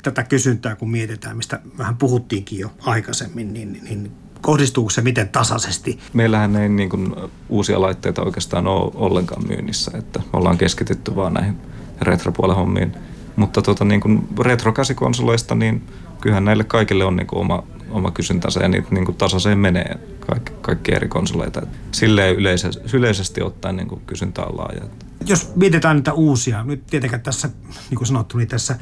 tätä 0.03 0.23
kysyntää, 0.23 0.75
kun 0.75 0.91
mietitään, 0.91 1.37
mistä 1.37 1.59
vähän 1.77 1.97
puhuttiinkin 1.97 2.59
jo 2.59 2.71
aikaisemmin, 2.79 3.53
niin, 3.53 3.79
niin 3.83 4.11
kohdistuuko 4.41 4.89
se 4.89 5.01
miten 5.01 5.29
tasaisesti? 5.29 5.99
Meillähän 6.13 6.55
ei 6.55 6.69
niin 6.69 6.89
kuin, 6.89 7.15
uusia 7.49 7.81
laitteita 7.81 8.23
oikeastaan 8.23 8.67
ole 8.67 8.91
ollenkaan 8.95 9.47
myynnissä, 9.47 9.91
että 9.97 10.21
ollaan 10.33 10.57
keskitytty 10.57 11.15
vaan 11.15 11.33
näihin 11.33 11.57
retropuolen 12.01 12.55
hommiin. 12.55 12.95
Mutta 13.35 13.61
tota, 13.61 13.85
niin 13.85 14.01
kuin 14.01 14.27
retrokäsikonsoleista, 14.39 15.55
niin 15.55 15.83
kyllähän 16.21 16.45
näille 16.45 16.63
kaikille 16.63 17.05
on 17.05 17.15
niin 17.15 17.27
kuin 17.27 17.39
oma, 17.39 17.63
oma 17.89 18.11
kysyntänsä 18.11 18.59
ja 18.59 18.67
niitä 18.67 18.87
niin 18.91 19.05
kuin 19.05 19.15
tasaiseen 19.15 19.59
menee 19.59 19.99
kaikki, 20.19 20.51
kaikki 20.61 20.95
eri 20.95 21.07
konsoleita. 21.07 21.61
Silleen 21.91 22.35
yleisesti, 22.35 22.97
yleisesti 22.97 23.41
ottaen 23.41 23.75
niin 23.75 23.87
kuin 23.87 24.01
kysyntä 24.07 24.45
on 24.45 24.57
laaja. 24.57 24.81
Jos 25.25 25.55
mietitään 25.55 25.95
niitä 25.95 26.13
uusia, 26.13 26.63
nyt 26.63 26.87
tietenkään 26.87 27.21
tässä, 27.21 27.49
niin 27.89 27.97
kuin 27.97 28.07
sanottu, 28.07 28.37
niin 28.37 28.47
tässä 28.47 28.75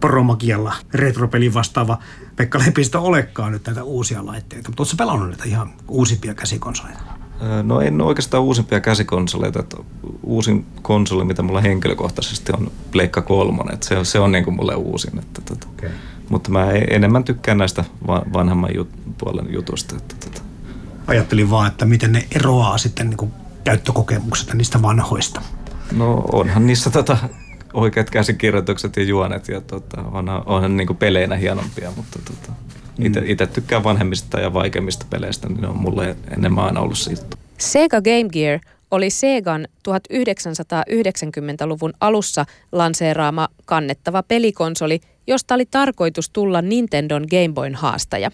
Poromagialla 0.00 0.74
retropelin 0.94 1.54
vastaava 1.54 1.98
Pekka 2.36 2.58
Lepistö 2.58 3.00
olekaan 3.00 3.52
nyt 3.52 3.66
näitä 3.66 3.84
uusia 3.84 4.26
laitteita. 4.26 4.68
Mutta 4.68 4.82
oletko 4.82 4.96
pelannut 4.96 5.28
näitä 5.28 5.44
ihan 5.44 5.72
uusimpia 5.88 6.34
käsikonsoleita? 6.34 7.00
No 7.62 7.80
en 7.80 8.00
oikeastaan 8.00 8.42
uusimpia 8.42 8.80
käsikonsoleita. 8.80 9.60
Että 9.60 9.76
uusin 10.22 10.66
konsoli, 10.82 11.24
mitä 11.24 11.42
mulla 11.42 11.60
henkilökohtaisesti 11.60 12.52
on 12.52 12.72
Pleikka 12.90 13.22
3. 13.22 13.62
Että 13.72 13.88
se, 13.88 14.04
se 14.04 14.18
on 14.18 14.32
niin 14.32 14.44
kuin 14.44 14.56
mulle 14.56 14.74
uusin. 14.74 15.18
Että, 15.18 15.40
tota. 15.40 15.66
okay. 15.78 15.90
Mutta 16.28 16.50
mä 16.50 16.72
enemmän 16.72 17.24
tykkään 17.24 17.58
näistä 17.58 17.84
vanhemman 18.32 18.70
jut, 18.74 18.88
puolen 19.18 19.52
jutusta. 19.52 19.96
Että, 19.96 20.14
tota. 20.24 20.42
Ajattelin 21.06 21.50
vaan, 21.50 21.68
että 21.68 21.84
miten 21.84 22.12
ne 22.12 22.26
eroaa 22.34 22.78
sitten 22.78 23.10
niin 23.10 23.16
kuin 23.16 23.32
käyttökokemuksesta 23.64 24.54
niistä 24.54 24.82
vanhoista. 24.82 25.42
No 25.92 26.24
onhan 26.32 26.66
niissä 26.66 26.90
tota, 26.90 27.16
oikeat 27.74 28.10
käsikirjoitukset 28.10 28.96
ja 28.96 29.02
juonet 29.02 29.48
ja 29.48 29.60
tota, 29.60 30.02
onhan, 30.02 30.42
onhan 30.46 30.76
niin 30.76 30.86
kuin 30.86 30.96
peleinä 30.96 31.36
hienompia, 31.36 31.92
mutta 31.96 32.18
tota, 32.24 32.52
itse 32.98 33.46
mm. 33.46 33.52
tykkään 33.52 33.84
vanhemmista 33.84 34.40
ja 34.40 34.52
vaikeimmista 34.52 35.06
peleistä, 35.10 35.48
niin 35.48 35.60
ne 35.60 35.68
on 35.68 35.76
mulle 35.76 36.16
enemmän 36.36 36.64
aina 36.64 36.80
ollut 36.80 37.06
juttu. 37.10 37.36
Sega 37.58 38.00
Game 38.00 38.28
Gear 38.32 38.60
oli 38.90 39.10
Segan 39.10 39.68
1990-luvun 39.88 41.92
alussa 42.00 42.44
lanseeraama 42.72 43.48
kannettava 43.64 44.22
pelikonsoli, 44.22 45.00
josta 45.26 45.54
oli 45.54 45.66
tarkoitus 45.66 46.30
tulla 46.30 46.62
Nintendon 46.62 47.24
Game 47.30 47.54
Boyn 47.54 47.74
haastaja. 47.74 48.30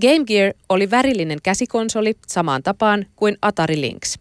Game 0.00 0.24
Gear 0.24 0.52
oli 0.68 0.90
värillinen 0.90 1.38
käsikonsoli 1.42 2.14
samaan 2.26 2.62
tapaan 2.62 3.06
kuin 3.16 3.36
Atari 3.42 3.80
Lynx. 3.80 4.19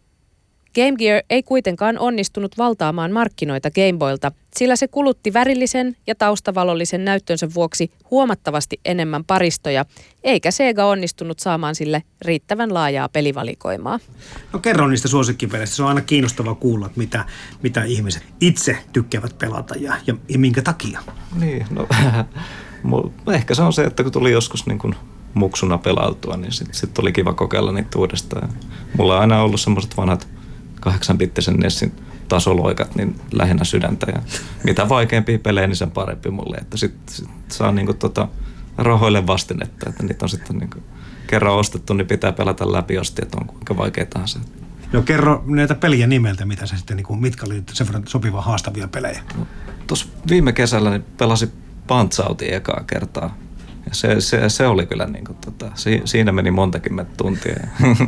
Game 0.80 0.98
Gear 0.98 1.24
ei 1.30 1.44
kuitenkaan 1.44 2.00
onnistunut 2.00 2.58
valtaamaan 2.58 3.12
markkinoita 3.12 3.72
Gameboylta, 3.72 4.32
sillä 4.56 4.76
se 4.76 4.88
kulutti 4.88 5.34
värillisen 5.34 5.96
ja 6.08 6.16
taustavalollisen 6.16 7.06
näyttönsä 7.06 7.54
vuoksi 7.54 7.92
huomattavasti 8.12 8.80
enemmän 8.86 9.24
paristoja, 9.24 9.86
eikä 10.24 10.52
Sega 10.52 10.86
onnistunut 10.86 11.40
saamaan 11.40 11.76
sille 11.76 12.04
riittävän 12.22 12.74
laajaa 12.74 13.10
pelivalikoimaa. 13.10 14.00
No 14.54 14.60
kerro 14.60 14.88
niistä 14.88 15.08
suosikkipeleistä. 15.08 15.76
Se 15.76 15.84
on 15.84 15.90
aina 15.90 16.02
kiinnostavaa 16.02 16.56
kuulla, 16.56 16.90
mitä, 16.96 17.26
mitä 17.64 17.84
ihmiset 17.84 18.24
itse 18.42 18.78
tykkäävät 18.94 19.38
pelata 19.38 19.76
ja, 19.78 19.96
ja, 20.08 20.16
ja 20.30 20.40
minkä 20.40 20.62
takia. 20.62 21.00
Niin, 21.40 21.66
no 21.70 21.88
ehkä 23.34 23.56
se 23.56 23.62
on 23.62 23.74
se, 23.74 23.84
että 23.84 24.04
kun 24.04 24.12
tuli 24.12 24.32
joskus 24.32 24.66
niin 24.66 24.80
kuin 24.80 24.96
muksuna 25.34 25.78
pelautua, 25.78 26.38
niin 26.38 26.52
sitten 26.52 26.76
sit 26.76 27.00
oli 27.00 27.12
kiva 27.12 27.34
kokeilla 27.34 27.72
niitä 27.72 28.00
uudestaan. 28.00 28.50
Mulla 28.98 29.16
on 29.16 29.22
aina 29.22 29.42
ollut 29.42 29.62
semmoiset 29.62 29.98
vanhat 29.98 30.39
kahdeksanbittisen 30.80 31.56
Nessin 31.56 31.92
tasoloikat 32.28 32.96
niin 32.96 33.16
lähinnä 33.32 33.64
sydäntä. 33.64 34.12
Ja 34.16 34.22
mitä 34.64 34.90
vaikeampia 34.90 35.40
pelejä, 35.40 35.68
niin 35.68 35.76
sen 35.76 35.92
parempi 35.92 36.30
mulle. 36.30 36.58
Että 36.58 36.78
sit, 36.78 36.96
sit 37.10 37.30
saa 37.48 37.72
niinku 37.72 37.94
tota 37.94 38.28
rahoille 38.78 39.28
vastinetta, 39.28 39.90
että 39.90 40.04
niitä 40.04 40.26
on 40.26 40.30
sitten 40.30 40.58
niinku 40.58 40.80
kerran 41.28 41.54
ostettu, 41.54 41.94
niin 41.94 42.08
pitää 42.08 42.32
pelata 42.32 42.72
läpi 42.72 42.98
osti, 42.98 43.22
että 43.22 43.38
on 43.42 43.48
kuinka 43.48 43.78
vaikea 43.78 44.06
tahansa. 44.06 44.40
No 44.94 45.02
kerro 45.02 45.44
näitä 45.48 45.76
peliä 45.76 46.08
nimeltä, 46.08 46.46
mitä 46.46 46.66
sä 46.66 46.78
sitten, 46.78 46.98
niin 46.98 47.20
mitkä 47.20 47.46
oli 47.46 47.64
sen 47.74 47.88
verran 47.88 48.04
sopiva 48.08 48.42
haastavia 48.42 48.88
pelejä? 48.88 49.22
No, 49.38 49.48
Tuossa 49.88 50.08
viime 50.30 50.54
kesällä 50.54 50.90
niin 50.90 51.04
pelasi 51.18 51.50
Punch 51.88 52.22
ekaa 52.42 52.84
kertaa. 52.88 53.38
Ja 53.86 53.96
se, 53.96 54.22
se, 54.22 54.50
se 54.50 54.68
oli 54.68 54.86
kyllä, 54.86 55.06
niin 55.06 55.26
kuin, 55.26 55.38
tota, 55.38 55.72
si, 55.76 56.02
siinä 56.06 56.32
meni 56.32 56.52
montakymmentä 56.52 57.12
tuntia. 57.18 57.56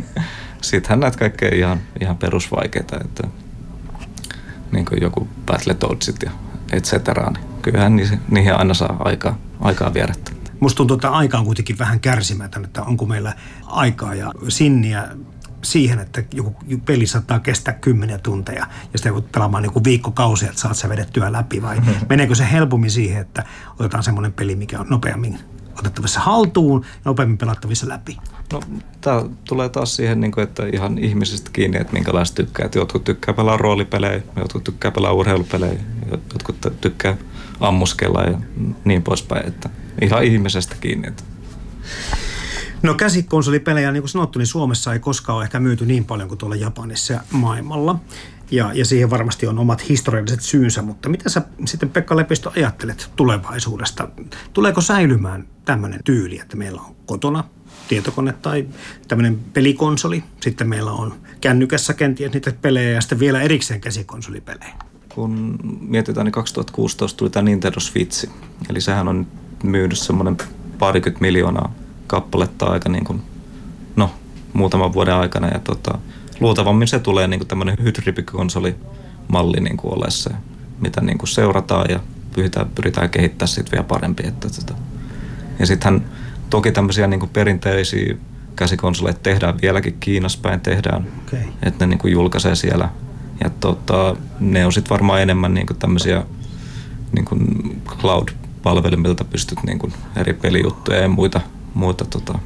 Sittenhän 0.62 1.00
näet 1.00 1.16
kaikkea 1.16 1.56
ihan, 1.56 1.82
ihan 2.02 2.18
perusvaikeita, 2.18 2.98
että 3.06 3.28
niin 4.72 4.86
kuin 4.86 5.02
joku 5.02 5.28
Battletoadsit 5.46 6.24
ja 6.24 6.32
et 6.72 6.84
cetera, 6.84 7.32
niin 7.32 7.46
kyllähän 7.62 7.96
niihin, 7.96 8.20
niihin 8.30 8.56
aina 8.56 8.74
saa 8.74 8.98
aikaa, 9.00 9.38
aikaa 9.60 9.94
vierättä. 9.94 10.32
Musta 10.60 10.78
tuntuu, 10.78 10.96
että 10.96 11.10
aika 11.10 11.38
on 11.38 11.46
kuitenkin 11.46 11.80
vähän 11.80 12.00
kärsimätön, 12.00 12.66
että 12.66 12.82
onko 12.82 13.06
meillä 13.06 13.34
aikaa 13.66 14.16
ja 14.16 14.32
sinniä 14.48 15.08
siihen, 15.62 16.00
että 16.00 16.24
joku 16.34 16.56
peli 16.86 17.08
saattaa 17.08 17.40
kestää 17.40 17.74
kymmeniä 17.74 18.18
tunteja 18.18 18.68
ja 18.94 19.00
sitä 19.00 19.14
voit 19.14 19.32
pelaamaan 19.32 19.64
niin 19.64 19.84
viikkokausia, 19.84 20.50
että 20.50 20.62
saat 20.62 20.78
se 20.78 20.90
vedettyä 20.90 21.32
läpi 21.32 21.62
vai 21.62 21.80
mm-hmm. 21.80 21.94
meneekö 22.10 22.36
se 22.36 22.52
helpommin 22.52 22.92
siihen, 22.92 23.22
että 23.22 23.44
otetaan 23.80 24.04
semmoinen 24.04 24.34
peli, 24.34 24.56
mikä 24.56 24.80
on 24.80 24.88
nopeammin 24.90 25.40
otettavissa 25.82 26.20
haltuun 26.20 26.82
ja 26.86 27.02
nopeammin 27.06 27.38
pelattavissa 27.38 27.90
läpi? 27.90 28.18
No, 28.54 28.60
tämä 29.02 29.24
tulee 29.44 29.70
taas 29.70 29.96
siihen, 29.96 30.20
niin 30.20 30.32
kuin, 30.32 30.44
että 30.44 30.64
ihan 30.74 30.98
ihmisistä 30.98 31.50
kiinni, 31.54 31.78
että 31.78 31.94
minkälaista 31.94 32.36
tykkää. 32.36 32.66
Että 32.66 32.80
jotkut 32.80 33.04
tykkää 33.04 33.34
pelaa 33.34 33.58
roolipelejä, 33.58 34.22
jotkut 34.36 34.64
tykkää 34.64 34.92
pelaa 34.92 35.14
urheilupelejä, 35.14 35.80
jotkut 36.12 36.56
tykkää 36.82 37.18
ammuskella 37.60 38.22
ja 38.22 38.40
niin 38.86 39.04
poispäin. 39.04 39.48
Että 39.48 39.70
ihan 40.02 40.24
ihmisestä 40.24 40.76
kiinni. 40.82 41.08
Että. 41.08 41.24
No 42.82 42.94
käsikonsolipelejä, 42.94 43.92
niin 43.92 44.04
kuin 44.04 44.10
sanottu, 44.10 44.40
niin 44.40 44.48
Suomessa 44.48 44.94
ei 44.94 45.00
koskaan 45.00 45.36
ole 45.36 45.44
ehkä 45.44 45.60
myyty 45.60 45.86
niin 45.86 46.06
paljon 46.06 46.28
kuin 46.28 46.38
tuolla 46.38 46.56
Japanissa 46.56 47.14
ja 47.14 47.22
maailmalla. 47.32 48.00
Ja, 48.52 48.72
ja 48.74 48.86
siihen 48.86 49.10
varmasti 49.10 49.48
on 49.48 49.60
omat 49.60 49.90
historialliset 49.90 50.42
syynsä, 50.42 50.82
mutta 50.82 51.10
mitä 51.10 51.30
sä 51.30 51.42
sitten 51.66 51.90
Pekka 51.90 52.16
Lepistö 52.16 52.52
ajattelet 52.56 53.12
tulevaisuudesta? 53.16 54.10
Tuleeko 54.54 54.82
säilymään 54.82 55.48
tämmöinen 55.66 56.00
tyyli, 56.04 56.40
että 56.40 56.58
meillä 56.58 56.82
on 56.82 56.96
kotona 57.06 57.44
tietokone 57.88 58.34
tai 58.34 58.68
tämmöinen 59.08 59.40
pelikonsoli. 59.54 60.24
Sitten 60.42 60.70
meillä 60.70 60.92
on 60.92 61.14
kännykässä 61.42 61.94
kenties 61.94 62.34
niitä 62.34 62.54
pelejä 62.62 62.92
ja 62.92 63.02
sitten 63.02 63.20
vielä 63.20 63.42
erikseen 63.42 63.82
käsikonsolipelejä. 63.82 64.74
Kun 65.16 65.60
mietitään, 65.82 66.26
niin 66.26 66.32
2016 66.32 67.18
tuli 67.18 67.30
tämä 67.30 67.44
Nintendo 67.44 67.80
Switch. 67.80 68.30
Eli 68.70 68.82
sehän 68.82 69.08
on 69.08 69.28
myynyt 69.64 69.98
semmoinen 69.98 70.38
parikymmentä 70.80 71.22
miljoonaa 71.22 71.74
kappaletta 72.08 72.66
aika 72.66 72.90
niin 72.90 73.04
kuin, 73.04 73.22
no, 73.96 74.12
muutaman 74.54 74.94
vuoden 74.94 75.16
aikana. 75.16 75.48
Ja 75.48 75.60
tota, 75.60 75.98
luultavammin 76.40 76.88
se 76.88 77.00
tulee 77.00 77.28
niin 77.28 77.40
kuin 77.40 77.48
tämmöinen 77.48 77.78
hydripikonsolimalli 77.84 79.60
niin 79.60 79.78
kuin 79.78 79.94
ole 79.94 80.12
se, 80.12 80.30
mitä 80.80 81.02
niin 81.02 81.18
kuin 81.18 81.30
seurataan 81.30 81.86
ja 81.90 82.00
pyritään, 82.34 82.70
pyritään 82.70 83.10
kehittämään 83.10 83.48
sitten 83.48 83.72
vielä 83.72 83.84
parempi. 83.84 84.28
Että, 84.28 84.50
tota. 84.50 84.74
Ja 85.62 85.68
sittenhän 85.68 86.06
toki 86.50 86.72
tämmöisiä 86.72 87.08
niin 87.08 87.20
kuin 87.20 87.30
perinteisiä 87.30 88.16
käsikonsoleita 88.56 89.20
tehdään 89.24 89.62
vieläkin 89.62 89.98
Kiinassa 90.00 90.40
päin 90.42 90.62
tehdään, 90.62 91.08
okay. 91.28 91.40
että 91.64 91.86
ne 91.86 91.90
niin 91.90 92.00
kuin 92.00 92.14
julkaisee 92.14 92.56
siellä. 92.56 92.90
Ja 93.44 93.50
tota, 93.50 94.16
ne 94.40 94.66
on 94.66 94.74
sitten 94.74 94.90
varmaan 94.90 95.22
enemmän 95.22 95.54
niin 95.54 95.68
kuin 95.68 95.78
tämmöisiä 95.78 96.24
niin 97.12 97.26
kuin 97.26 97.82
cloud-palvelimilta 97.88 99.24
pystyt 99.24 99.64
niin 99.64 99.80
kuin 99.80 99.94
eri 100.16 100.34
pelijuttuja 100.34 101.00
ja 101.00 101.08
muita, 101.08 101.42
muita 101.74 102.06
tota, 102.06 102.40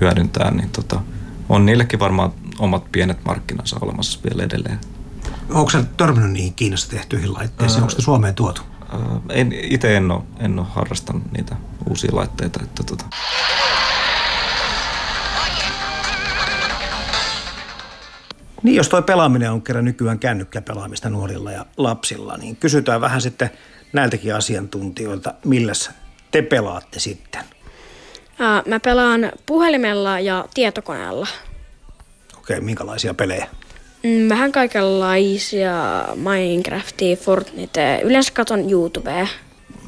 hyödyntää, 0.00 0.50
niin 0.50 0.70
tota, 0.70 1.00
on 1.48 1.66
niillekin 1.66 2.00
varmaan 2.00 2.32
omat 2.58 2.92
pienet 2.92 3.24
markkinansa 3.24 3.76
olemassa 3.80 4.20
vielä 4.24 4.42
edelleen. 4.42 4.78
Onko 5.50 5.70
sä 5.70 5.84
törmännyt 5.96 6.32
niihin 6.32 6.54
Kiinassa 6.54 6.90
tehtyihin 6.90 7.34
laitteisiin? 7.34 7.82
Onko 7.82 7.90
se 7.90 8.02
Suomeen 8.02 8.34
tuotu? 8.34 8.62
En, 9.28 9.52
itse 9.52 9.96
en 9.96 10.10
ole, 10.10 10.22
en 10.38 10.58
ole 10.58 10.66
harrastanut 10.70 11.32
niitä 11.32 11.56
uusia 11.88 12.10
laitteita. 12.14 12.60
Että 12.62 12.82
tota. 12.82 13.04
Niin, 18.62 18.76
jos 18.76 18.88
toi 18.88 19.02
pelaaminen 19.02 19.52
on 19.52 19.62
kerran 19.62 19.84
nykyään 19.84 20.18
kännykkäpelaamista 20.18 21.10
nuorilla 21.10 21.52
ja 21.52 21.66
lapsilla, 21.76 22.36
niin 22.36 22.56
kysytään 22.56 23.00
vähän 23.00 23.20
sitten 23.20 23.50
näiltäkin 23.92 24.34
asiantuntijoilta, 24.34 25.34
millä 25.44 25.72
te 26.30 26.42
pelaatte 26.42 26.98
sitten? 26.98 27.44
Mä 28.66 28.80
pelaan 28.80 29.32
puhelimella 29.46 30.20
ja 30.20 30.44
tietokoneella. 30.54 31.26
Okei, 32.38 32.60
minkälaisia 32.60 33.14
pelejä? 33.14 33.46
Mm, 34.02 34.28
vähän 34.28 34.52
kaikenlaisia 34.52 36.04
Minecraftia, 36.14 37.16
Fortnite. 37.16 38.00
Yleensä 38.04 38.32
katon 38.32 38.70
YouTubea. 38.70 39.26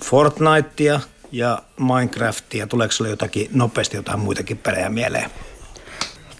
Fortnitea 0.04 1.00
ja 1.32 1.62
Minecraftia. 1.80 2.66
Tuleeko 2.66 2.92
sinulle 2.92 3.10
jotakin 3.10 3.48
nopeasti 3.52 3.96
jotain 3.96 4.20
muitakin 4.20 4.58
pelejä 4.58 4.88
mieleen? 4.88 5.30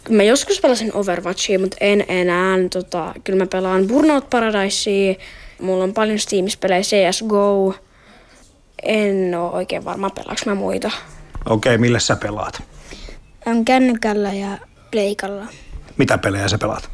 Mä 0.08 0.22
joskus 0.22 0.60
pelasin 0.60 0.94
Overwatchia, 0.94 1.58
mutta 1.58 1.76
en 1.80 2.04
enää. 2.08 2.56
Tota, 2.72 3.14
kyllä 3.24 3.38
mä 3.38 3.46
pelaan 3.46 3.86
Burnout 3.86 4.30
Paradisea. 4.30 5.14
Mulla 5.60 5.84
on 5.84 5.94
paljon 5.94 6.18
Steam-pelejä, 6.18 6.82
CSGO. 6.82 7.74
En 8.82 9.34
oo 9.34 9.50
oikein 9.50 9.84
varma, 9.84 10.10
pelaaks 10.10 10.46
mä 10.46 10.54
muita. 10.54 10.90
Okei, 11.46 11.74
okay, 11.74 11.78
millä 11.78 11.98
sä 11.98 12.16
pelaat? 12.16 12.62
On 13.46 13.64
kännykällä 13.64 14.32
ja 14.32 14.58
pleikalla. 14.90 15.46
Mitä 15.96 16.18
pelejä 16.18 16.48
sä 16.48 16.58
pelaat? 16.58 16.90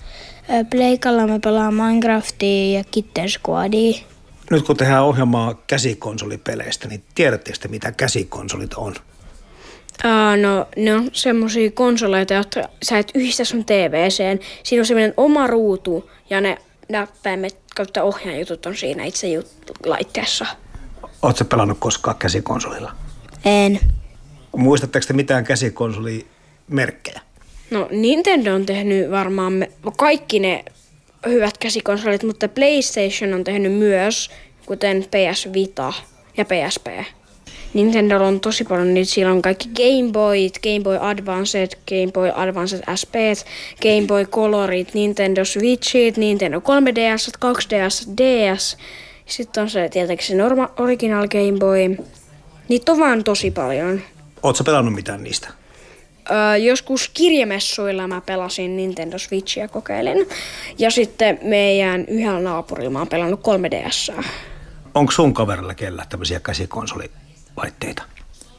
Pleikalla 0.70 1.26
mä 1.26 1.38
pelaan 1.44 1.74
Minecraftia 1.74 2.78
ja 2.78 2.84
Kitten 2.90 3.28
Squadia. 3.30 4.13
Nyt 4.50 4.66
kun 4.66 4.76
tehdään 4.76 5.04
ohjelmaa 5.04 5.62
käsikonsolipeleistä, 5.66 6.88
niin 6.88 7.04
tiedättekö 7.14 7.58
te, 7.58 7.68
mitä 7.68 7.92
käsikonsolit 7.92 8.74
on? 8.74 8.94
Uh, 10.04 10.42
no, 10.42 10.66
ne 10.76 10.94
on 10.94 11.10
semmosia 11.12 11.70
konsoleita, 11.70 12.34
jotka 12.34 12.60
sä 12.82 12.98
et 12.98 13.10
yhdistä 13.14 13.44
sun 13.44 13.64
TVCen. 13.64 14.40
Siinä 14.62 14.80
on 14.80 14.86
semmoinen 14.86 15.14
oma 15.16 15.46
ruutu 15.46 16.10
ja 16.30 16.40
ne 16.40 16.58
näppäimet 16.88 17.56
kautta 17.76 18.02
ohjaajutut 18.02 18.66
on 18.66 18.76
siinä 18.76 19.04
itse 19.04 19.26
jut- 19.26 19.72
laitteessa. 19.86 20.46
Oletko 21.22 21.44
pelannut 21.44 21.78
koskaan 21.78 22.16
käsikonsolilla? 22.16 22.92
En. 23.44 23.80
Muistatteko 24.56 25.06
te 25.06 25.12
mitään 25.12 25.44
käsikonsolimerkkejä? 25.44 27.20
No 27.70 27.88
Nintendo 27.90 28.54
on 28.54 28.66
tehnyt 28.66 29.10
varmaan 29.10 29.52
me, 29.52 29.70
kaikki 29.96 30.38
ne 30.38 30.64
hyvät 31.26 31.58
käsikonsolit, 31.58 32.22
mutta 32.22 32.48
PlayStation 32.48 33.34
on 33.34 33.44
tehnyt 33.44 33.72
myös, 33.72 34.30
kuten 34.66 35.04
PS 35.04 35.52
Vita 35.52 35.92
ja 36.36 36.44
PSP. 36.44 36.86
Nintendo 37.74 38.24
on 38.24 38.40
tosi 38.40 38.64
paljon 38.64 38.94
niitä. 38.94 39.10
Siellä 39.10 39.32
on 39.32 39.42
kaikki 39.42 39.68
Game 39.68 40.12
Boyt, 40.12 40.58
Game 40.62 40.80
Boy 40.82 40.98
Advanced, 41.00 41.68
Game 41.88 42.12
Boy 42.12 42.30
Advanced 42.34 42.82
SP, 43.00 43.14
Game 43.82 44.06
Boy 44.06 44.24
Colorit, 44.24 44.94
Nintendo 44.94 45.44
Switchit, 45.44 46.16
Nintendo 46.16 46.58
3DS, 46.58 47.32
2DS, 47.44 48.12
DS. 48.16 48.76
Sitten 49.26 49.62
on 49.62 49.70
se 49.70 49.88
tietenkin 49.88 50.26
se 50.26 50.34
norma 50.34 50.70
original 50.78 51.28
Game 51.28 51.58
Boy. 51.58 52.06
Niitä 52.68 52.92
on 52.92 52.98
vaan 52.98 53.24
tosi 53.24 53.50
paljon. 53.50 54.00
Oletko 54.42 54.64
pelannut 54.64 54.94
mitään 54.94 55.22
niistä? 55.22 55.48
Öö, 56.30 56.56
joskus 56.56 57.10
kirjamessuilla 57.14 58.08
mä 58.08 58.20
pelasin 58.20 58.76
Nintendo 58.76 59.18
Switchia 59.18 59.68
kokeilin. 59.68 60.28
Ja 60.78 60.90
sitten 60.90 61.38
meidän 61.42 62.04
yhdellä 62.08 62.40
naapurilla 62.40 62.90
mä 62.90 62.98
oon 62.98 63.08
pelannut 63.08 63.40
3DS. 63.40 64.22
Onko 64.94 65.12
sun 65.12 65.34
kaverilla 65.34 65.74
kellä 65.74 66.06
tämmöisiä 66.08 66.40
käsikonsolilaitteita? 66.40 68.02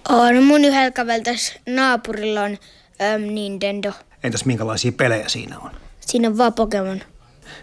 On 0.10 0.44
mun 0.44 0.66
yhdellä 0.66 0.92
kaverilla 0.92 1.40
naapurilla 1.70 2.42
on 2.42 2.58
äm, 3.02 3.22
Nintendo. 3.22 3.92
Entäs 4.24 4.46
minkälaisia 4.46 4.92
pelejä 4.92 5.28
siinä 5.28 5.60
on? 5.60 5.72
Siinä 6.00 6.28
on 6.28 6.38
vaan 6.38 6.54
Pokemon. 6.54 7.02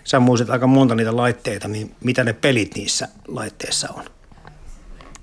Sä 0.05 0.21
muistat 0.21 0.51
aika 0.51 0.67
monta 0.67 0.95
niitä 0.95 1.17
laitteita, 1.17 1.69
niin 1.69 1.95
mitä 2.01 2.25
ne 2.25 2.33
pelit 2.33 2.75
niissä 2.75 3.09
laitteissa 3.29 3.89
on? 3.97 4.05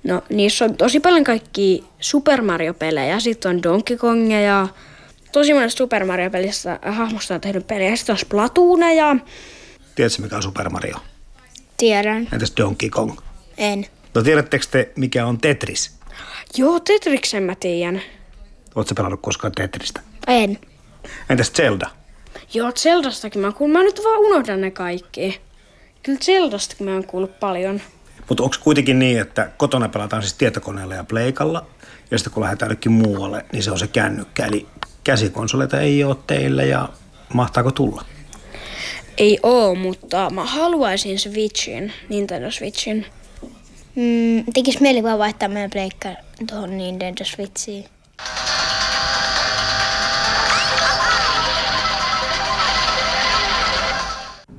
No 0.04 0.22
niissä 0.28 0.64
on 0.64 0.76
tosi 0.76 1.00
paljon 1.00 1.24
kaikki 1.24 1.84
Super 2.00 2.42
Mario-pelejä. 2.42 3.20
Sitten 3.20 3.50
on 3.50 3.62
Donkey 3.62 3.96
Kongeja. 3.96 4.68
Tosi 5.32 5.54
monesta 5.54 5.78
Super 5.78 6.04
Mario-pelistä 6.04 6.78
hahmosta 6.82 7.34
on 7.34 7.40
tehnyt 7.40 7.66
pelejä. 7.66 7.96
Sitten 7.96 8.12
on 8.12 8.18
Splatooneja. 8.18 9.16
Tiedätkö 9.94 10.22
mikä 10.22 10.36
on 10.36 10.42
Super 10.42 10.68
Mario? 10.68 10.96
Tiedän. 11.76 12.28
Entäs 12.32 12.52
Donkey 12.56 12.90
Kong? 12.90 13.18
En. 13.58 13.86
No 14.14 14.22
tiedättekö 14.22 14.66
te, 14.70 14.92
mikä 14.96 15.26
on 15.26 15.38
Tetris? 15.38 15.96
Joo, 16.56 16.80
Tetriksen 16.80 17.42
mä 17.42 17.54
tiedän. 17.54 18.02
Oletko 18.74 18.94
pelannut 18.94 19.20
koskaan 19.22 19.52
Tetristä? 19.52 20.00
En. 20.26 20.58
Entäs 21.30 21.52
Zelda? 21.52 21.90
Joo, 22.54 22.72
Zeldastakin 22.72 23.40
mä 23.40 23.52
kuulun. 23.52 23.72
Mä 23.72 23.82
nyt 23.82 24.00
vaan 24.04 24.18
unohdan 24.18 24.60
ne 24.60 24.70
kaikki. 24.70 25.40
Kyllä 26.02 26.18
Zeldastakin 26.18 26.86
mä 26.86 26.92
oon 26.92 27.06
kuullut 27.06 27.40
paljon. 27.40 27.80
Mutta 28.30 28.42
onko 28.42 28.56
kuitenkin 28.60 28.98
niin, 28.98 29.20
että 29.20 29.50
kotona 29.56 29.88
pelataan 29.88 30.22
siis 30.22 30.34
tietokoneella 30.34 30.94
ja 30.94 31.04
pleikalla, 31.04 31.66
ja 32.10 32.18
sitten 32.18 32.32
kun 32.32 32.42
lähdetään 32.42 32.68
jonnekin 32.68 32.92
muualle, 32.92 33.44
niin 33.52 33.62
se 33.62 33.70
on 33.70 33.78
se 33.78 33.86
kännykkä. 33.86 34.46
Eli 34.46 34.66
käsikonsoleita 35.04 35.80
ei 35.80 36.04
ole 36.04 36.16
teillä, 36.26 36.62
ja 36.62 36.88
mahtaako 37.34 37.70
tulla? 37.70 38.04
Ei 39.18 39.38
oo, 39.42 39.74
mutta 39.74 40.30
mä 40.30 40.44
haluaisin 40.44 41.18
Switchin, 41.18 41.92
Nintendo 42.08 42.50
Switchin. 42.50 43.06
Mm, 43.94 44.44
tekis 44.54 44.80
mieli 44.80 45.02
vaan 45.02 45.18
vaihtaa 45.18 45.48
meidän 45.48 45.70
pleikka 45.70 46.08
tuohon 46.46 46.78
Nintendo 46.78 47.24
Switchiin. 47.24 47.84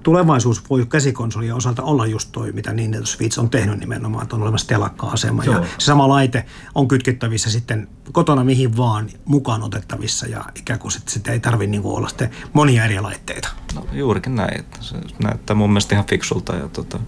Tulevaisuus 0.03 0.69
voi 0.69 0.85
käsikonsolien 0.85 1.55
osalta 1.55 1.83
olla 1.83 2.05
just 2.05 2.29
toi, 2.31 2.51
mitä 2.51 2.73
Nintendo 2.73 3.05
Switch 3.05 3.39
on 3.39 3.49
tehnyt 3.49 3.79
nimenomaan, 3.79 4.23
että 4.23 4.35
on 4.35 4.41
olemassa 4.41 4.67
telakka-asema. 4.67 5.43
Ja 5.43 5.63
se 5.77 5.85
sama 5.85 6.09
laite 6.09 6.45
on 6.75 6.87
kytkettävissä 6.87 7.49
sitten 7.51 7.87
kotona 8.11 8.43
mihin 8.43 8.77
vaan 8.77 9.09
mukaan 9.25 9.63
otettavissa 9.63 10.27
ja 10.27 10.45
ikään 10.55 10.79
kuin 10.79 10.91
sit, 10.91 11.09
sitä 11.09 11.31
ei 11.31 11.39
tarvitse 11.39 11.71
niin 11.71 11.81
olla 11.85 12.07
sitten 12.07 12.29
monia 12.53 12.85
eri 12.85 12.99
laitteita. 12.99 13.49
No 13.75 13.87
juurikin 13.93 14.35
näin, 14.35 14.59
että 14.59 14.77
se 14.81 14.95
näyttää 15.23 15.55
mun 15.55 15.69
mielestä 15.69 15.95
ihan 15.95 16.05
fiksulta 16.05 16.55
ja 16.55 16.67
tota, 16.67 16.99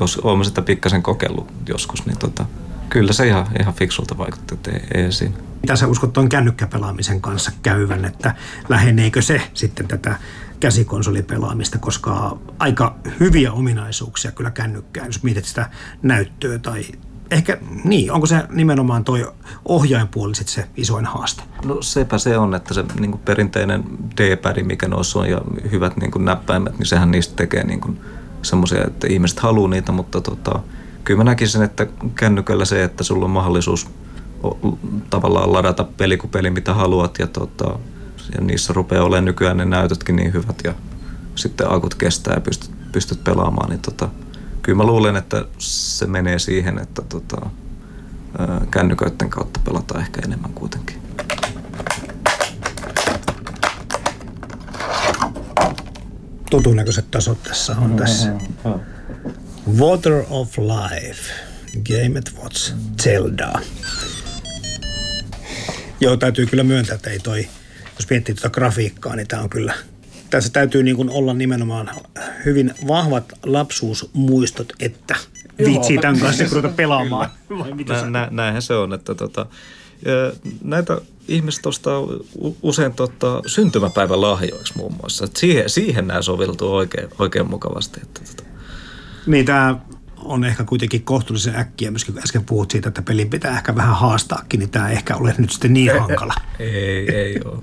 jos 0.00 0.16
olemme 0.16 0.44
sitä 0.44 0.62
pikkasen 0.62 1.02
kokeillut 1.02 1.52
joskus, 1.68 2.06
niin 2.06 2.18
tota, 2.18 2.44
kyllä 2.88 3.12
se 3.12 3.26
ihan, 3.26 3.46
ihan 3.60 3.74
fiksulta 3.74 4.18
vaikuttaa, 4.18 4.54
että 4.54 4.70
ei, 4.70 5.02
ei 5.02 5.12
siinä. 5.12 5.34
Mitä 5.62 5.76
sä 5.76 5.86
uskot 5.86 6.12
tuon 6.12 6.28
kännykkäpelaamisen 6.28 7.20
kanssa 7.20 7.52
käyvän, 7.62 8.04
että 8.04 8.34
läheneekö 8.68 9.22
se 9.22 9.42
sitten 9.54 9.88
tätä 9.88 10.16
käsikonsolipelaamista, 10.60 11.78
koska 11.78 12.38
aika 12.58 12.96
hyviä 13.20 13.52
ominaisuuksia 13.52 14.32
kyllä 14.32 14.50
kännykkään, 14.50 15.06
jos 15.06 15.22
mietit 15.22 15.44
sitä 15.44 15.70
näyttöä 16.02 16.58
tai 16.58 16.84
ehkä, 17.30 17.58
niin, 17.84 18.12
onko 18.12 18.26
se 18.26 18.42
nimenomaan 18.50 19.04
toi 19.04 19.32
ohjainpuoli 19.64 20.34
sitten 20.34 20.54
se 20.54 20.68
isoin 20.76 21.04
haaste? 21.04 21.42
No 21.64 21.82
sepä 21.82 22.18
se 22.18 22.38
on, 22.38 22.54
että 22.54 22.74
se 22.74 22.84
niin 23.00 23.10
kuin 23.10 23.20
perinteinen 23.24 23.84
D-pad, 24.16 24.62
mikä 24.62 24.88
noissa 24.88 25.18
on 25.18 25.30
ja 25.30 25.40
hyvät 25.70 25.96
niin 25.96 26.10
kuin 26.10 26.24
näppäimet, 26.24 26.78
niin 26.78 26.86
sehän 26.86 27.10
niistä 27.10 27.36
tekee 27.36 27.66
niin 27.66 27.80
kuin 27.80 28.00
semmoisia, 28.42 28.84
että 28.86 29.06
ihmiset 29.06 29.38
haluaa 29.38 29.70
niitä, 29.70 29.92
mutta 29.92 30.20
tota, 30.20 30.60
kyllä 31.04 31.18
mä 31.18 31.24
näkisin, 31.24 31.62
että 31.62 31.86
kännykällä 32.14 32.64
se, 32.64 32.84
että 32.84 33.04
sulla 33.04 33.24
on 33.24 33.30
mahdollisuus 33.30 33.88
tavallaan 35.10 35.52
ladata 35.52 35.84
peli 35.84 36.16
kuin 36.16 36.30
peli, 36.30 36.50
mitä 36.50 36.74
haluat 36.74 37.18
ja, 37.18 37.26
tota, 37.26 37.78
ja 38.34 38.40
niissä 38.40 38.72
rupeaa 38.72 39.04
olemaan 39.04 39.24
nykyään 39.24 39.56
ne 39.56 39.64
näytötkin 39.64 40.16
niin 40.16 40.32
hyvät 40.32 40.60
ja 40.64 40.74
sitten 41.34 41.72
akut 41.72 41.94
kestää 41.94 42.34
ja 42.34 42.40
pystyt, 42.40 42.70
pystyt 42.92 43.24
pelaamaan, 43.24 43.70
niin 43.70 43.80
tota, 43.80 44.08
kyllä 44.62 44.76
mä 44.76 44.84
luulen, 44.84 45.16
että 45.16 45.44
se 45.58 46.06
menee 46.06 46.38
siihen, 46.38 46.78
että 46.78 47.02
tota, 47.02 47.50
kännyköiden 48.70 49.30
kautta 49.30 49.60
pelataan 49.64 50.00
ehkä 50.00 50.20
enemmän 50.24 50.52
kuitenkin. 50.52 51.02
Tutun 56.50 56.76
näköiset 56.76 57.10
tasot 57.10 57.42
tässä 57.42 57.76
on 57.76 57.96
tässä. 57.96 58.32
Water 59.78 60.24
of 60.30 60.58
Life, 60.58 61.32
Game 61.88 62.20
Watch, 62.42 62.74
Zelda. 63.02 63.52
Joo, 66.00 66.16
täytyy 66.16 66.46
kyllä 66.46 66.62
myöntää, 66.62 66.94
että 66.94 67.10
ei 67.10 67.18
toi, 67.18 67.48
jos 68.00 68.10
miettii 68.10 68.34
tuota 68.34 68.50
grafiikkaa, 68.50 69.16
niin 69.16 69.28
tämä 69.28 69.42
on 69.42 69.50
kyllä, 69.50 69.74
tässä 70.30 70.52
täytyy 70.52 70.82
niin 70.82 70.96
kuin 70.96 71.10
olla 71.10 71.34
nimenomaan 71.34 71.90
hyvin 72.44 72.74
vahvat 72.88 73.32
lapsuusmuistot, 73.42 74.72
että 74.80 75.16
viitsii 75.64 75.98
tämän 75.98 76.20
kanssa 76.20 76.44
ruveta 76.50 76.68
pelaamaan. 76.68 77.30
Vai 77.58 77.74
mitä 77.74 77.92
Nä, 77.92 78.10
nä, 78.10 78.28
näinhän 78.30 78.62
se 78.62 78.74
on, 78.74 78.92
että 78.92 79.14
tota, 79.14 79.46
näitä 80.64 81.00
ihmiset 81.28 81.66
ostaa 81.66 82.00
usein 82.62 82.92
tota, 82.92 83.42
syntymäpäivän 83.46 84.20
lahjoiksi 84.20 84.76
muun 84.76 84.94
muassa. 84.94 85.24
Et 85.24 85.36
siihen, 85.36 85.70
siihen 85.70 86.06
nämä 86.06 86.22
soveltuu 86.22 86.74
oikein, 86.74 87.08
oikein 87.18 87.50
mukavasti. 87.50 88.00
Että, 88.02 88.20
tota. 88.20 88.50
Niin 89.26 89.46
tämä 89.46 89.76
on 90.16 90.44
ehkä 90.44 90.64
kuitenkin 90.64 91.02
kohtuullisen 91.02 91.56
äkkiä, 91.56 91.90
myöskin 91.90 92.14
kun 92.14 92.22
äsken 92.22 92.44
puhut 92.44 92.70
siitä, 92.70 92.88
että 92.88 93.02
pelin 93.02 93.30
pitää 93.30 93.56
ehkä 93.56 93.74
vähän 93.74 93.96
haastaakin, 93.96 94.60
niin 94.60 94.70
tämä 94.70 94.88
ei 94.88 94.96
ehkä 94.96 95.16
ole 95.16 95.34
nyt 95.38 95.50
sitten 95.50 95.72
niin 95.72 96.00
hankala. 96.00 96.34
Ei, 96.58 97.14
ei 97.14 97.40
ole. 97.44 97.62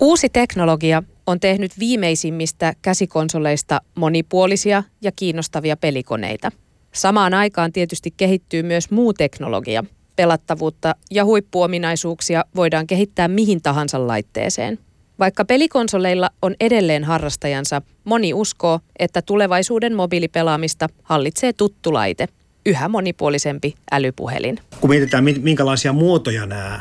Uusi 0.00 0.28
teknologia 0.28 1.02
on 1.26 1.40
tehnyt 1.40 1.78
viimeisimmistä 1.78 2.72
käsikonsoleista 2.82 3.80
monipuolisia 3.94 4.82
ja 5.02 5.12
kiinnostavia 5.12 5.76
pelikoneita. 5.76 6.52
Samaan 6.92 7.34
aikaan 7.34 7.72
tietysti 7.72 8.14
kehittyy 8.16 8.62
myös 8.62 8.90
muu 8.90 9.12
teknologia. 9.12 9.84
Pelattavuutta 10.16 10.94
ja 11.10 11.24
huippuominaisuuksia 11.24 12.44
voidaan 12.56 12.86
kehittää 12.86 13.28
mihin 13.28 13.62
tahansa 13.62 14.06
laitteeseen. 14.06 14.78
Vaikka 15.18 15.44
pelikonsoleilla 15.44 16.30
on 16.42 16.54
edelleen 16.60 17.04
harrastajansa, 17.04 17.82
moni 18.04 18.34
uskoo, 18.34 18.80
että 18.98 19.22
tulevaisuuden 19.22 19.94
mobiilipelaamista 19.94 20.88
hallitsee 21.02 21.52
tuttu 21.52 21.92
laite, 21.92 22.28
yhä 22.66 22.88
monipuolisempi 22.88 23.74
älypuhelin. 23.92 24.58
kun 24.80 24.90
mietitään, 24.90 25.24
min- 25.24 25.40
minkälaisia 25.42 25.92
muotoja 25.92 26.46
nämä 26.46 26.80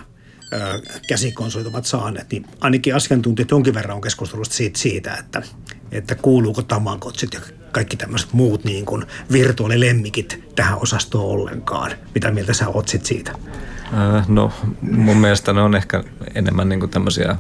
käsikonsolit 1.08 1.68
ovat 1.68 1.86
saaneet, 1.86 2.32
niin 2.32 2.46
ainakin 2.60 2.96
asiantuntijat 2.96 3.52
jonkin 3.52 3.74
verran 3.74 3.96
on 3.96 4.02
keskustellut 4.02 4.52
siitä, 4.52 4.80
siitä 4.80 5.14
että, 5.14 5.42
että 5.92 6.16
kuuluuko 6.16 6.62
tamankotsit 6.62 7.34
ja 7.34 7.40
kaikki 7.72 7.98
tämmöiset 7.98 8.34
muut 8.34 8.64
niin 8.64 8.86
kuin 8.86 9.06
virtuaalilemmikit 9.32 10.44
tähän 10.56 10.82
osastoon 10.82 11.26
ollenkaan. 11.26 11.92
Mitä 12.16 12.32
mieltä 12.32 12.54
sä 12.54 12.68
oot 12.68 12.88
sit 12.88 13.06
siitä? 13.06 13.32
Äh, 13.94 14.28
No 14.28 14.52
mun 14.82 15.18
mielestä 15.18 15.54
ne 15.54 15.62
on 15.62 15.76
ehkä 15.76 16.04
enemmän 16.36 16.70
niin 16.70 16.90
tämmöisiä 16.90 17.36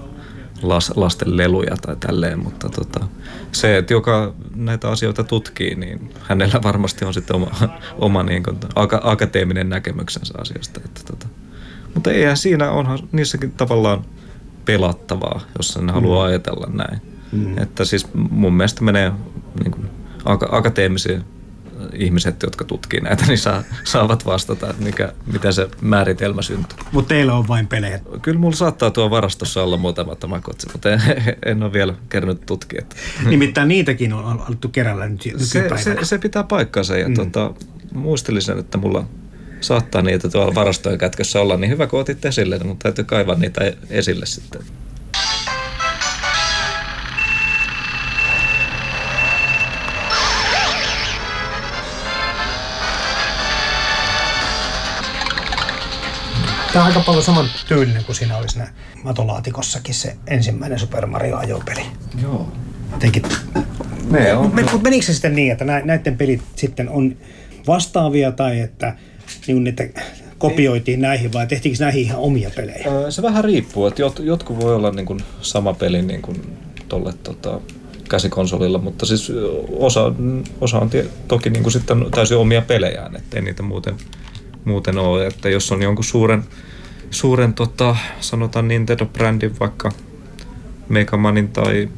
las, 0.61 0.91
lasten 0.95 1.37
leluja 1.37 1.77
tai 1.81 1.95
tälleen, 1.95 2.39
mutta 2.39 2.69
tota, 2.69 3.07
se, 3.51 3.77
että 3.77 3.93
joka 3.93 4.33
näitä 4.55 4.89
asioita 4.89 5.23
tutkii, 5.23 5.75
niin 5.75 6.13
hänellä 6.21 6.63
varmasti 6.63 7.05
on 7.05 7.13
sitten 7.13 7.35
oma, 7.35 7.51
oma 7.97 8.23
niin 8.23 8.43
kuin, 8.43 8.57
aka, 8.75 9.01
akateeminen 9.03 9.69
näkemyksensä 9.69 10.33
asiasta. 10.37 10.81
Että 10.85 11.01
tota. 11.05 11.27
Mutta 11.97 12.11
eihän 12.11 12.37
siinä 12.37 12.71
onhan 12.71 12.99
niissäkin 13.11 13.51
tavallaan 13.51 14.05
pelattavaa, 14.65 15.41
jos 15.57 15.67
sen 15.67 15.89
haluaa 15.89 16.25
ajatella 16.25 16.67
näin. 16.73 17.01
Mm. 17.31 17.57
Että 17.57 17.85
siis 17.85 18.07
mun 18.13 18.53
mielestä 18.53 18.83
menee 18.83 19.11
niin 19.59 19.71
kuin, 19.71 19.89
aka- 20.25 20.49
akateemisiin 20.51 21.23
ihmiset, 21.93 22.43
jotka 22.43 22.65
tutkii 22.65 23.01
näitä, 23.01 23.25
niin 23.25 23.37
saa, 23.37 23.63
saavat 23.83 24.25
vastata, 24.25 24.69
että 24.69 24.83
mikä, 24.83 25.13
mitä 25.33 25.51
se 25.51 25.69
määritelmä 25.81 26.41
syntyy. 26.41 26.77
Mutta 26.91 27.09
teillä 27.09 27.33
on 27.33 27.47
vain 27.47 27.67
pelejä. 27.67 27.99
Kyllä 28.21 28.39
mulla 28.39 28.55
saattaa 28.55 28.91
tuo 28.91 29.09
varastossa 29.09 29.63
olla 29.63 29.77
muutama 29.77 30.15
tamakotsi, 30.15 30.67
mutta 30.71 30.89
en, 30.91 31.01
en 31.45 31.63
ole 31.63 31.73
vielä 31.73 31.93
kerännyt 32.09 32.45
tutkia. 32.45 32.81
Nimittäin 33.25 33.67
niitäkin 33.67 34.13
on 34.13 34.41
alettu 34.47 34.69
kerällä 34.69 35.07
nyt 35.07 35.21
se, 35.37 35.69
se, 35.75 35.97
se 36.03 36.17
pitää 36.17 36.43
paikkansa 36.43 36.97
ja 36.97 37.09
mm. 37.09 37.15
tota, 37.15 37.53
muistelisin, 37.93 38.59
että 38.59 38.77
mulla 38.77 39.05
saattaa 39.61 40.01
niitä 40.01 40.29
tuolla 40.29 40.55
varastojen 40.55 40.99
kätkössä 40.99 41.41
olla, 41.41 41.57
niin 41.57 41.69
hyvä 41.69 41.87
kun 41.87 41.99
otit 41.99 42.25
esille, 42.25 42.59
mutta 42.59 42.83
täytyy 42.83 43.05
kaivaa 43.05 43.35
niitä 43.35 43.73
esille 43.89 44.25
sitten. 44.25 44.61
Tämä 56.73 56.85
on 56.85 56.91
aika 56.91 56.99
paljon 57.05 57.23
saman 57.23 57.49
tyylinen 57.67 58.03
kuin 58.03 58.15
siinä 58.15 58.37
oli 58.37 58.49
siinä 58.49 58.67
matolaatikossakin 59.03 59.95
se 59.95 60.15
ensimmäinen 60.27 60.79
Super 60.79 61.05
Mario 61.05 61.37
ajopeli. 61.37 61.81
Joo. 62.21 62.51
Jotenkin. 62.91 63.23
Ne 64.11 64.33
on. 64.33 64.55
Mutta 64.55 64.77
menikö 64.77 65.05
se 65.05 65.13
sitten 65.13 65.35
niin, 65.35 65.51
että 65.51 65.65
näiden 65.65 66.17
pelit 66.17 66.41
sitten 66.55 66.89
on 66.89 67.17
vastaavia 67.67 68.31
tai 68.31 68.59
että 68.59 68.95
niin 69.47 69.63
niitä 69.63 69.83
kopioitiin 70.37 71.01
näihin 71.01 71.33
vai 71.33 71.47
tehtiinkö 71.47 71.83
näihin 71.83 72.01
ihan 72.01 72.19
omia 72.19 72.49
pelejä? 72.55 72.85
Se 73.09 73.21
vähän 73.21 73.43
riippuu, 73.43 73.87
että 73.87 74.01
jot, 74.01 74.19
jotkut 74.19 74.59
voi 74.59 74.75
olla 74.75 74.91
niin 74.91 75.05
kuin 75.05 75.19
sama 75.41 75.73
peli 75.73 76.01
niin 76.01 76.21
kuin 76.21 76.57
tolle 76.89 77.13
tota, 77.23 77.61
käsikonsolilla, 78.09 78.77
mutta 78.77 79.05
siis 79.05 79.31
osa, 79.69 80.13
osa 80.61 80.79
on 80.79 80.89
tie, 80.89 81.05
toki 81.27 81.49
niin 81.49 81.63
kuin 81.63 81.73
sitten 81.73 82.05
täysin 82.11 82.37
omia 82.37 82.61
pelejään, 82.61 83.15
ettei 83.15 83.41
niitä 83.41 83.63
muuten, 83.63 83.95
muuten 84.65 84.97
ole. 84.97 85.27
Että 85.27 85.49
jos 85.49 85.71
on 85.71 85.81
jonkun 85.81 86.05
suuren, 86.05 86.43
suuren 87.11 87.53
tota, 87.53 87.95
sanotaan 88.19 88.67
Nintendo-brändin 88.67 89.59
vaikka 89.59 89.91
Megamanin 90.89 91.47
tai 91.47 91.89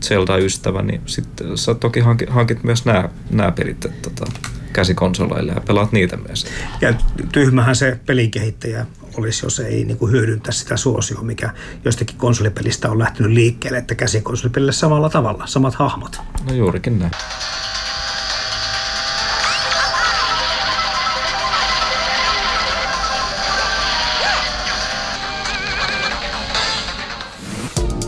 Zelda-ystävä, 0.00 0.82
niin 0.82 1.00
sitten 1.06 1.58
sä 1.58 1.74
toki 1.74 2.00
hankit, 2.00 2.30
hankit 2.30 2.64
myös 2.64 2.84
nämä, 2.84 3.08
nämä 3.30 3.52
pelit 3.52 3.80
tota, 3.80 4.26
käsikonsoleille 4.72 5.52
ja 5.52 5.60
pelaat 5.60 5.92
niitä 5.92 6.16
myös. 6.16 6.46
Ja 6.80 6.94
tyhmähän 7.32 7.76
se 7.76 7.98
pelikehittäjä 8.06 8.86
olisi, 9.16 9.46
jos 9.46 9.60
ei 9.60 9.84
niin 9.84 9.98
kuin 9.98 10.12
hyödyntää 10.12 10.52
sitä 10.52 10.76
suosioa, 10.76 11.22
mikä 11.22 11.50
jostakin 11.84 12.16
konsolipelistä 12.16 12.90
on 12.90 12.98
lähtenyt 12.98 13.32
liikkeelle, 13.32 13.78
että 13.78 13.94
käsikonsolipelille 13.94 14.72
samalla 14.72 15.10
tavalla, 15.10 15.46
samat 15.46 15.74
hahmot. 15.74 16.20
No 16.48 16.54
juurikin 16.54 16.98
näin. 16.98 17.12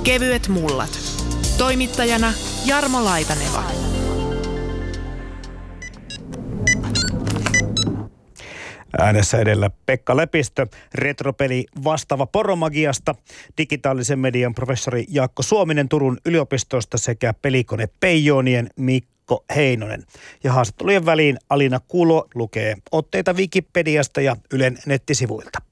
Kevyet 0.04 0.48
mullat. 0.48 0.98
Toimittajana 1.58 2.32
Jarmo 2.66 3.04
Laitaneva. 3.04 3.89
Äänessä 9.00 9.38
edellä 9.38 9.70
Pekka 9.86 10.16
Lepistö, 10.16 10.66
retropeli 10.94 11.66
vastaava 11.84 12.26
poromagiasta, 12.26 13.14
digitaalisen 13.58 14.18
median 14.18 14.54
professori 14.54 15.04
Jaakko 15.08 15.42
Suominen 15.42 15.88
Turun 15.88 16.18
yliopistosta 16.26 16.98
sekä 16.98 17.34
pelikone 17.42 17.88
Peijonien 18.00 18.70
Mikko 18.76 19.44
Heinonen. 19.56 20.04
Ja 20.44 20.52
haastattelujen 20.52 21.06
väliin 21.06 21.38
Alina 21.50 21.80
Kulo 21.88 22.28
lukee 22.34 22.76
otteita 22.92 23.32
Wikipediasta 23.32 24.20
ja 24.20 24.36
Ylen 24.52 24.78
nettisivuilta. 24.86 25.62